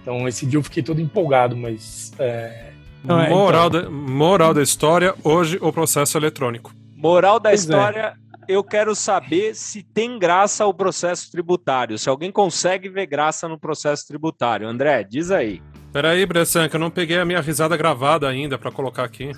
Então, 0.00 0.26
esse 0.26 0.46
dia 0.46 0.58
eu 0.58 0.62
fiquei 0.62 0.82
todo 0.82 1.02
empolgado, 1.02 1.54
mas. 1.54 2.14
É... 2.18 2.70
Não, 3.04 3.20
é, 3.20 3.28
moral, 3.28 3.68
então. 3.68 3.82
da, 3.82 3.90
moral 3.90 4.54
da 4.54 4.62
história, 4.62 5.14
hoje 5.22 5.58
o 5.60 5.70
processo 5.70 6.16
eletrônico. 6.16 6.72
Moral 6.96 7.38
da 7.38 7.50
Pois 7.50 7.60
é. 7.60 7.64
história, 7.64 8.14
eu 8.48 8.64
quero 8.64 8.94
saber 8.94 9.54
se 9.54 9.82
tem 9.82 10.18
graça 10.18 10.64
o 10.66 10.72
processo 10.74 11.30
tributário. 11.30 11.98
Se 11.98 12.08
alguém 12.08 12.32
consegue 12.32 12.88
ver 12.88 13.06
graça 13.06 13.46
no 13.46 13.58
processo 13.58 14.06
tributário. 14.06 14.66
André, 14.66 15.04
diz 15.04 15.30
aí. 15.30 15.62
Peraí, 15.92 16.24
Bressan, 16.26 16.68
que 16.68 16.76
eu 16.76 16.80
não 16.80 16.90
peguei 16.90 17.18
a 17.18 17.24
minha 17.24 17.40
risada 17.40 17.76
gravada 17.76 18.28
ainda 18.28 18.58
pra 18.58 18.70
colocar 18.70 19.04
aqui. 19.04 19.32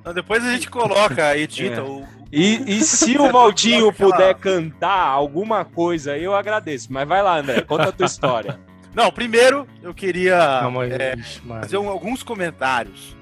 Então, 0.00 0.12
depois 0.12 0.44
a 0.44 0.52
gente 0.52 0.68
coloca, 0.68 1.36
edita 1.38 1.80
É. 1.80 1.82
o. 1.82 2.04
E, 2.32 2.78
e 2.78 2.80
se 2.82 3.16
o 3.16 3.30
Valtinho 3.32 3.88
Aquela- 3.88 4.10
puder 4.10 4.34
cantar 4.34 5.06
alguma 5.08 5.64
coisa, 5.64 6.16
eu 6.18 6.34
agradeço. 6.34 6.92
Mas 6.92 7.06
vai 7.08 7.22
lá, 7.22 7.38
André, 7.38 7.60
conta 7.62 7.88
a 7.88 7.92
tua 7.92 8.06
história. 8.06 8.58
Não, 8.94 9.10
primeiro 9.10 9.66
eu 9.82 9.92
queria 9.92 10.62
Não, 10.62 10.70
mas, 10.70 10.92
é, 10.92 11.16
fazer 11.48 11.78
um- 11.78 11.88
alguns 11.88 12.22
comentários. 12.22 13.16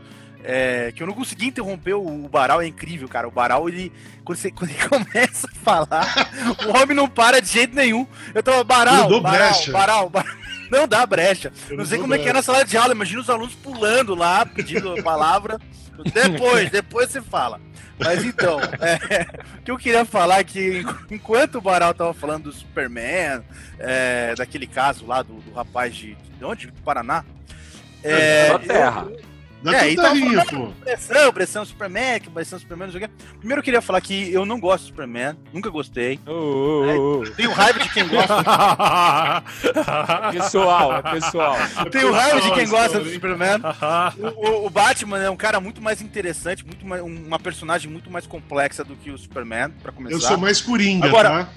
É, 0.45 0.93
que 0.95 1.03
eu 1.03 1.07
não 1.07 1.15
consegui 1.15 1.47
interromper 1.47 1.95
o, 1.95 2.25
o 2.25 2.29
Baral, 2.29 2.61
é 2.61 2.67
incrível, 2.67 3.09
cara. 3.09 3.29
O 3.29 3.31
Baral, 3.31 3.69
ele 3.69 3.93
quando, 4.25 4.39
você- 4.39 4.51
quando 4.53 4.71
ele 4.71 4.89
começa 4.89 5.47
a 5.49 5.55
falar, 5.65 6.31
o 6.67 6.77
homem 6.77 6.97
não 6.97 7.09
para 7.09 7.41
de 7.41 7.49
jeito 7.49 7.75
nenhum. 7.75 8.07
Eu 8.35 8.43
tava, 8.43 8.65
Baral, 8.65 9.11
Eu 9.11 9.21
Baral, 9.21 9.39
brecha. 9.51 9.73
Baral, 9.73 10.11
Baral. 10.11 10.35
Não 10.71 10.89
dá 10.89 11.05
brecha. 11.07 11.53
Eu 11.69 11.77
Não 11.77 11.85
sei 11.85 11.99
como 11.99 12.15
é 12.15 12.17
que 12.19 12.23
é 12.29 12.33
brecha. 12.33 12.39
na 12.39 12.43
sala 12.43 12.65
de 12.65 12.77
aula. 12.77 12.93
Imagina 12.95 13.21
os 13.21 13.29
alunos 13.31 13.55
pulando 13.55 14.15
lá, 14.15 14.45
pedindo 14.47 14.99
a 14.99 15.03
palavra. 15.03 15.61
Depois, 16.13 16.71
depois 16.71 17.11
você 17.11 17.21
fala. 17.21 17.61
Mas 17.99 18.25
então, 18.25 18.59
é, 18.81 19.27
o 19.59 19.63
que 19.63 19.71
eu 19.71 19.77
queria 19.77 20.05
falar 20.05 20.41
é 20.41 20.45
que 20.45 20.79
enqu- 20.81 21.07
enquanto 21.15 21.57
o 21.57 21.61
Baral 21.61 21.93
tava 21.95 22.13
falando 22.15 22.45
do 22.45 22.53
Superman, 22.53 23.43
é, 23.79 24.35
daquele 24.35 24.67
caso 24.67 25.07
lá 25.07 25.23
do, 25.23 25.35
do 25.35 25.53
rapaz 25.53 25.95
de. 25.95 26.17
De 26.39 26.45
onde? 26.45 26.67
Do 26.69 26.83
Paraná? 26.83 27.23
É, 28.03 28.49
Só 28.49 28.59
terra. 28.59 29.07
Dá 29.63 29.85
É, 29.87 29.93
então, 29.93 30.13
tanta 30.13 30.45
pô. 30.57 30.73
pressão, 30.85 31.33
pressão 31.33 31.65
Superman, 31.65 32.21
que 32.21 32.29
pressão 32.29 32.59
Superman, 32.59 32.87
não 32.89 32.93
sei 32.93 33.05
o 33.05 33.09
quê. 33.09 33.15
Primeiro 33.39 33.61
eu 33.61 33.65
queria 33.65 33.81
falar 33.81 34.01
que 34.01 34.33
eu 34.33 34.45
não 34.45 34.59
gosto 34.59 34.85
do 34.85 34.87
Superman, 34.89 35.37
nunca 35.53 35.71
gostei. 35.71 36.19
Ô, 36.27 36.31
ô, 36.33 37.21
ô, 37.21 37.31
Tenho 37.31 37.53
raiva 37.53 37.79
de 37.79 37.89
quem 37.91 38.09
gosta. 38.09 38.35
Pessoal, 40.33 40.97
é 40.97 41.03
pessoal. 41.03 41.57
Tenho 41.91 42.13
raiva 42.13 42.41
de 42.41 42.53
quem 42.53 42.69
gosta 42.69 42.99
do? 43.01 43.09
Superman. 43.11 43.61
O, 44.19 44.27
o- 44.63 44.67
o 44.67 44.71
Batman 44.71 45.19
é 45.19 45.31
um 45.31 45.37
cara 45.37 45.61
muito 45.61 45.81
mais 45.81 46.01
interessante, 46.03 46.65
muito 46.65 46.85
mais, 46.87 47.03
uma 47.03 47.39
personagem 47.39 47.91
muito 47.91 48.11
mais 48.11 48.27
complexa 48.27 48.83
do 48.85 48.97
que 48.97 49.11
o 49.11 49.19
Superman, 49.19 49.71
pra 49.83 49.93
começar. 49.93 50.17
Eu 50.17 50.21
sou 50.21 50.37
mais 50.39 50.61
coringa, 50.61 51.07
Agora- 51.07 51.29
tá? 51.45 51.49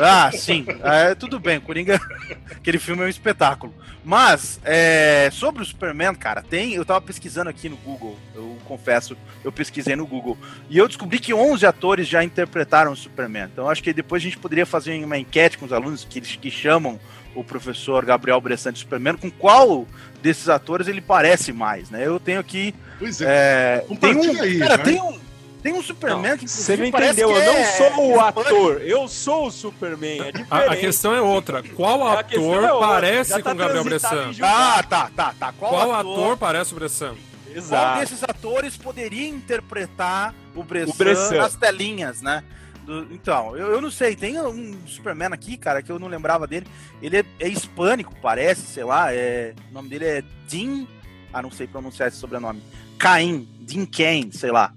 Ah, 0.00 0.30
sim. 0.32 0.64
É, 0.82 1.14
tudo 1.14 1.38
bem, 1.40 1.60
Coringa. 1.60 2.00
Aquele 2.50 2.78
filme 2.78 3.02
é 3.02 3.06
um 3.06 3.08
espetáculo. 3.08 3.74
Mas, 4.04 4.60
é, 4.64 5.28
sobre 5.32 5.62
o 5.62 5.64
Superman, 5.64 6.14
cara, 6.14 6.42
tem. 6.42 6.74
Eu 6.74 6.84
tava 6.84 7.00
pesquisando 7.00 7.48
aqui 7.50 7.68
no 7.68 7.76
Google, 7.76 8.18
eu 8.34 8.58
confesso, 8.66 9.16
eu 9.42 9.50
pesquisei 9.50 9.96
no 9.96 10.06
Google. 10.06 10.36
E 10.68 10.76
eu 10.76 10.86
descobri 10.86 11.18
que 11.18 11.32
11 11.32 11.64
atores 11.66 12.06
já 12.06 12.22
interpretaram 12.22 12.92
o 12.92 12.96
Superman. 12.96 13.48
Então 13.52 13.68
acho 13.68 13.82
que 13.82 13.92
depois 13.92 14.22
a 14.22 14.24
gente 14.24 14.36
poderia 14.38 14.66
fazer 14.66 15.02
uma 15.02 15.16
enquete 15.18 15.56
com 15.56 15.64
os 15.64 15.72
alunos 15.72 16.06
que, 16.08 16.18
eles- 16.18 16.36
que 16.36 16.50
chamam 16.50 17.00
o 17.34 17.42
professor 17.42 18.04
Gabriel 18.04 18.40
Bressan 18.40 18.72
de 18.72 18.78
Superman, 18.78 19.16
com 19.16 19.30
qual 19.30 19.86
desses 20.22 20.48
atores 20.48 20.86
ele 20.86 21.00
parece 21.00 21.52
mais, 21.52 21.90
né? 21.90 22.06
Eu 22.06 22.20
tenho 22.20 22.38
aqui. 22.38 22.74
Pois 22.98 23.20
é. 23.20 23.84
É, 23.90 23.96
tem 23.96 24.14
um, 24.16 24.40
aí, 24.42 24.58
cara, 24.58 24.76
né? 24.76 24.82
tem 24.84 25.00
um. 25.02 25.18
Tem 25.64 25.72
um 25.72 25.82
Superman 25.82 26.36
que 26.36 26.46
Você 26.46 26.76
não 26.76 26.84
entendeu, 26.84 27.32
que 27.32 27.38
eu 27.38 27.42
não 27.46 27.52
é 27.54 27.64
sou 27.64 28.06
o 28.08 28.20
ator, 28.20 28.82
eu 28.82 29.08
sou 29.08 29.46
o 29.46 29.50
Superman, 29.50 30.20
é. 30.20 30.32
A, 30.50 30.58
a 30.72 30.76
questão 30.76 31.14
é 31.14 31.22
outra. 31.22 31.62
Qual 31.62 32.06
ator 32.06 32.62
é 32.64 32.68
parece 32.78 33.30
tá 33.30 33.42
com 33.42 33.56
Gabriel 33.56 33.82
Bressan? 33.82 34.32
Ah, 34.42 34.84
tá, 34.86 35.10
tá, 35.16 35.34
tá. 35.40 35.54
Qual, 35.58 35.70
Qual 35.72 35.94
ator, 35.94 36.12
ator 36.12 36.36
parece 36.36 36.72
o 36.72 36.74
Bressan? 36.76 37.14
qual 37.46 37.56
Exato. 37.56 38.00
desses 38.00 38.22
atores 38.22 38.76
poderia 38.76 39.26
interpretar 39.26 40.34
o 40.54 40.62
Bressan, 40.62 40.92
O 40.92 40.96
Bressan. 40.96 41.36
nas 41.38 41.56
telinhas, 41.56 42.20
né? 42.20 42.44
Do- 42.84 43.08
então, 43.10 43.56
eu, 43.56 43.68
eu 43.68 43.80
não 43.80 43.90
sei, 43.90 44.14
tem 44.14 44.38
um 44.38 44.76
Superman 44.86 45.32
aqui, 45.32 45.56
cara, 45.56 45.80
que 45.80 45.90
eu 45.90 45.98
não 45.98 46.08
lembrava 46.08 46.46
dele. 46.46 46.66
Ele 47.00 47.16
é, 47.20 47.24
é 47.40 47.48
hispânico, 47.48 48.14
parece, 48.20 48.66
sei 48.66 48.84
lá. 48.84 49.14
É, 49.14 49.54
o 49.70 49.72
nome 49.72 49.88
dele 49.88 50.04
é 50.04 50.22
Dean. 50.46 50.86
Ah, 51.32 51.40
não 51.40 51.50
sei 51.50 51.66
pronunciar 51.66 52.08
esse 52.08 52.18
sobrenome. 52.18 52.62
Caim, 52.98 53.48
Dean 53.60 53.86
Cain, 53.86 54.30
sei 54.30 54.50
lá. 54.50 54.70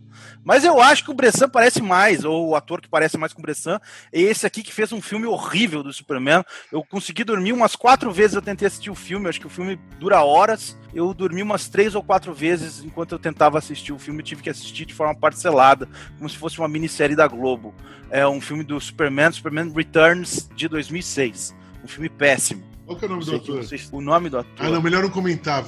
Mas 0.48 0.64
eu 0.64 0.80
acho 0.80 1.04
que 1.04 1.12
o 1.12 1.14
Bressan 1.14 1.50
parece 1.50 1.82
mais, 1.82 2.24
ou 2.24 2.48
o 2.48 2.56
ator 2.56 2.80
que 2.80 2.88
parece 2.88 3.18
mais 3.18 3.34
com 3.34 3.40
o 3.40 3.42
Bressan, 3.42 3.82
é 4.14 4.22
esse 4.22 4.46
aqui 4.48 4.64
que 4.64 4.74
fez 4.74 4.94
um 4.94 5.02
filme 5.02 5.26
horrível 5.26 5.84
do 5.84 5.92
Superman. 5.92 6.42
Eu 6.72 6.86
consegui 6.86 7.26
dormir 7.26 7.52
umas 7.52 7.76
quatro 7.76 8.14
vezes, 8.14 8.34
eu 8.34 8.42
tentei 8.42 8.66
assistir 8.66 8.90
o 8.90 8.96
filme, 8.96 9.28
acho 9.28 9.42
que 9.42 9.46
o 9.46 9.50
filme 9.50 9.78
dura 10.00 10.24
horas. 10.24 10.78
Eu 10.94 11.14
dormi 11.14 11.44
umas 11.44 11.68
três 11.68 11.96
ou 11.96 12.02
quatro 12.02 12.34
vezes 12.34 12.82
enquanto 12.82 13.12
eu 13.12 13.20
tentava 13.20 13.58
assistir 13.58 13.92
o 13.92 14.00
filme, 14.00 14.22
eu 14.22 14.26
tive 14.26 14.42
que 14.42 14.50
assistir 14.50 14.86
de 14.86 14.94
forma 14.94 15.14
parcelada, 15.14 15.86
como 16.18 16.30
se 16.30 16.38
fosse 16.38 16.58
uma 16.60 16.70
minissérie 16.70 17.14
da 17.14 17.28
Globo. 17.28 17.76
É 18.10 18.26
um 18.26 18.40
filme 18.40 18.64
do 18.64 18.80
Superman, 18.80 19.34
Superman 19.34 19.74
Returns, 19.76 20.48
de 20.56 20.70
2006. 20.70 21.54
Um 21.84 21.90
filme 21.90 22.08
péssimo. 22.08 22.64
Qual 22.86 22.98
que 22.98 23.04
é 23.04 23.08
o 23.10 23.12
nome 23.12 23.26
do 23.26 23.36
ator? 23.36 23.58
vocês- 23.58 23.90
o 23.92 24.00
nome 24.00 24.30
do 24.30 24.38
ator. 24.38 24.66
Ah, 24.66 24.70
não, 24.70 24.82
melhor 24.82 25.04
não 25.04 25.10
comentar. 25.10 25.62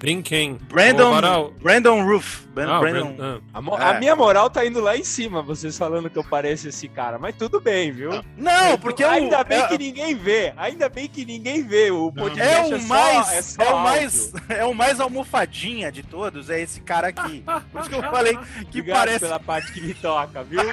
Tem 0.00 0.22
quem? 0.22 0.54
Brandon. 0.54 1.52
Brandon 1.60 2.02
Roof. 2.02 2.46
Bran- 2.66 2.76
Ah, 2.76 2.80
Brandon, 2.80 3.12
Brand- 3.12 3.40
ah. 3.54 3.58
A, 3.58 3.60
mo- 3.62 3.76
É. 3.78 3.84
a 3.84 3.98
minha 3.98 4.16
moral 4.16 4.48
tá 4.50 4.64
indo 4.64 4.80
lá 4.80 4.96
em 4.96 5.04
cima, 5.04 5.42
vocês 5.42 5.76
falando 5.78 6.08
que 6.10 6.18
eu 6.18 6.24
pareço 6.24 6.68
esse 6.68 6.88
cara, 6.88 7.18
mas 7.18 7.34
tudo 7.36 7.60
bem, 7.60 7.90
viu? 7.92 8.10
Não, 8.36 8.78
porque 8.78 9.02
eu- 9.04 9.10
ainda 9.10 9.42
bem 9.44 9.60
é- 9.60 9.66
que 9.68 9.78
ninguém 9.78 10.14
vê, 10.14 10.52
ainda 10.56 10.88
bem 10.88 11.08
que 11.08 11.24
ninguém 11.24 11.62
vê. 11.66 11.90
O 11.90 12.12
podcast 12.12 12.72
É 12.72 12.76
é, 12.76 12.78
o 12.78 12.82
mais, 12.88 13.32
é 13.32 13.42
só 13.42 13.62
é 13.62 13.70
o 13.74 13.78
mais, 13.80 14.32
é 14.48 14.64
o 14.64 14.74
mais 14.74 15.00
almofadinha 15.00 15.90
de 15.92 16.02
todos, 16.02 16.50
é 16.50 16.60
esse 16.60 16.80
cara 16.80 17.08
aqui. 17.08 17.44
Por 17.72 17.80
isso 17.80 17.90
que 17.90 17.96
eu 17.96 18.02
falei 18.02 18.36
que 18.70 18.80
Obrigado 18.80 18.98
parece. 18.98 19.20
pela 19.20 19.40
parte 19.40 19.72
que 19.72 19.80
me 19.80 19.94
toca, 19.94 20.42
viu? 20.44 20.60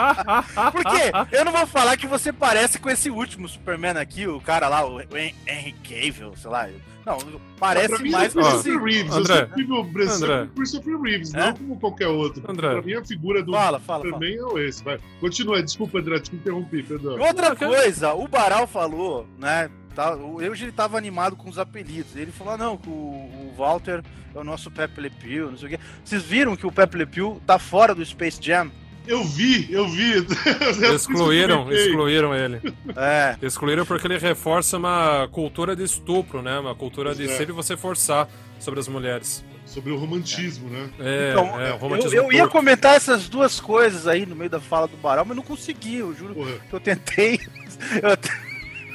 Porque 0.72 1.36
eu 1.36 1.44
não 1.44 1.52
vou 1.52 1.66
falar 1.66 1.96
que 1.96 2.06
você 2.06 2.32
parece 2.32 2.78
com 2.78 2.88
esse 2.90 3.10
último 3.10 3.48
Superman 3.48 3.96
aqui, 3.98 4.26
o 4.26 4.40
cara 4.40 4.68
lá, 4.68 4.84
o 4.86 5.00
Hen- 5.00 5.34
Henry 5.46 5.72
Cavill, 5.82 6.34
sei 6.36 6.50
lá. 6.50 6.68
Não, 7.06 7.18
parece 7.58 8.02
mais 8.10 8.36
é 8.36 8.38
o 8.38 8.42
com 8.42 8.48
esse. 8.58 8.76
Reeves. 8.78 9.12
André. 9.12 9.34
Eu 9.34 9.38
sempre 9.48 9.62
André. 9.64 9.66
como 9.66 10.54
Christopher 10.54 11.00
Reeves, 11.00 11.09
É? 11.14 11.38
não 11.46 11.52
como 11.54 11.78
qualquer 11.80 12.08
outro. 12.08 12.42
André. 12.48 12.70
Pra 12.72 12.82
mim, 12.82 12.94
a 12.94 13.04
figura 13.04 13.42
do 13.42 13.52
Fala, 13.52 13.78
fala, 13.80 14.04
fala. 14.04 14.14
Superman 14.14 14.58
é 14.60 14.68
esse. 14.68 14.82
Vai. 14.84 14.98
Continua, 15.20 15.62
desculpa, 15.62 15.98
André, 15.98 16.18
te 16.20 16.34
interrompi, 16.34 16.82
perdão. 16.82 17.18
Outra 17.18 17.54
coisa, 17.56 18.14
o 18.14 18.26
Baral 18.28 18.66
falou, 18.66 19.26
né? 19.38 19.70
Tá, 19.94 20.14
o- 20.14 20.40
ele 20.40 20.70
tava 20.72 20.96
animado 20.96 21.34
com 21.36 21.48
os 21.50 21.58
apelidos. 21.58 22.14
Ele 22.16 22.30
falou: 22.30 22.54
ah, 22.54 22.56
não, 22.56 22.76
que 22.76 22.88
o, 22.88 22.92
o 22.92 23.54
Walter 23.56 24.02
é 24.34 24.38
o 24.38 24.44
nosso 24.44 24.70
Pepe 24.70 25.00
Le 25.00 25.10
Pew, 25.10 25.50
não 25.50 25.58
sei 25.58 25.66
o 25.66 25.70
quê. 25.70 25.78
Vocês 26.04 26.22
viram 26.22 26.54
que 26.56 26.66
o 26.66 26.70
Pepe 26.72 26.96
Le 26.98 27.06
Pew 27.06 27.40
tá 27.46 27.58
fora 27.58 27.94
do 27.94 28.04
Space 28.04 28.38
Jam? 28.40 28.70
Eu 29.06 29.24
vi, 29.24 29.66
eu 29.72 29.88
vi. 29.88 30.12
Excluíram, 30.94 31.72
excluíram 31.72 32.34
ele. 32.34 32.60
É. 32.96 33.36
Excluíram 33.42 33.84
porque 33.84 34.06
ele 34.06 34.18
reforça 34.18 34.76
uma 34.76 35.26
cultura 35.32 35.74
de 35.74 35.82
estupro, 35.82 36.42
né? 36.42 36.58
Uma 36.58 36.74
cultura 36.74 37.10
de 37.14 37.24
Pois 37.24 37.30
é. 37.30 37.36
sempre 37.38 37.52
você 37.52 37.76
forçar 37.76 38.28
sobre 38.58 38.78
as 38.78 38.86
mulheres. 38.88 39.44
Sobre 39.72 39.92
o 39.92 39.96
romantismo, 39.96 40.68
né? 40.68 40.88
É, 40.98 41.30
Então, 41.30 41.60
é, 41.60 41.64
o 41.70 41.74
eu, 41.74 41.76
romantismo 41.76 42.16
eu 42.16 42.32
ia 42.32 42.48
comentar 42.48 42.96
essas 42.96 43.28
duas 43.28 43.60
coisas 43.60 44.06
aí 44.06 44.26
no 44.26 44.34
meio 44.34 44.50
da 44.50 44.60
fala 44.60 44.88
do 44.88 44.96
Baral, 44.96 45.24
mas 45.24 45.36
não 45.36 45.44
consegui, 45.44 45.96
eu 45.96 46.14
juro 46.14 46.34
Porra, 46.34 46.52
que 46.68 46.74
eu 46.74 46.80
tentei. 46.80 47.38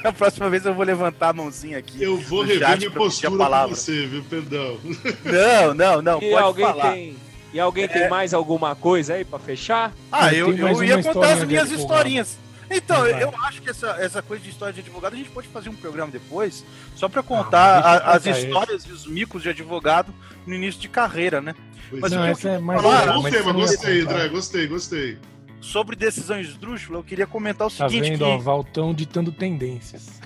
Eu 0.04 0.10
A 0.10 0.12
próxima 0.12 0.48
vez 0.48 0.64
eu 0.64 0.74
vou 0.74 0.84
levantar 0.84 1.30
a 1.30 1.32
mãozinha 1.32 1.78
aqui. 1.78 2.00
eu 2.00 2.16
vou 2.18 2.42
rever 2.44 2.76
minha 2.78 2.90
postura 2.90 3.32
com 3.32 3.38
palavra. 3.38 3.74
você, 3.74 4.06
viu? 4.06 4.22
Perdão. 4.22 4.78
Não, 5.24 5.74
não, 5.74 6.02
não, 6.02 6.22
E 6.22 6.30
pode 6.30 6.42
alguém 6.44 6.64
falar. 6.66 6.92
tem. 6.92 7.16
E 7.52 7.58
alguém 7.58 7.88
tem 7.88 8.08
mais 8.08 8.34
alguma 8.34 8.74
coisa 8.76 9.14
aí 9.14 9.24
pra 9.24 9.38
fechar? 9.38 9.92
Ah, 10.12 10.32
Eu 10.32 10.52
eu, 10.54 10.68
eu 10.68 10.84
ia 10.84 11.02
contar 11.02 11.32
as 11.32 11.44
minhas 11.44 11.70
historinhas. 11.70 12.38
Então, 12.70 13.06
eu 13.06 13.32
acho 13.44 13.62
que 13.62 13.70
essa, 13.70 13.90
essa 14.00 14.20
coisa 14.22 14.42
de 14.42 14.50
história 14.50 14.72
de 14.74 14.80
advogado, 14.80 15.14
a 15.14 15.16
gente 15.16 15.30
pode 15.30 15.46
fazer 15.48 15.68
um 15.68 15.74
programa 15.76 16.10
depois, 16.10 16.64
só 16.94 17.08
pra 17.08 17.22
contar 17.22 17.80
deixa 17.80 17.88
eu 17.88 17.92
a- 17.92 18.16
as 18.16 18.24
contar 18.24 18.38
histórias 18.38 18.84
e 18.84 18.92
os 18.92 19.06
micos 19.06 19.42
de 19.42 19.48
advogado 19.48 20.12
no 20.46 20.54
início 20.54 20.80
de 20.80 20.88
carreira, 20.88 21.40
né? 21.40 21.54
Pois 21.88 22.02
Mas 22.02 22.12
é. 22.12 22.16
Não, 22.16 22.24
eu 22.26 22.32
essa 22.32 22.48
é 22.50 22.58
mais. 22.58 22.82
falar, 22.82 23.12
Bom 23.12 23.22
mas 23.22 23.34
tema, 23.34 23.52
gostei, 23.52 24.00
contar. 24.02 24.14
André, 24.14 24.28
gostei, 24.28 24.66
gostei. 24.66 25.18
Sobre 25.60 25.96
decisão 25.96 26.38
esdrúxula, 26.40 26.98
eu 26.98 27.04
queria 27.04 27.26
comentar 27.26 27.66
o 27.66 27.70
Tá 27.70 27.88
seguinte, 27.88 28.10
vendo, 28.10 28.18
que... 28.18 28.24
ó, 28.24 28.38
Valtão 28.38 28.92
ditando 28.92 29.32
tendências. 29.32 30.20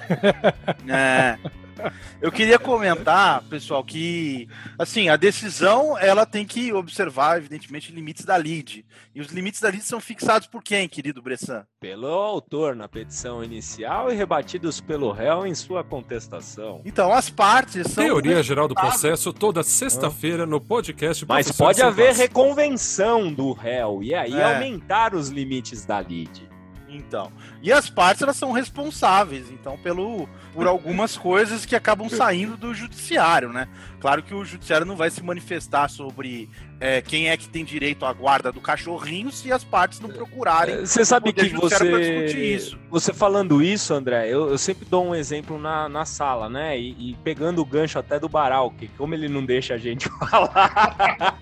É. 0.88 1.38
Eu 2.20 2.30
queria 2.30 2.58
comentar, 2.58 3.42
pessoal, 3.44 3.82
que 3.82 4.48
assim, 4.78 5.08
a 5.08 5.16
decisão 5.16 5.96
ela 5.98 6.26
tem 6.26 6.44
que 6.44 6.72
observar, 6.72 7.38
evidentemente, 7.38 7.92
limites 7.92 8.24
da 8.24 8.36
lead. 8.36 8.84
E 9.14 9.20
os 9.20 9.28
limites 9.28 9.60
da 9.60 9.68
lead 9.68 9.82
são 9.82 10.00
fixados 10.00 10.46
por 10.46 10.62
quem, 10.62 10.88
querido 10.88 11.20
Bressan? 11.22 11.64
Pelo 11.80 12.06
autor 12.08 12.76
na 12.76 12.88
petição 12.88 13.42
inicial 13.42 14.12
e 14.12 14.14
rebatidos 14.14 14.80
pelo 14.80 15.10
réu 15.12 15.46
em 15.46 15.54
sua 15.54 15.82
contestação. 15.82 16.80
Então, 16.84 17.12
as 17.12 17.30
partes 17.30 17.86
são. 17.90 18.04
Teoria 18.04 18.42
geral 18.42 18.68
do 18.68 18.74
processo 18.74 19.32
toda 19.32 19.62
sexta-feira 19.62 20.46
no 20.46 20.60
podcast. 20.60 21.24
Mas 21.26 21.50
pode 21.52 21.82
haver 21.82 22.14
reconvenção 22.14 23.32
do 23.32 23.52
réu 23.52 24.02
e 24.02 24.14
aí 24.14 24.32
É. 24.34 24.54
aumentar 24.54 25.14
os 25.14 25.28
limites 25.28 25.84
da 25.84 26.00
lide. 26.00 26.48
Então, 26.88 27.30
e 27.62 27.72
as 27.72 27.90
partes 27.90 28.22
elas 28.22 28.36
são 28.36 28.52
responsáveis, 28.52 29.50
então, 29.50 29.76
pelo 29.78 30.28
por 30.54 30.66
algumas 30.66 31.16
coisas 31.16 31.64
que 31.64 31.76
acabam 31.76 32.08
saindo 32.08 32.56
do 32.56 32.74
judiciário, 32.74 33.52
né? 33.52 33.68
Claro 34.00 34.22
que 34.22 34.34
o 34.34 34.44
judiciário 34.44 34.86
não 34.86 34.96
vai 34.96 35.10
se 35.10 35.22
manifestar 35.22 35.88
sobre 35.88 36.48
é, 36.80 37.02
quem 37.02 37.28
é 37.28 37.36
que 37.36 37.48
tem 37.48 37.64
direito 37.64 38.06
à 38.06 38.12
guarda 38.12 38.50
do 38.50 38.60
cachorrinho 38.60 39.30
se 39.30 39.52
as 39.52 39.62
partes 39.62 40.00
não 40.00 40.08
procurarem. 40.08 40.80
Você 40.80 41.04
sabe 41.04 41.32
que 41.32 41.50
você. 41.50 42.26
isso. 42.26 42.78
Você 42.90 43.12
falando 43.12 43.62
isso, 43.62 43.92
André, 43.92 44.28
eu, 44.28 44.48
eu 44.48 44.58
sempre 44.58 44.86
dou 44.88 45.06
um 45.06 45.14
exemplo 45.14 45.58
na, 45.58 45.88
na 45.88 46.06
sala, 46.06 46.48
né? 46.48 46.78
E, 46.78 47.10
e 47.10 47.16
pegando 47.22 47.60
o 47.60 47.64
gancho 47.64 47.98
até 47.98 48.18
do 48.18 48.28
Baral, 48.28 48.70
que 48.70 48.88
como 48.88 49.14
ele 49.14 49.28
não 49.28 49.44
deixa 49.44 49.74
a 49.74 49.78
gente 49.78 50.08
falar, 50.18 51.36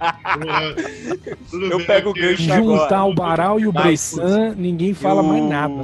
eu 1.71 1.87
pego 1.87 2.11
o 2.11 2.15
gancho 2.15 2.43
Juntar 2.43 2.99
agora. 2.99 3.05
o 3.05 3.15
Baral 3.15 3.61
e 3.61 3.67
o 3.69 3.73
Mas, 3.73 3.85
Bressan, 3.85 4.55
ninguém 4.57 4.93
fala 4.93 5.23
mais 5.23 5.45
nada. 5.45 5.75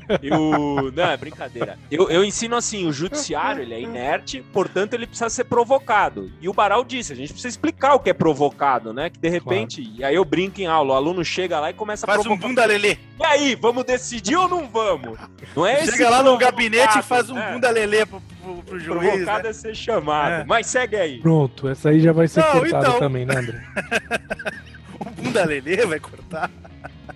Eu... 0.22 0.92
Não, 0.94 1.04
é 1.10 1.16
brincadeira. 1.16 1.78
Eu, 1.90 2.08
eu 2.10 2.24
ensino 2.24 2.56
assim, 2.56 2.86
o 2.86 2.92
judiciário 2.92 3.62
ele 3.62 3.74
é 3.74 3.80
inerte, 3.80 4.42
portanto 4.52 4.94
ele 4.94 5.06
precisa 5.06 5.28
ser 5.30 5.44
provocado. 5.44 6.30
E 6.40 6.48
o 6.48 6.52
Baral 6.52 6.84
disse, 6.84 7.12
a 7.12 7.16
gente 7.16 7.32
precisa 7.32 7.48
explicar 7.48 7.94
o 7.94 8.00
que 8.00 8.10
é 8.10 8.12
provocado, 8.14 8.92
né? 8.92 9.10
Que 9.10 9.18
de 9.18 9.28
repente, 9.28 9.82
e 9.96 10.02
aí 10.04 10.14
eu 10.14 10.24
brinco 10.24 10.60
em 10.60 10.66
aula, 10.66 10.94
o 10.94 10.96
aluno 10.96 11.24
chega 11.24 11.58
lá 11.60 11.70
e 11.70 11.74
começa 11.74 12.04
a 12.04 12.08
Faz 12.08 12.20
um 12.20 12.24
provocar. 12.24 12.48
bunda 12.48 12.64
lelê. 12.64 12.96
E 13.20 13.24
aí, 13.24 13.54
vamos 13.54 13.84
decidir 13.84 14.36
ou 14.36 14.48
não 14.48 14.68
vamos? 14.68 15.18
Não 15.56 15.66
é 15.66 15.84
Chega 15.84 16.08
lá 16.10 16.22
no 16.22 16.36
gabinete 16.38 16.98
e 16.98 17.02
faz 17.02 17.28
um 17.30 17.34
né? 17.34 17.52
bunda 17.52 17.70
lelê 17.70 18.06
pro, 18.06 18.20
pro, 18.20 18.54
pro 18.62 18.78
juiz. 18.80 19.00
Provocado 19.10 19.44
Né? 19.44 19.50
é 19.50 19.52
ser 19.52 19.74
chamado. 19.74 20.32
É. 20.32 20.44
Mas 20.44 20.66
segue 20.66 20.96
aí. 20.96 21.18
Pronto, 21.20 21.68
essa 21.68 21.88
aí 21.90 22.00
já 22.00 22.12
vai 22.12 22.28
ser 22.28 22.40
Não, 22.40 22.52
cortada 22.52 22.86
então. 22.88 22.98
também, 22.98 23.26
né, 23.26 23.36
André? 23.36 23.60
O 25.00 25.04
bunda 25.10 25.44
lelê 25.44 25.86
vai 25.86 26.00
cortar. 26.00 26.50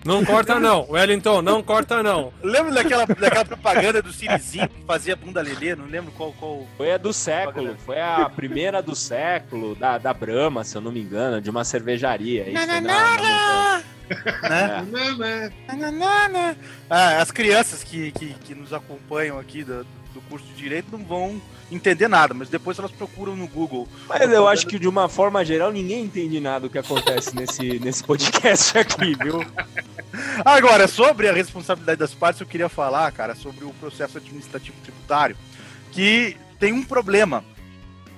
Não 0.05 0.25
corta 0.25 0.59
não, 0.59 0.85
Wellington, 0.89 1.41
não 1.41 1.63
corta 1.63 2.03
não. 2.03 2.33
Lembra 2.43 2.73
daquela, 2.73 3.05
daquela 3.05 3.45
propaganda 3.45 4.01
do 4.01 4.11
Cirizinho 4.11 4.67
que 4.67 4.83
fazia 4.85 5.15
bunda 5.15 5.41
lelê? 5.41 5.75
Não 5.75 5.85
lembro 5.85 6.11
qual. 6.11 6.33
qual... 6.33 6.67
Foi 6.75 6.91
a 6.91 6.97
do 6.97 7.13
século, 7.13 7.75
foi 7.85 8.01
a 8.01 8.29
primeira 8.29 8.81
do 8.81 8.95
século, 8.95 9.75
da, 9.75 9.97
da 9.97 10.13
Brahma, 10.13 10.63
se 10.63 10.75
eu 10.75 10.81
não 10.81 10.91
me 10.91 11.01
engano, 11.01 11.39
de 11.41 11.49
uma 11.49 11.63
cervejaria. 11.63 12.49
Isso. 12.49 12.67
Né? 12.67 12.81
Né, 15.91 16.27
né? 16.29 16.57
Ah, 16.89 17.21
as 17.21 17.31
crianças 17.31 17.83
que, 17.83 18.11
que, 18.11 18.33
que 18.33 18.53
nos 18.53 18.73
acompanham 18.73 19.39
aqui 19.39 19.63
do, 19.63 19.85
do 20.13 20.21
curso 20.29 20.45
de 20.47 20.53
Direito 20.53 20.87
não 20.91 21.03
vão 21.03 21.41
entender 21.73 22.07
nada, 22.07 22.33
mas 22.33 22.49
depois 22.49 22.77
elas 22.77 22.91
procuram 22.91 23.35
no 23.35 23.47
Google. 23.47 23.87
Mas 24.07 24.31
eu 24.31 24.47
acho 24.47 24.67
que 24.67 24.77
de 24.77 24.87
uma 24.87 25.09
forma 25.09 25.43
geral 25.43 25.71
ninguém 25.71 26.03
entende 26.03 26.39
nada 26.39 26.61
do 26.61 26.69
que 26.69 26.77
acontece 26.77 27.35
nesse, 27.35 27.79
nesse 27.79 28.03
podcast 28.03 28.77
aqui, 28.77 29.15
viu? 29.15 29.39
Agora, 30.45 30.87
sobre 30.87 31.27
a 31.27 31.33
responsabilidade 31.33 31.99
das 31.99 32.13
partes, 32.13 32.39
eu 32.41 32.47
queria 32.47 32.69
falar, 32.69 33.11
cara, 33.11 33.35
sobre 33.35 33.65
o 33.65 33.73
processo 33.73 34.17
administrativo 34.17 34.77
tributário, 34.83 35.35
que 35.91 36.37
tem 36.59 36.71
um 36.71 36.83
problema. 36.83 37.43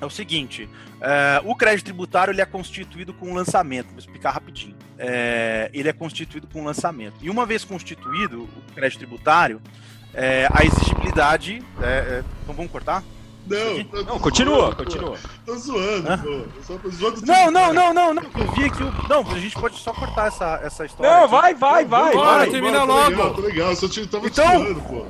É 0.01 0.05
o 0.05 0.09
seguinte, 0.09 0.69
é, 0.99 1.41
o 1.45 1.55
crédito 1.55 1.85
tributário 1.85 2.31
ele 2.31 2.41
é 2.41 2.45
constituído 2.45 3.13
com 3.13 3.33
lançamento. 3.33 3.87
Vou 3.89 3.99
explicar 3.99 4.31
rapidinho. 4.31 4.75
É, 4.97 5.69
ele 5.73 5.87
é 5.87 5.93
constituído 5.93 6.47
com 6.47 6.63
lançamento. 6.63 7.15
E 7.21 7.29
uma 7.29 7.45
vez 7.45 7.63
constituído 7.63 8.43
o 8.43 8.73
crédito 8.73 8.99
tributário, 8.99 9.61
é, 10.13 10.47
a 10.51 10.63
exigibilidade. 10.65 11.61
então 12.43 12.55
vamos 12.55 12.71
cortar? 12.71 13.03
Não, 13.47 13.83
tô- 13.85 13.97
Não, 13.97 14.05
tô 14.05 14.19
continua, 14.19 14.55
zoando, 14.57 14.75
continua. 14.77 15.17
Tô 15.45 15.55
zoando, 15.57 16.07
pô. 16.17 16.89
Zoando 16.89 17.25
Não, 17.25 17.51
não, 17.51 17.73
não, 17.73 17.93
não, 17.93 18.13
não. 18.13 18.23
Eu 18.23 18.51
vi 18.53 18.65
aqui 18.65 18.83
o. 18.83 18.91
Não, 19.07 19.21
a 19.31 19.39
gente 19.39 19.55
pode 19.55 19.77
só 19.77 19.93
cortar 19.93 20.27
essa, 20.27 20.59
essa 20.63 20.85
história. 20.85 21.11
Não, 21.11 21.21
aqui. 21.25 21.31
vai, 21.31 21.53
vai, 21.53 21.85
vai, 21.85 22.13
Bora, 22.13 22.47
termina 22.49 22.85
Bora, 22.85 22.87
tô 22.87 22.93
logo. 22.93 23.09
Legal, 23.09 23.33
tô 23.33 23.41
legal, 23.41 23.69
eu 23.69 23.75
só 23.75 23.87
te, 23.87 24.07
tava 24.07 24.27
Então- 24.27 24.45
te 24.45 24.57
zoando, 24.57 24.81
pô. 24.81 25.05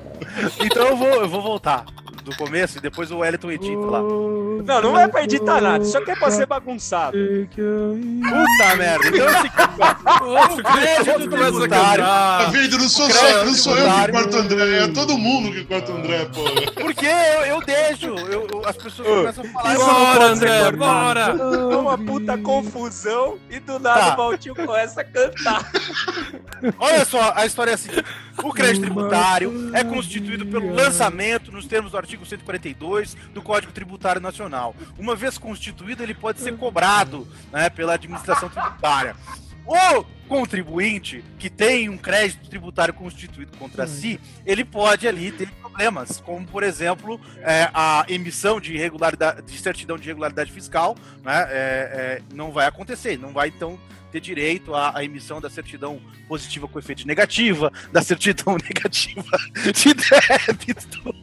Então 0.59 0.87
eu 0.87 0.97
vou, 0.97 1.07
eu 1.07 1.29
vou 1.29 1.41
voltar 1.41 1.85
do 2.25 2.35
começo 2.35 2.77
e 2.77 2.81
depois 2.81 3.11
o 3.11 3.19
Wellington 3.19 3.51
edita 3.51 3.79
lá. 3.85 3.99
Não, 4.01 4.81
não 4.81 4.99
é 4.99 5.07
pra 5.07 5.23
editar 5.23 5.61
nada, 5.61 5.83
isso 5.83 5.97
aqui 5.97 6.11
é 6.11 6.15
pra 6.15 6.31
ser 6.31 6.45
bagunçado. 6.45 7.15
Puta 7.55 8.75
merda. 8.77 9.07
Então 9.07 9.27
é 9.27 10.45
o 10.53 10.63
crédito 10.63 11.29
tributário. 11.29 12.03
Tá 12.03 12.49
vendo? 12.51 12.77
Não 12.77 12.89
sou, 12.89 13.09
só, 13.09 13.45
não 13.45 13.53
sou 13.53 13.77
eu 13.77 13.85
que 14.05 14.11
corto 14.11 14.35
o 14.35 14.39
André, 14.39 14.77
é 14.83 14.87
todo 14.87 15.17
mundo 15.17 15.51
que 15.51 15.63
corta 15.65 15.91
o 15.91 15.97
André, 15.97 16.25
pô. 16.25 16.43
Porque 16.81 17.05
eu, 17.05 17.45
eu 17.45 17.61
deixo, 17.61 18.07
eu, 18.07 18.47
eu- 18.51 18.61
as 18.65 18.75
pessoas 18.75 19.07
começam 19.07 19.43
a 19.45 19.47
falar. 19.49 19.73
não 19.75 19.85
Bora, 19.85 20.25
André, 20.25 20.71
bora. 20.71 21.21
É 21.21 21.75
uma 21.77 21.97
puta 21.97 22.37
confusão 22.37 23.37
e 23.49 23.59
do 23.59 23.79
nada 23.79 23.99
Tá. 23.99 24.13
o 24.13 24.17
Valtinho 24.17 24.55
começa 24.55 25.01
a 25.01 25.03
cantar. 25.03 25.71
Olha 26.79 27.05
só, 27.05 27.33
a 27.35 27.45
história 27.45 27.71
é 27.71 27.73
a 27.75 27.77
seguinte: 27.77 28.03
o 28.43 28.51
crédito 28.51 28.83
tributário 28.83 29.75
é 29.75 29.83
constituído 29.83 30.45
pelo 30.45 30.73
lançamento, 30.73 31.51
nos 31.51 31.65
termos 31.65 31.91
do 31.91 31.97
artigo 31.97 32.25
142 32.25 33.15
do 33.33 33.41
Código 33.41 33.71
Tributário 33.71 34.21
Nacional. 34.21 34.75
Uma 34.97 35.15
vez 35.15 35.37
constituído, 35.37 36.03
ele 36.03 36.13
pode 36.13 36.41
ser 36.41 36.55
cobrado 36.57 37.27
né, 37.51 37.69
pela 37.69 37.93
administração 37.93 38.49
tributária. 38.49 39.15
O 39.65 40.03
contribuinte 40.27 41.23
que 41.39 41.49
tem 41.49 41.89
um 41.89 41.97
crédito 41.97 42.47
tributário 42.49 42.93
constituído 42.93 43.57
contra 43.57 43.87
si, 43.87 44.19
ele 44.45 44.63
pode 44.63 45.07
ali 45.07 45.31
ter 45.31 45.49
problemas, 45.49 46.19
como 46.19 46.45
por 46.45 46.61
exemplo 46.61 47.19
é, 47.41 47.69
a 47.73 48.05
emissão 48.07 48.59
de 48.59 48.73
irregularidade, 48.73 49.41
de 49.41 49.57
certidão 49.57 49.97
de 49.97 50.07
regularidade 50.07 50.51
fiscal, 50.51 50.95
né, 51.23 51.47
é, 51.49 51.51
é, 51.51 52.21
não 52.33 52.51
vai 52.51 52.67
acontecer, 52.67 53.17
não 53.17 53.33
vai 53.33 53.49
então 53.49 53.79
ter 54.15 54.21
direito 54.21 54.73
à, 54.73 54.97
à 54.97 55.03
emissão 55.03 55.41
da 55.41 55.49
certidão 55.49 55.99
positiva 56.27 56.67
com 56.69 56.79
efeito 56.79 56.99
de 56.99 57.07
negativa, 57.07 57.71
da 57.91 58.01
certidão 58.01 58.55
negativa 58.63 59.23
de 59.55 59.93
débito. 59.93 61.15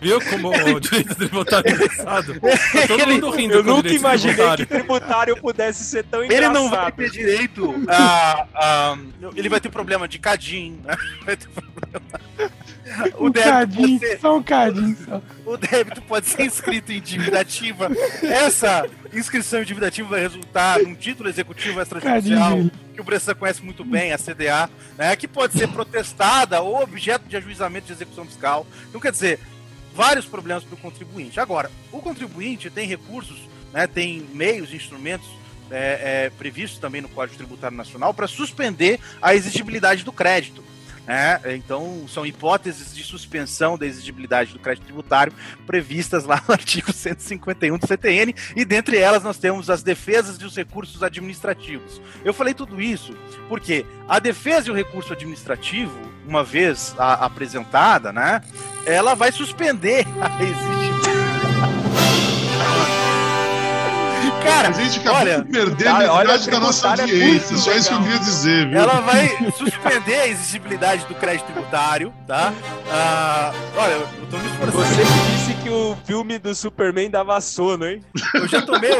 Viu 0.00 0.18
como 0.30 0.48
o 0.48 0.80
direito 0.80 1.14
tributário 1.14 1.68
é 1.68 1.74
engraçado? 1.74 2.34
Tá 2.40 2.86
todo 2.88 3.02
Ele- 3.02 3.12
mundo 3.12 3.30
rindo 3.30 3.54
Eu 3.54 3.60
o 3.60 3.62
nunca 3.64 3.88
imaginei 3.92 4.34
tributário. 4.36 4.66
que 4.66 4.74
tributário 4.74 5.36
pudesse 5.36 5.84
ser 5.84 6.04
tão 6.04 6.22
Ele 6.24 6.34
engraçado. 6.34 6.54
não 6.54 6.70
vai 6.70 6.92
ter 6.92 7.10
direito 7.10 7.74
a, 7.88 8.46
a- 8.54 8.98
Ele 9.36 9.48
vai 9.50 9.60
ter 9.60 9.68
problema 9.68 10.08
de 10.08 10.18
cadim, 10.18 10.80
né? 10.84 10.96
Vai 11.26 11.36
ter 11.36 11.48
problema. 11.48 12.00
O 13.18 13.26
Um 13.26 13.30
débito, 13.30 13.50
cadinho, 13.52 13.98
ser, 14.00 14.18
só 14.18 14.36
um 14.36 14.42
cadinho 14.42 14.96
só. 15.04 15.22
o 15.46 15.56
débito 15.56 16.02
pode 16.02 16.26
ser 16.26 16.42
inscrito 16.44 16.90
em 16.90 17.00
dívida 17.00 17.40
ativa. 17.40 17.88
Essa 18.22 18.86
inscrição 19.12 19.60
em 19.60 19.64
dívida 19.64 19.88
ativa 19.88 20.08
vai 20.08 20.20
resultar 20.20 20.78
num 20.80 20.94
título 20.94 21.28
executivo 21.28 21.80
extrajudicial 21.80 22.58
que 22.94 23.00
o 23.00 23.04
Bressan 23.04 23.34
conhece 23.34 23.62
muito 23.62 23.84
bem, 23.84 24.12
a 24.12 24.18
CDA, 24.18 24.70
né, 24.96 25.16
que 25.16 25.26
pode 25.26 25.58
ser 25.58 25.68
protestada 25.68 26.60
ou 26.60 26.82
objeto 26.82 27.28
de 27.28 27.36
ajuizamento 27.36 27.86
de 27.86 27.92
execução 27.92 28.24
fiscal. 28.24 28.66
Então, 28.88 29.00
quer 29.00 29.12
dizer, 29.12 29.40
vários 29.94 30.26
problemas 30.26 30.64
para 30.64 30.74
o 30.74 30.78
contribuinte. 30.78 31.40
Agora, 31.40 31.70
o 31.90 32.00
contribuinte 32.00 32.70
tem 32.70 32.86
recursos, 32.86 33.38
né, 33.72 33.86
tem 33.86 34.26
meios, 34.32 34.72
instrumentos 34.72 35.28
é, 35.70 36.26
é, 36.26 36.30
previstos 36.30 36.78
também 36.78 37.00
no 37.00 37.08
Código 37.08 37.36
Tributário 37.36 37.76
Nacional 37.76 38.12
para 38.12 38.26
suspender 38.26 38.98
a 39.22 39.34
exigibilidade 39.34 40.04
do 40.04 40.12
crédito. 40.12 40.64
Né? 41.06 41.40
Então, 41.54 42.04
são 42.08 42.24
hipóteses 42.24 42.94
de 42.94 43.02
suspensão 43.02 43.76
da 43.76 43.86
exigibilidade 43.86 44.52
do 44.52 44.58
crédito 44.58 44.84
tributário 44.84 45.32
previstas 45.66 46.24
lá 46.24 46.42
no 46.46 46.52
artigo 46.54 46.92
151 46.92 47.78
do 47.78 47.86
CTN, 47.86 48.34
e 48.54 48.64
dentre 48.64 48.96
elas 48.98 49.22
nós 49.22 49.38
temos 49.38 49.68
as 49.70 49.82
defesas 49.82 50.36
e 50.40 50.44
os 50.44 50.56
recursos 50.56 51.02
administrativos. 51.02 52.00
Eu 52.24 52.32
falei 52.34 52.54
tudo 52.54 52.80
isso 52.80 53.14
porque 53.48 53.84
a 54.08 54.18
defesa 54.18 54.68
e 54.68 54.70
o 54.70 54.74
recurso 54.74 55.12
administrativo, 55.12 55.98
uma 56.26 56.44
vez 56.44 56.94
a- 56.98 57.24
apresentada, 57.26 58.12
né, 58.12 58.40
ela 58.86 59.14
vai 59.14 59.32
suspender 59.32 60.06
a 60.20 60.42
exigibilidade. 60.42 60.89
Cara, 64.42 64.68
A 64.68 64.72
gente 64.72 64.98
acabou 65.00 65.20
olha, 65.20 65.42
de 65.42 65.50
perder 65.52 65.84
cara, 65.84 66.10
a 66.10 66.18
metade 66.18 66.50
da 66.50 66.60
nossa 66.60 66.86
é 66.86 66.90
audiência. 66.90 67.26
muito 67.52 67.58
Só 67.58 67.72
isso 67.72 67.88
que 67.88 67.94
eu 67.94 68.02
queria 68.02 68.18
dizer, 68.18 68.68
viu? 68.68 68.78
ela 68.80 69.00
vai 69.00 69.28
suspender 69.56 70.14
a 70.14 70.26
exigibilidade 70.28 71.04
do 71.06 71.14
crédito 71.14 71.46
tributário, 71.46 72.12
tá? 72.26 72.52
Ah, 72.90 73.52
olha, 73.76 73.92
eu 73.92 74.08
tô 74.30 74.38
me 74.38 74.46
esforçando. 74.46 74.72
Você 74.72 75.02
que 75.02 75.30
disse 75.36 75.62
que 75.62 75.68
o 75.70 75.96
filme 76.04 76.38
do 76.38 76.54
Superman 76.54 77.10
dava 77.10 77.40
sono, 77.40 77.86
hein? 77.86 78.02
Eu 78.34 78.48
já 78.48 78.62
tomei, 78.62 78.90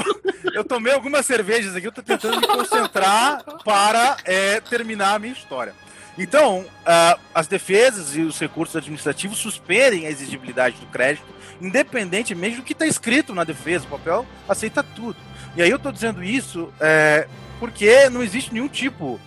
eu 0.55 0.65
tomei 0.65 0.93
algumas 0.93 1.25
cervejas 1.27 1.75
aqui, 1.75 1.87
eu 1.87 1.93
tô 1.93 2.03
tentando 2.03 2.41
me 2.41 2.47
concentrar 2.47 3.43
para 3.65 4.17
é, 4.25 4.61
terminar 4.61 5.15
a 5.15 5.19
minha 5.19 5.33
história. 5.33 5.75
Então, 6.19 6.67
ah, 6.85 7.17
as 7.35 7.47
defesas 7.47 8.15
e 8.17 8.21
os 8.21 8.39
recursos 8.39 8.77
administrativos 8.77 9.39
suspendem 9.39 10.07
a 10.07 10.11
exigibilidade 10.11 10.77
do 10.77 10.87
crédito, 10.87 11.25
independentemente 11.63 12.57
do 12.57 12.63
que 12.63 12.73
está 12.73 12.87
escrito 12.87 13.35
na 13.35 13.43
defesa. 13.45 13.85
O 13.87 13.89
papel 13.91 14.27
aceita 14.49 14.83
tudo. 14.83 15.17
E 15.57 15.63
aí 15.63 15.71
eu 15.71 15.77
estou 15.77 15.91
dizendo 15.93 16.23
isso 16.23 16.73
é, 16.81 17.27
porque 17.59 18.09
não 18.09 18.23
existe 18.23 18.53
nenhum 18.53 18.69
tipo 18.69 19.21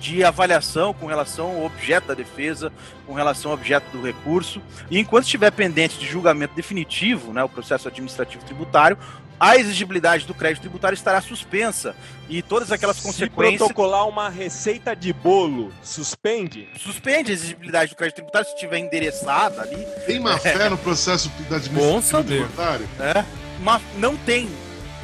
de 0.00 0.22
avaliação 0.22 0.92
com 0.92 1.06
relação 1.06 1.46
ao 1.46 1.64
objeto 1.64 2.08
da 2.08 2.14
defesa, 2.14 2.70
com 3.06 3.14
relação 3.14 3.50
ao 3.50 3.56
objeto 3.56 3.84
do 3.90 4.02
recurso. 4.04 4.60
E 4.90 4.98
enquanto 4.98 5.24
estiver 5.24 5.50
pendente 5.50 5.98
de 5.98 6.06
julgamento 6.06 6.54
definitivo, 6.54 7.32
né, 7.32 7.42
o 7.42 7.48
processo 7.48 7.88
administrativo 7.88 8.44
tributário, 8.44 8.98
a 9.40 9.56
exigibilidade 9.56 10.26
do 10.26 10.34
crédito 10.34 10.62
tributário 10.62 10.94
estará 10.94 11.20
suspensa 11.20 11.96
e 12.28 12.40
todas 12.40 12.70
aquelas 12.70 12.96
Se 12.96 13.02
consequências 13.02 13.58
protocolar 13.58 14.06
uma 14.08 14.28
receita 14.28 14.94
de 14.94 15.12
bolo, 15.12 15.72
suspende? 15.82 16.68
suspende 16.78 17.30
a 17.30 17.34
exigibilidade 17.34 17.90
do 17.90 17.96
crédito 17.96 18.16
tributário 18.16 18.46
se 18.46 18.54
estiver 18.54 18.78
endereçada 18.78 19.62
ali, 19.62 19.84
Tem 20.06 20.20
má 20.20 20.36
fé 20.38 20.68
no 20.68 20.78
processo 20.78 21.28
da 21.48 21.56
Bom 21.56 21.56
administração 21.56 22.22
tributária? 22.22 22.86
né? 22.98 23.26
Mas 23.60 23.82
não 23.96 24.16
tem 24.16 24.48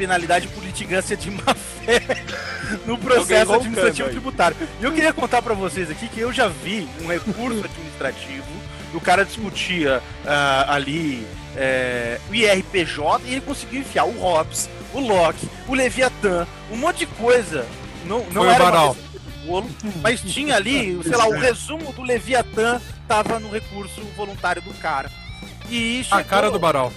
penalidade 0.00 0.48
por 0.48 0.64
litigância 0.64 1.14
de 1.14 1.30
má 1.30 1.54
fé 1.84 2.00
no 2.86 2.96
processo 2.96 3.52
administrativo 3.52 4.08
aí. 4.08 4.14
tributário. 4.14 4.56
E 4.80 4.84
eu 4.84 4.92
queria 4.92 5.12
contar 5.12 5.42
pra 5.42 5.52
vocês 5.52 5.90
aqui 5.90 6.08
que 6.08 6.20
eu 6.20 6.32
já 6.32 6.48
vi 6.48 6.88
um 7.02 7.06
recurso 7.06 7.62
administrativo 7.64 8.60
o 8.92 9.00
cara 9.00 9.24
discutia 9.24 10.02
ah, 10.26 10.74
ali 10.74 11.24
é, 11.56 12.18
o 12.28 12.34
IRPJ 12.34 13.20
e 13.24 13.32
ele 13.32 13.40
conseguiu 13.40 13.82
enfiar 13.82 14.04
o 14.04 14.18
Hobbes, 14.18 14.68
o 14.92 14.98
Locke, 14.98 15.48
o 15.68 15.74
Leviatã, 15.74 16.44
um 16.72 16.76
monte 16.76 16.98
de 16.98 17.06
coisa. 17.06 17.64
Não, 18.04 18.24
não 18.32 18.42
Foi 18.42 18.48
o 18.48 18.50
era 18.50 18.70
de 18.88 19.46
bolo, 19.46 19.70
mas 20.02 20.20
tinha 20.20 20.56
ali, 20.56 20.98
sei 21.04 21.16
lá, 21.16 21.28
o 21.28 21.38
resumo 21.38 21.92
do 21.92 22.02
Leviatã 22.02 22.80
tava 23.06 23.38
no 23.38 23.48
recurso 23.48 24.02
voluntário 24.16 24.60
do 24.62 24.74
cara. 24.74 25.08
E 25.68 26.00
A 26.00 26.04
chegou- 26.04 26.24
cara 26.24 26.50
do 26.50 26.58
Baral. 26.58 26.92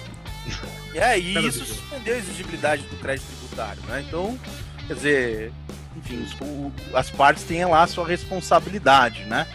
é, 0.98 1.18
e 1.18 1.34
Cara 1.34 1.46
isso 1.46 1.60
do- 1.60 1.66
suspendeu 1.66 2.14
a 2.14 2.18
exigibilidade 2.18 2.82
do 2.84 2.96
crédito 2.96 3.26
tributário, 3.38 3.82
né? 3.88 4.04
Então, 4.06 4.38
quer 4.86 4.94
dizer, 4.94 5.52
enfim, 5.96 6.22
os- 6.22 6.34
o- 6.40 6.72
as 6.96 7.10
partes 7.10 7.44
têm 7.44 7.64
lá 7.64 7.82
a 7.82 7.86
sua 7.86 8.06
responsabilidade, 8.06 9.24
né? 9.24 9.46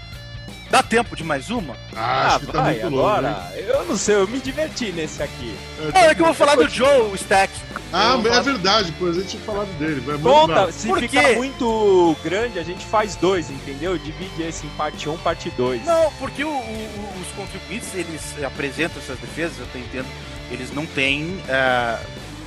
Dá 0.70 0.84
tempo 0.84 1.16
de 1.16 1.24
mais 1.24 1.50
uma? 1.50 1.76
Ah, 1.96 2.36
Ah, 2.36 2.40
tá 2.40 2.62
vai, 2.62 2.74
muito 2.74 2.86
agora. 2.88 3.30
longo. 3.32 3.56
eu 3.58 3.86
não 3.88 3.98
sei, 3.98 4.16
eu 4.18 4.28
me 4.28 4.40
diverti 4.40 4.92
nesse 4.92 5.22
aqui. 5.24 5.56
Não, 5.80 6.00
é 6.02 6.14
que 6.14 6.22
eu 6.22 6.26
vou 6.28 6.34
falar 6.36 6.56
do 6.56 6.70
Joe 6.70 7.12
Stack. 7.16 7.52
Ah, 7.92 8.16
é 8.20 8.22
falar- 8.22 8.42
verdade, 8.42 8.94
pois 9.00 9.18
a 9.18 9.22
gente 9.22 9.32
tinha 9.32 9.42
falado 9.44 9.68
dele. 9.80 10.00
Vai 10.02 10.16
Conta, 10.20 10.72
se 10.72 10.88
Por 10.88 11.00
ficar 11.00 11.24
quê? 11.24 11.36
muito 11.38 12.16
grande, 12.24 12.60
a 12.60 12.64
gente 12.64 12.86
faz 12.86 13.16
dois, 13.16 13.50
entendeu? 13.50 13.98
Divide 13.98 14.44
esse 14.44 14.68
em 14.68 14.70
parte 14.72 15.10
1, 15.10 15.18
parte 15.18 15.50
2. 15.58 15.84
Não, 15.86 16.12
porque 16.20 16.44
o- 16.44 16.50
o- 16.50 17.14
os 17.20 17.28
contribuintes, 17.36 17.96
eles 17.96 18.22
apresentam 18.46 19.02
essas 19.02 19.18
defesas, 19.18 19.58
eu 19.58 19.66
tô 19.74 19.80
entendendo, 19.80 20.08
eles 20.52 20.72
não 20.74 20.86
têm 20.86 21.42
é, 21.48 21.98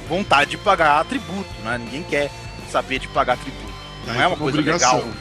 vontade 0.08 0.52
de 0.52 0.58
pagar 0.58 1.04
tributo, 1.04 1.48
né? 1.64 1.78
Ninguém 1.78 2.02
quer 2.02 2.30
saber 2.70 2.98
de 2.98 3.08
pagar 3.08 3.36
tributo. 3.36 3.72
Não 4.06 4.14
aí 4.14 4.20
é 4.20 4.26
uma 4.26 4.30
como 4.30 4.42
coisa 4.42 4.58
obrigação. 4.58 4.98
legal. 4.98 5.12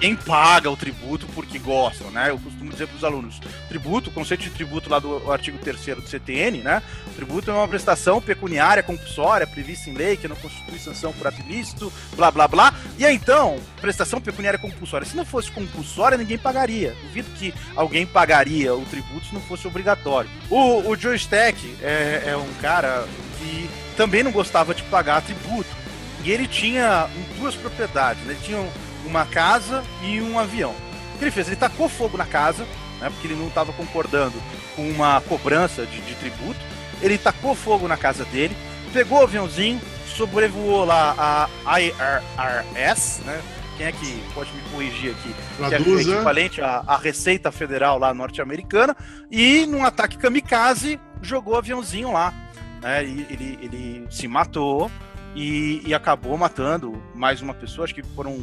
Quem 0.00 0.14
paga 0.14 0.70
o 0.70 0.76
tributo 0.76 1.26
porque 1.34 1.58
gosta, 1.58 2.04
né? 2.10 2.30
Eu 2.30 2.38
costumo 2.38 2.70
dizer 2.70 2.86
para 2.86 2.96
os 2.96 3.04
alunos, 3.04 3.40
tributo, 3.68 4.10
o 4.10 4.12
conceito 4.12 4.44
de 4.44 4.50
tributo 4.50 4.88
lá 4.88 5.00
do 5.00 5.30
artigo 5.32 5.58
3 5.58 5.96
do 5.96 6.08
CTN, 6.08 6.58
né? 6.58 6.82
Tributo 7.16 7.50
é 7.50 7.54
uma 7.54 7.66
prestação 7.66 8.20
pecuniária 8.20 8.82
compulsória 8.82 9.46
prevista 9.46 9.90
em 9.90 9.94
lei 9.94 10.16
que 10.16 10.28
não 10.28 10.36
constitui 10.36 10.78
sanção 10.78 11.12
por 11.12 11.26
ato 11.26 11.40
ilícito, 11.40 11.92
blá 12.14 12.30
blá 12.30 12.46
blá. 12.46 12.74
E 12.96 13.04
aí, 13.04 13.16
então, 13.16 13.58
prestação 13.80 14.20
pecuniária 14.20 14.58
compulsória. 14.58 15.06
Se 15.06 15.16
não 15.16 15.24
fosse 15.24 15.50
compulsória, 15.50 16.16
ninguém 16.16 16.38
pagaria. 16.38 16.94
Duvido 17.02 17.30
que 17.30 17.52
alguém 17.74 18.06
pagaria 18.06 18.74
o 18.74 18.84
tributo 18.84 19.26
se 19.26 19.34
não 19.34 19.40
fosse 19.40 19.66
obrigatório. 19.66 20.30
O, 20.48 20.88
o 20.88 20.96
Joe 20.96 21.16
Stack 21.16 21.76
é, 21.82 22.22
é 22.26 22.36
um 22.36 22.52
cara 22.60 23.04
que 23.38 23.68
também 23.96 24.22
não 24.22 24.30
gostava 24.30 24.72
de 24.72 24.84
pagar 24.84 25.22
tributo. 25.22 25.76
E 26.24 26.30
ele 26.30 26.46
tinha 26.46 27.08
duas 27.38 27.54
propriedades, 27.54 28.22
né? 28.24 28.34
Ele 28.34 28.44
tinha 28.44 28.68
uma 29.08 29.24
casa 29.26 29.82
e 30.02 30.20
um 30.20 30.38
avião. 30.38 30.74
O 31.14 31.18
que 31.18 31.24
ele 31.24 31.30
fez? 31.30 31.48
Ele 31.48 31.56
tacou 31.56 31.88
fogo 31.88 32.16
na 32.16 32.26
casa, 32.26 32.64
né? 33.00 33.10
Porque 33.10 33.26
ele 33.26 33.34
não 33.34 33.48
estava 33.48 33.72
concordando 33.72 34.40
com 34.76 34.88
uma 34.88 35.20
cobrança 35.22 35.84
de, 35.86 36.00
de 36.02 36.14
tributo. 36.14 36.60
Ele 37.00 37.18
tacou 37.18 37.54
fogo 37.54 37.88
na 37.88 37.96
casa 37.96 38.24
dele, 38.26 38.56
pegou 38.92 39.18
o 39.18 39.22
aviãozinho, 39.22 39.80
sobrevoou 40.06 40.84
lá 40.84 41.48
a 41.64 41.80
IRS, 41.80 43.22
né? 43.24 43.40
Quem 43.76 43.86
é 43.86 43.92
que 43.92 44.20
pode 44.34 44.52
me 44.52 44.60
corrigir 44.72 45.12
aqui? 45.12 45.32
que 45.56 45.64
é 45.64 45.68
Traduza. 45.68 46.12
equivalente 46.12 46.60
à, 46.60 46.82
à 46.84 46.96
Receita 46.96 47.52
Federal 47.52 47.96
lá 47.96 48.12
norte-americana, 48.12 48.96
e 49.30 49.66
num 49.66 49.84
ataque 49.84 50.18
kamikaze 50.18 51.00
jogou 51.22 51.54
o 51.54 51.58
aviãozinho 51.58 52.12
lá. 52.12 52.34
Né? 52.82 53.04
E 53.04 53.26
ele, 53.30 53.58
ele 53.62 54.06
se 54.10 54.26
matou 54.26 54.90
e, 55.34 55.80
e 55.86 55.94
acabou 55.94 56.36
matando 56.36 57.00
mais 57.14 57.40
uma 57.40 57.54
pessoa, 57.54 57.84
acho 57.84 57.94
que 57.94 58.02
foram 58.02 58.40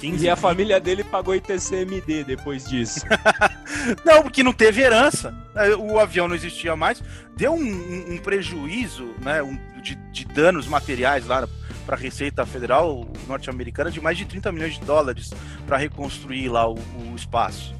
15. 0.00 0.24
E 0.24 0.28
a 0.30 0.36
família 0.36 0.80
dele 0.80 1.04
pagou 1.04 1.34
ITCMD 1.34 2.24
depois 2.24 2.64
disso. 2.64 3.00
Não, 4.04 4.22
porque 4.22 4.42
não 4.42 4.52
teve 4.52 4.82
herança. 4.82 5.30
né? 5.54 5.70
O 5.76 5.98
avião 5.98 6.26
não 6.28 6.34
existia 6.34 6.74
mais. 6.76 7.02
Deu 7.36 7.52
um, 7.54 7.62
um- 7.62 8.14
um 8.14 8.18
prejuízo 8.18 9.14
né, 9.22 9.42
um- 9.42 9.58
de, 9.80 9.94
de 10.12 10.24
danos 10.26 10.66
materiais 10.66 11.26
lá 11.26 11.48
para 11.86 11.96
a 11.96 11.98
Receita 11.98 12.44
Federal 12.44 13.06
norte-americana 13.26 13.90
de 13.90 14.00
mais 14.00 14.18
de 14.18 14.24
30 14.26 14.52
milhões 14.52 14.74
de 14.74 14.80
dólares 14.84 15.30
para 15.66 15.76
reconstruir 15.76 16.48
lá 16.48 16.68
o, 16.68 16.74
o 16.74 17.14
espaço. 17.16 17.74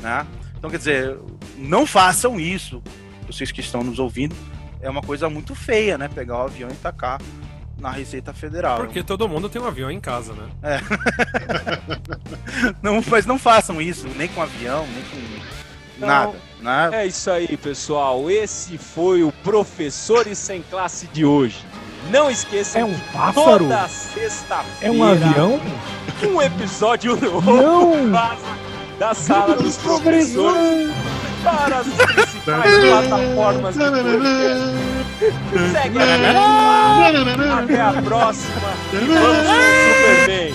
Né? 0.00 0.26
Então, 0.58 0.68
quer 0.70 0.78
dizer, 0.78 1.16
não 1.56 1.86
façam 1.86 2.38
isso, 2.38 2.82
vocês 3.26 3.50
que 3.50 3.60
estão 3.60 3.82
nos 3.82 3.98
ouvindo. 3.98 4.34
É 4.80 4.90
uma 4.90 5.02
coisa 5.02 5.28
muito 5.30 5.54
feia, 5.54 5.96
né? 5.96 6.06
Pegar 6.08 6.36
o 6.38 6.42
avião 6.42 6.68
e 6.70 6.74
tacar 6.74 7.18
na 7.78 7.90
Receita 7.90 8.32
Federal. 8.32 8.78
Porque 8.78 9.02
todo 9.02 9.28
mundo 9.28 9.48
tem 9.48 9.60
um 9.60 9.66
avião 9.66 9.90
em 9.90 10.00
casa, 10.00 10.32
né? 10.32 10.48
Não, 12.82 13.02
mas 13.08 13.26
não 13.26 13.38
façam 13.38 13.80
isso, 13.80 14.06
nem 14.16 14.28
com 14.28 14.42
avião, 14.42 14.86
nem 14.86 15.02
com 15.04 16.00
Não. 16.00 16.08
nada. 16.08 16.32
Né? 16.60 16.90
É 17.02 17.06
isso 17.06 17.30
aí, 17.30 17.56
pessoal. 17.56 18.30
Esse 18.30 18.78
foi 18.78 19.22
o 19.22 19.30
Professores 19.30 20.38
Sem 20.38 20.62
Classe 20.62 21.06
de 21.08 21.24
hoje. 21.24 21.58
Não 22.10 22.30
esqueçam 22.30 22.80
É 22.80 22.84
um 22.84 22.94
que 22.94 23.12
pássaro? 23.12 23.58
toda 23.64 23.88
sexta-feira 23.88 24.94
É 24.94 24.96
um 24.96 25.04
avião? 25.04 25.60
um 26.22 26.40
episódio 26.40 27.14
novo 27.20 28.10
da 28.98 29.12
sala 29.12 29.54
dos 29.56 29.76
professores 29.76 30.90
para 31.44 31.78
as 31.78 31.86
principais 31.86 32.78
plataformas. 32.78 33.76
Segue. 35.72 35.98
Até 35.98 37.80
a 37.80 37.92
próxima. 38.02 38.70
E 38.92 38.96
vamos 39.06 39.38
o 39.38 39.54
Superman. 39.94 40.52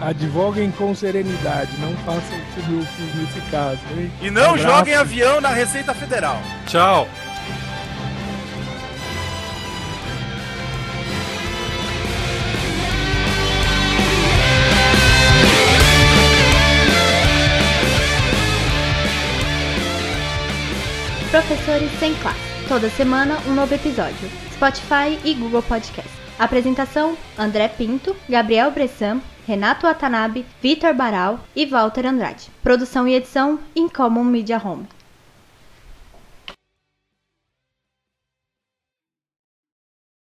Advoguem 0.00 0.70
com 0.70 0.94
serenidade, 0.94 1.70
não 1.80 1.92
façam 1.98 2.38
o 2.38 2.52
eu 2.72 2.86
fiz 2.96 3.14
nesse 3.16 3.40
caso, 3.50 3.78
hein? 3.96 4.10
E 4.22 4.30
não 4.30 4.50
Abraço. 4.54 4.62
joguem 4.62 4.94
avião 4.94 5.40
na 5.40 5.48
Receita 5.48 5.92
Federal. 5.92 6.40
Tchau! 6.66 7.06
Professores 21.38 21.88
Sem 22.00 22.16
Classe. 22.16 22.66
Toda 22.66 22.90
semana 22.90 23.38
um 23.46 23.54
novo 23.54 23.72
episódio. 23.72 24.28
Spotify 24.54 25.16
e 25.24 25.34
Google 25.34 25.62
Podcast. 25.62 26.10
Apresentação: 26.36 27.16
André 27.38 27.68
Pinto, 27.68 28.16
Gabriel 28.28 28.72
Bressan, 28.72 29.20
Renato 29.46 29.86
Watanabe, 29.86 30.44
Vitor 30.60 30.92
Baral 30.94 31.38
e 31.54 31.64
Walter 31.64 32.06
Andrade. 32.06 32.50
Produção 32.60 33.06
e 33.06 33.14
edição: 33.14 33.60
Incommon 33.76 34.24
Media 34.24 34.60
Home. 34.62 34.88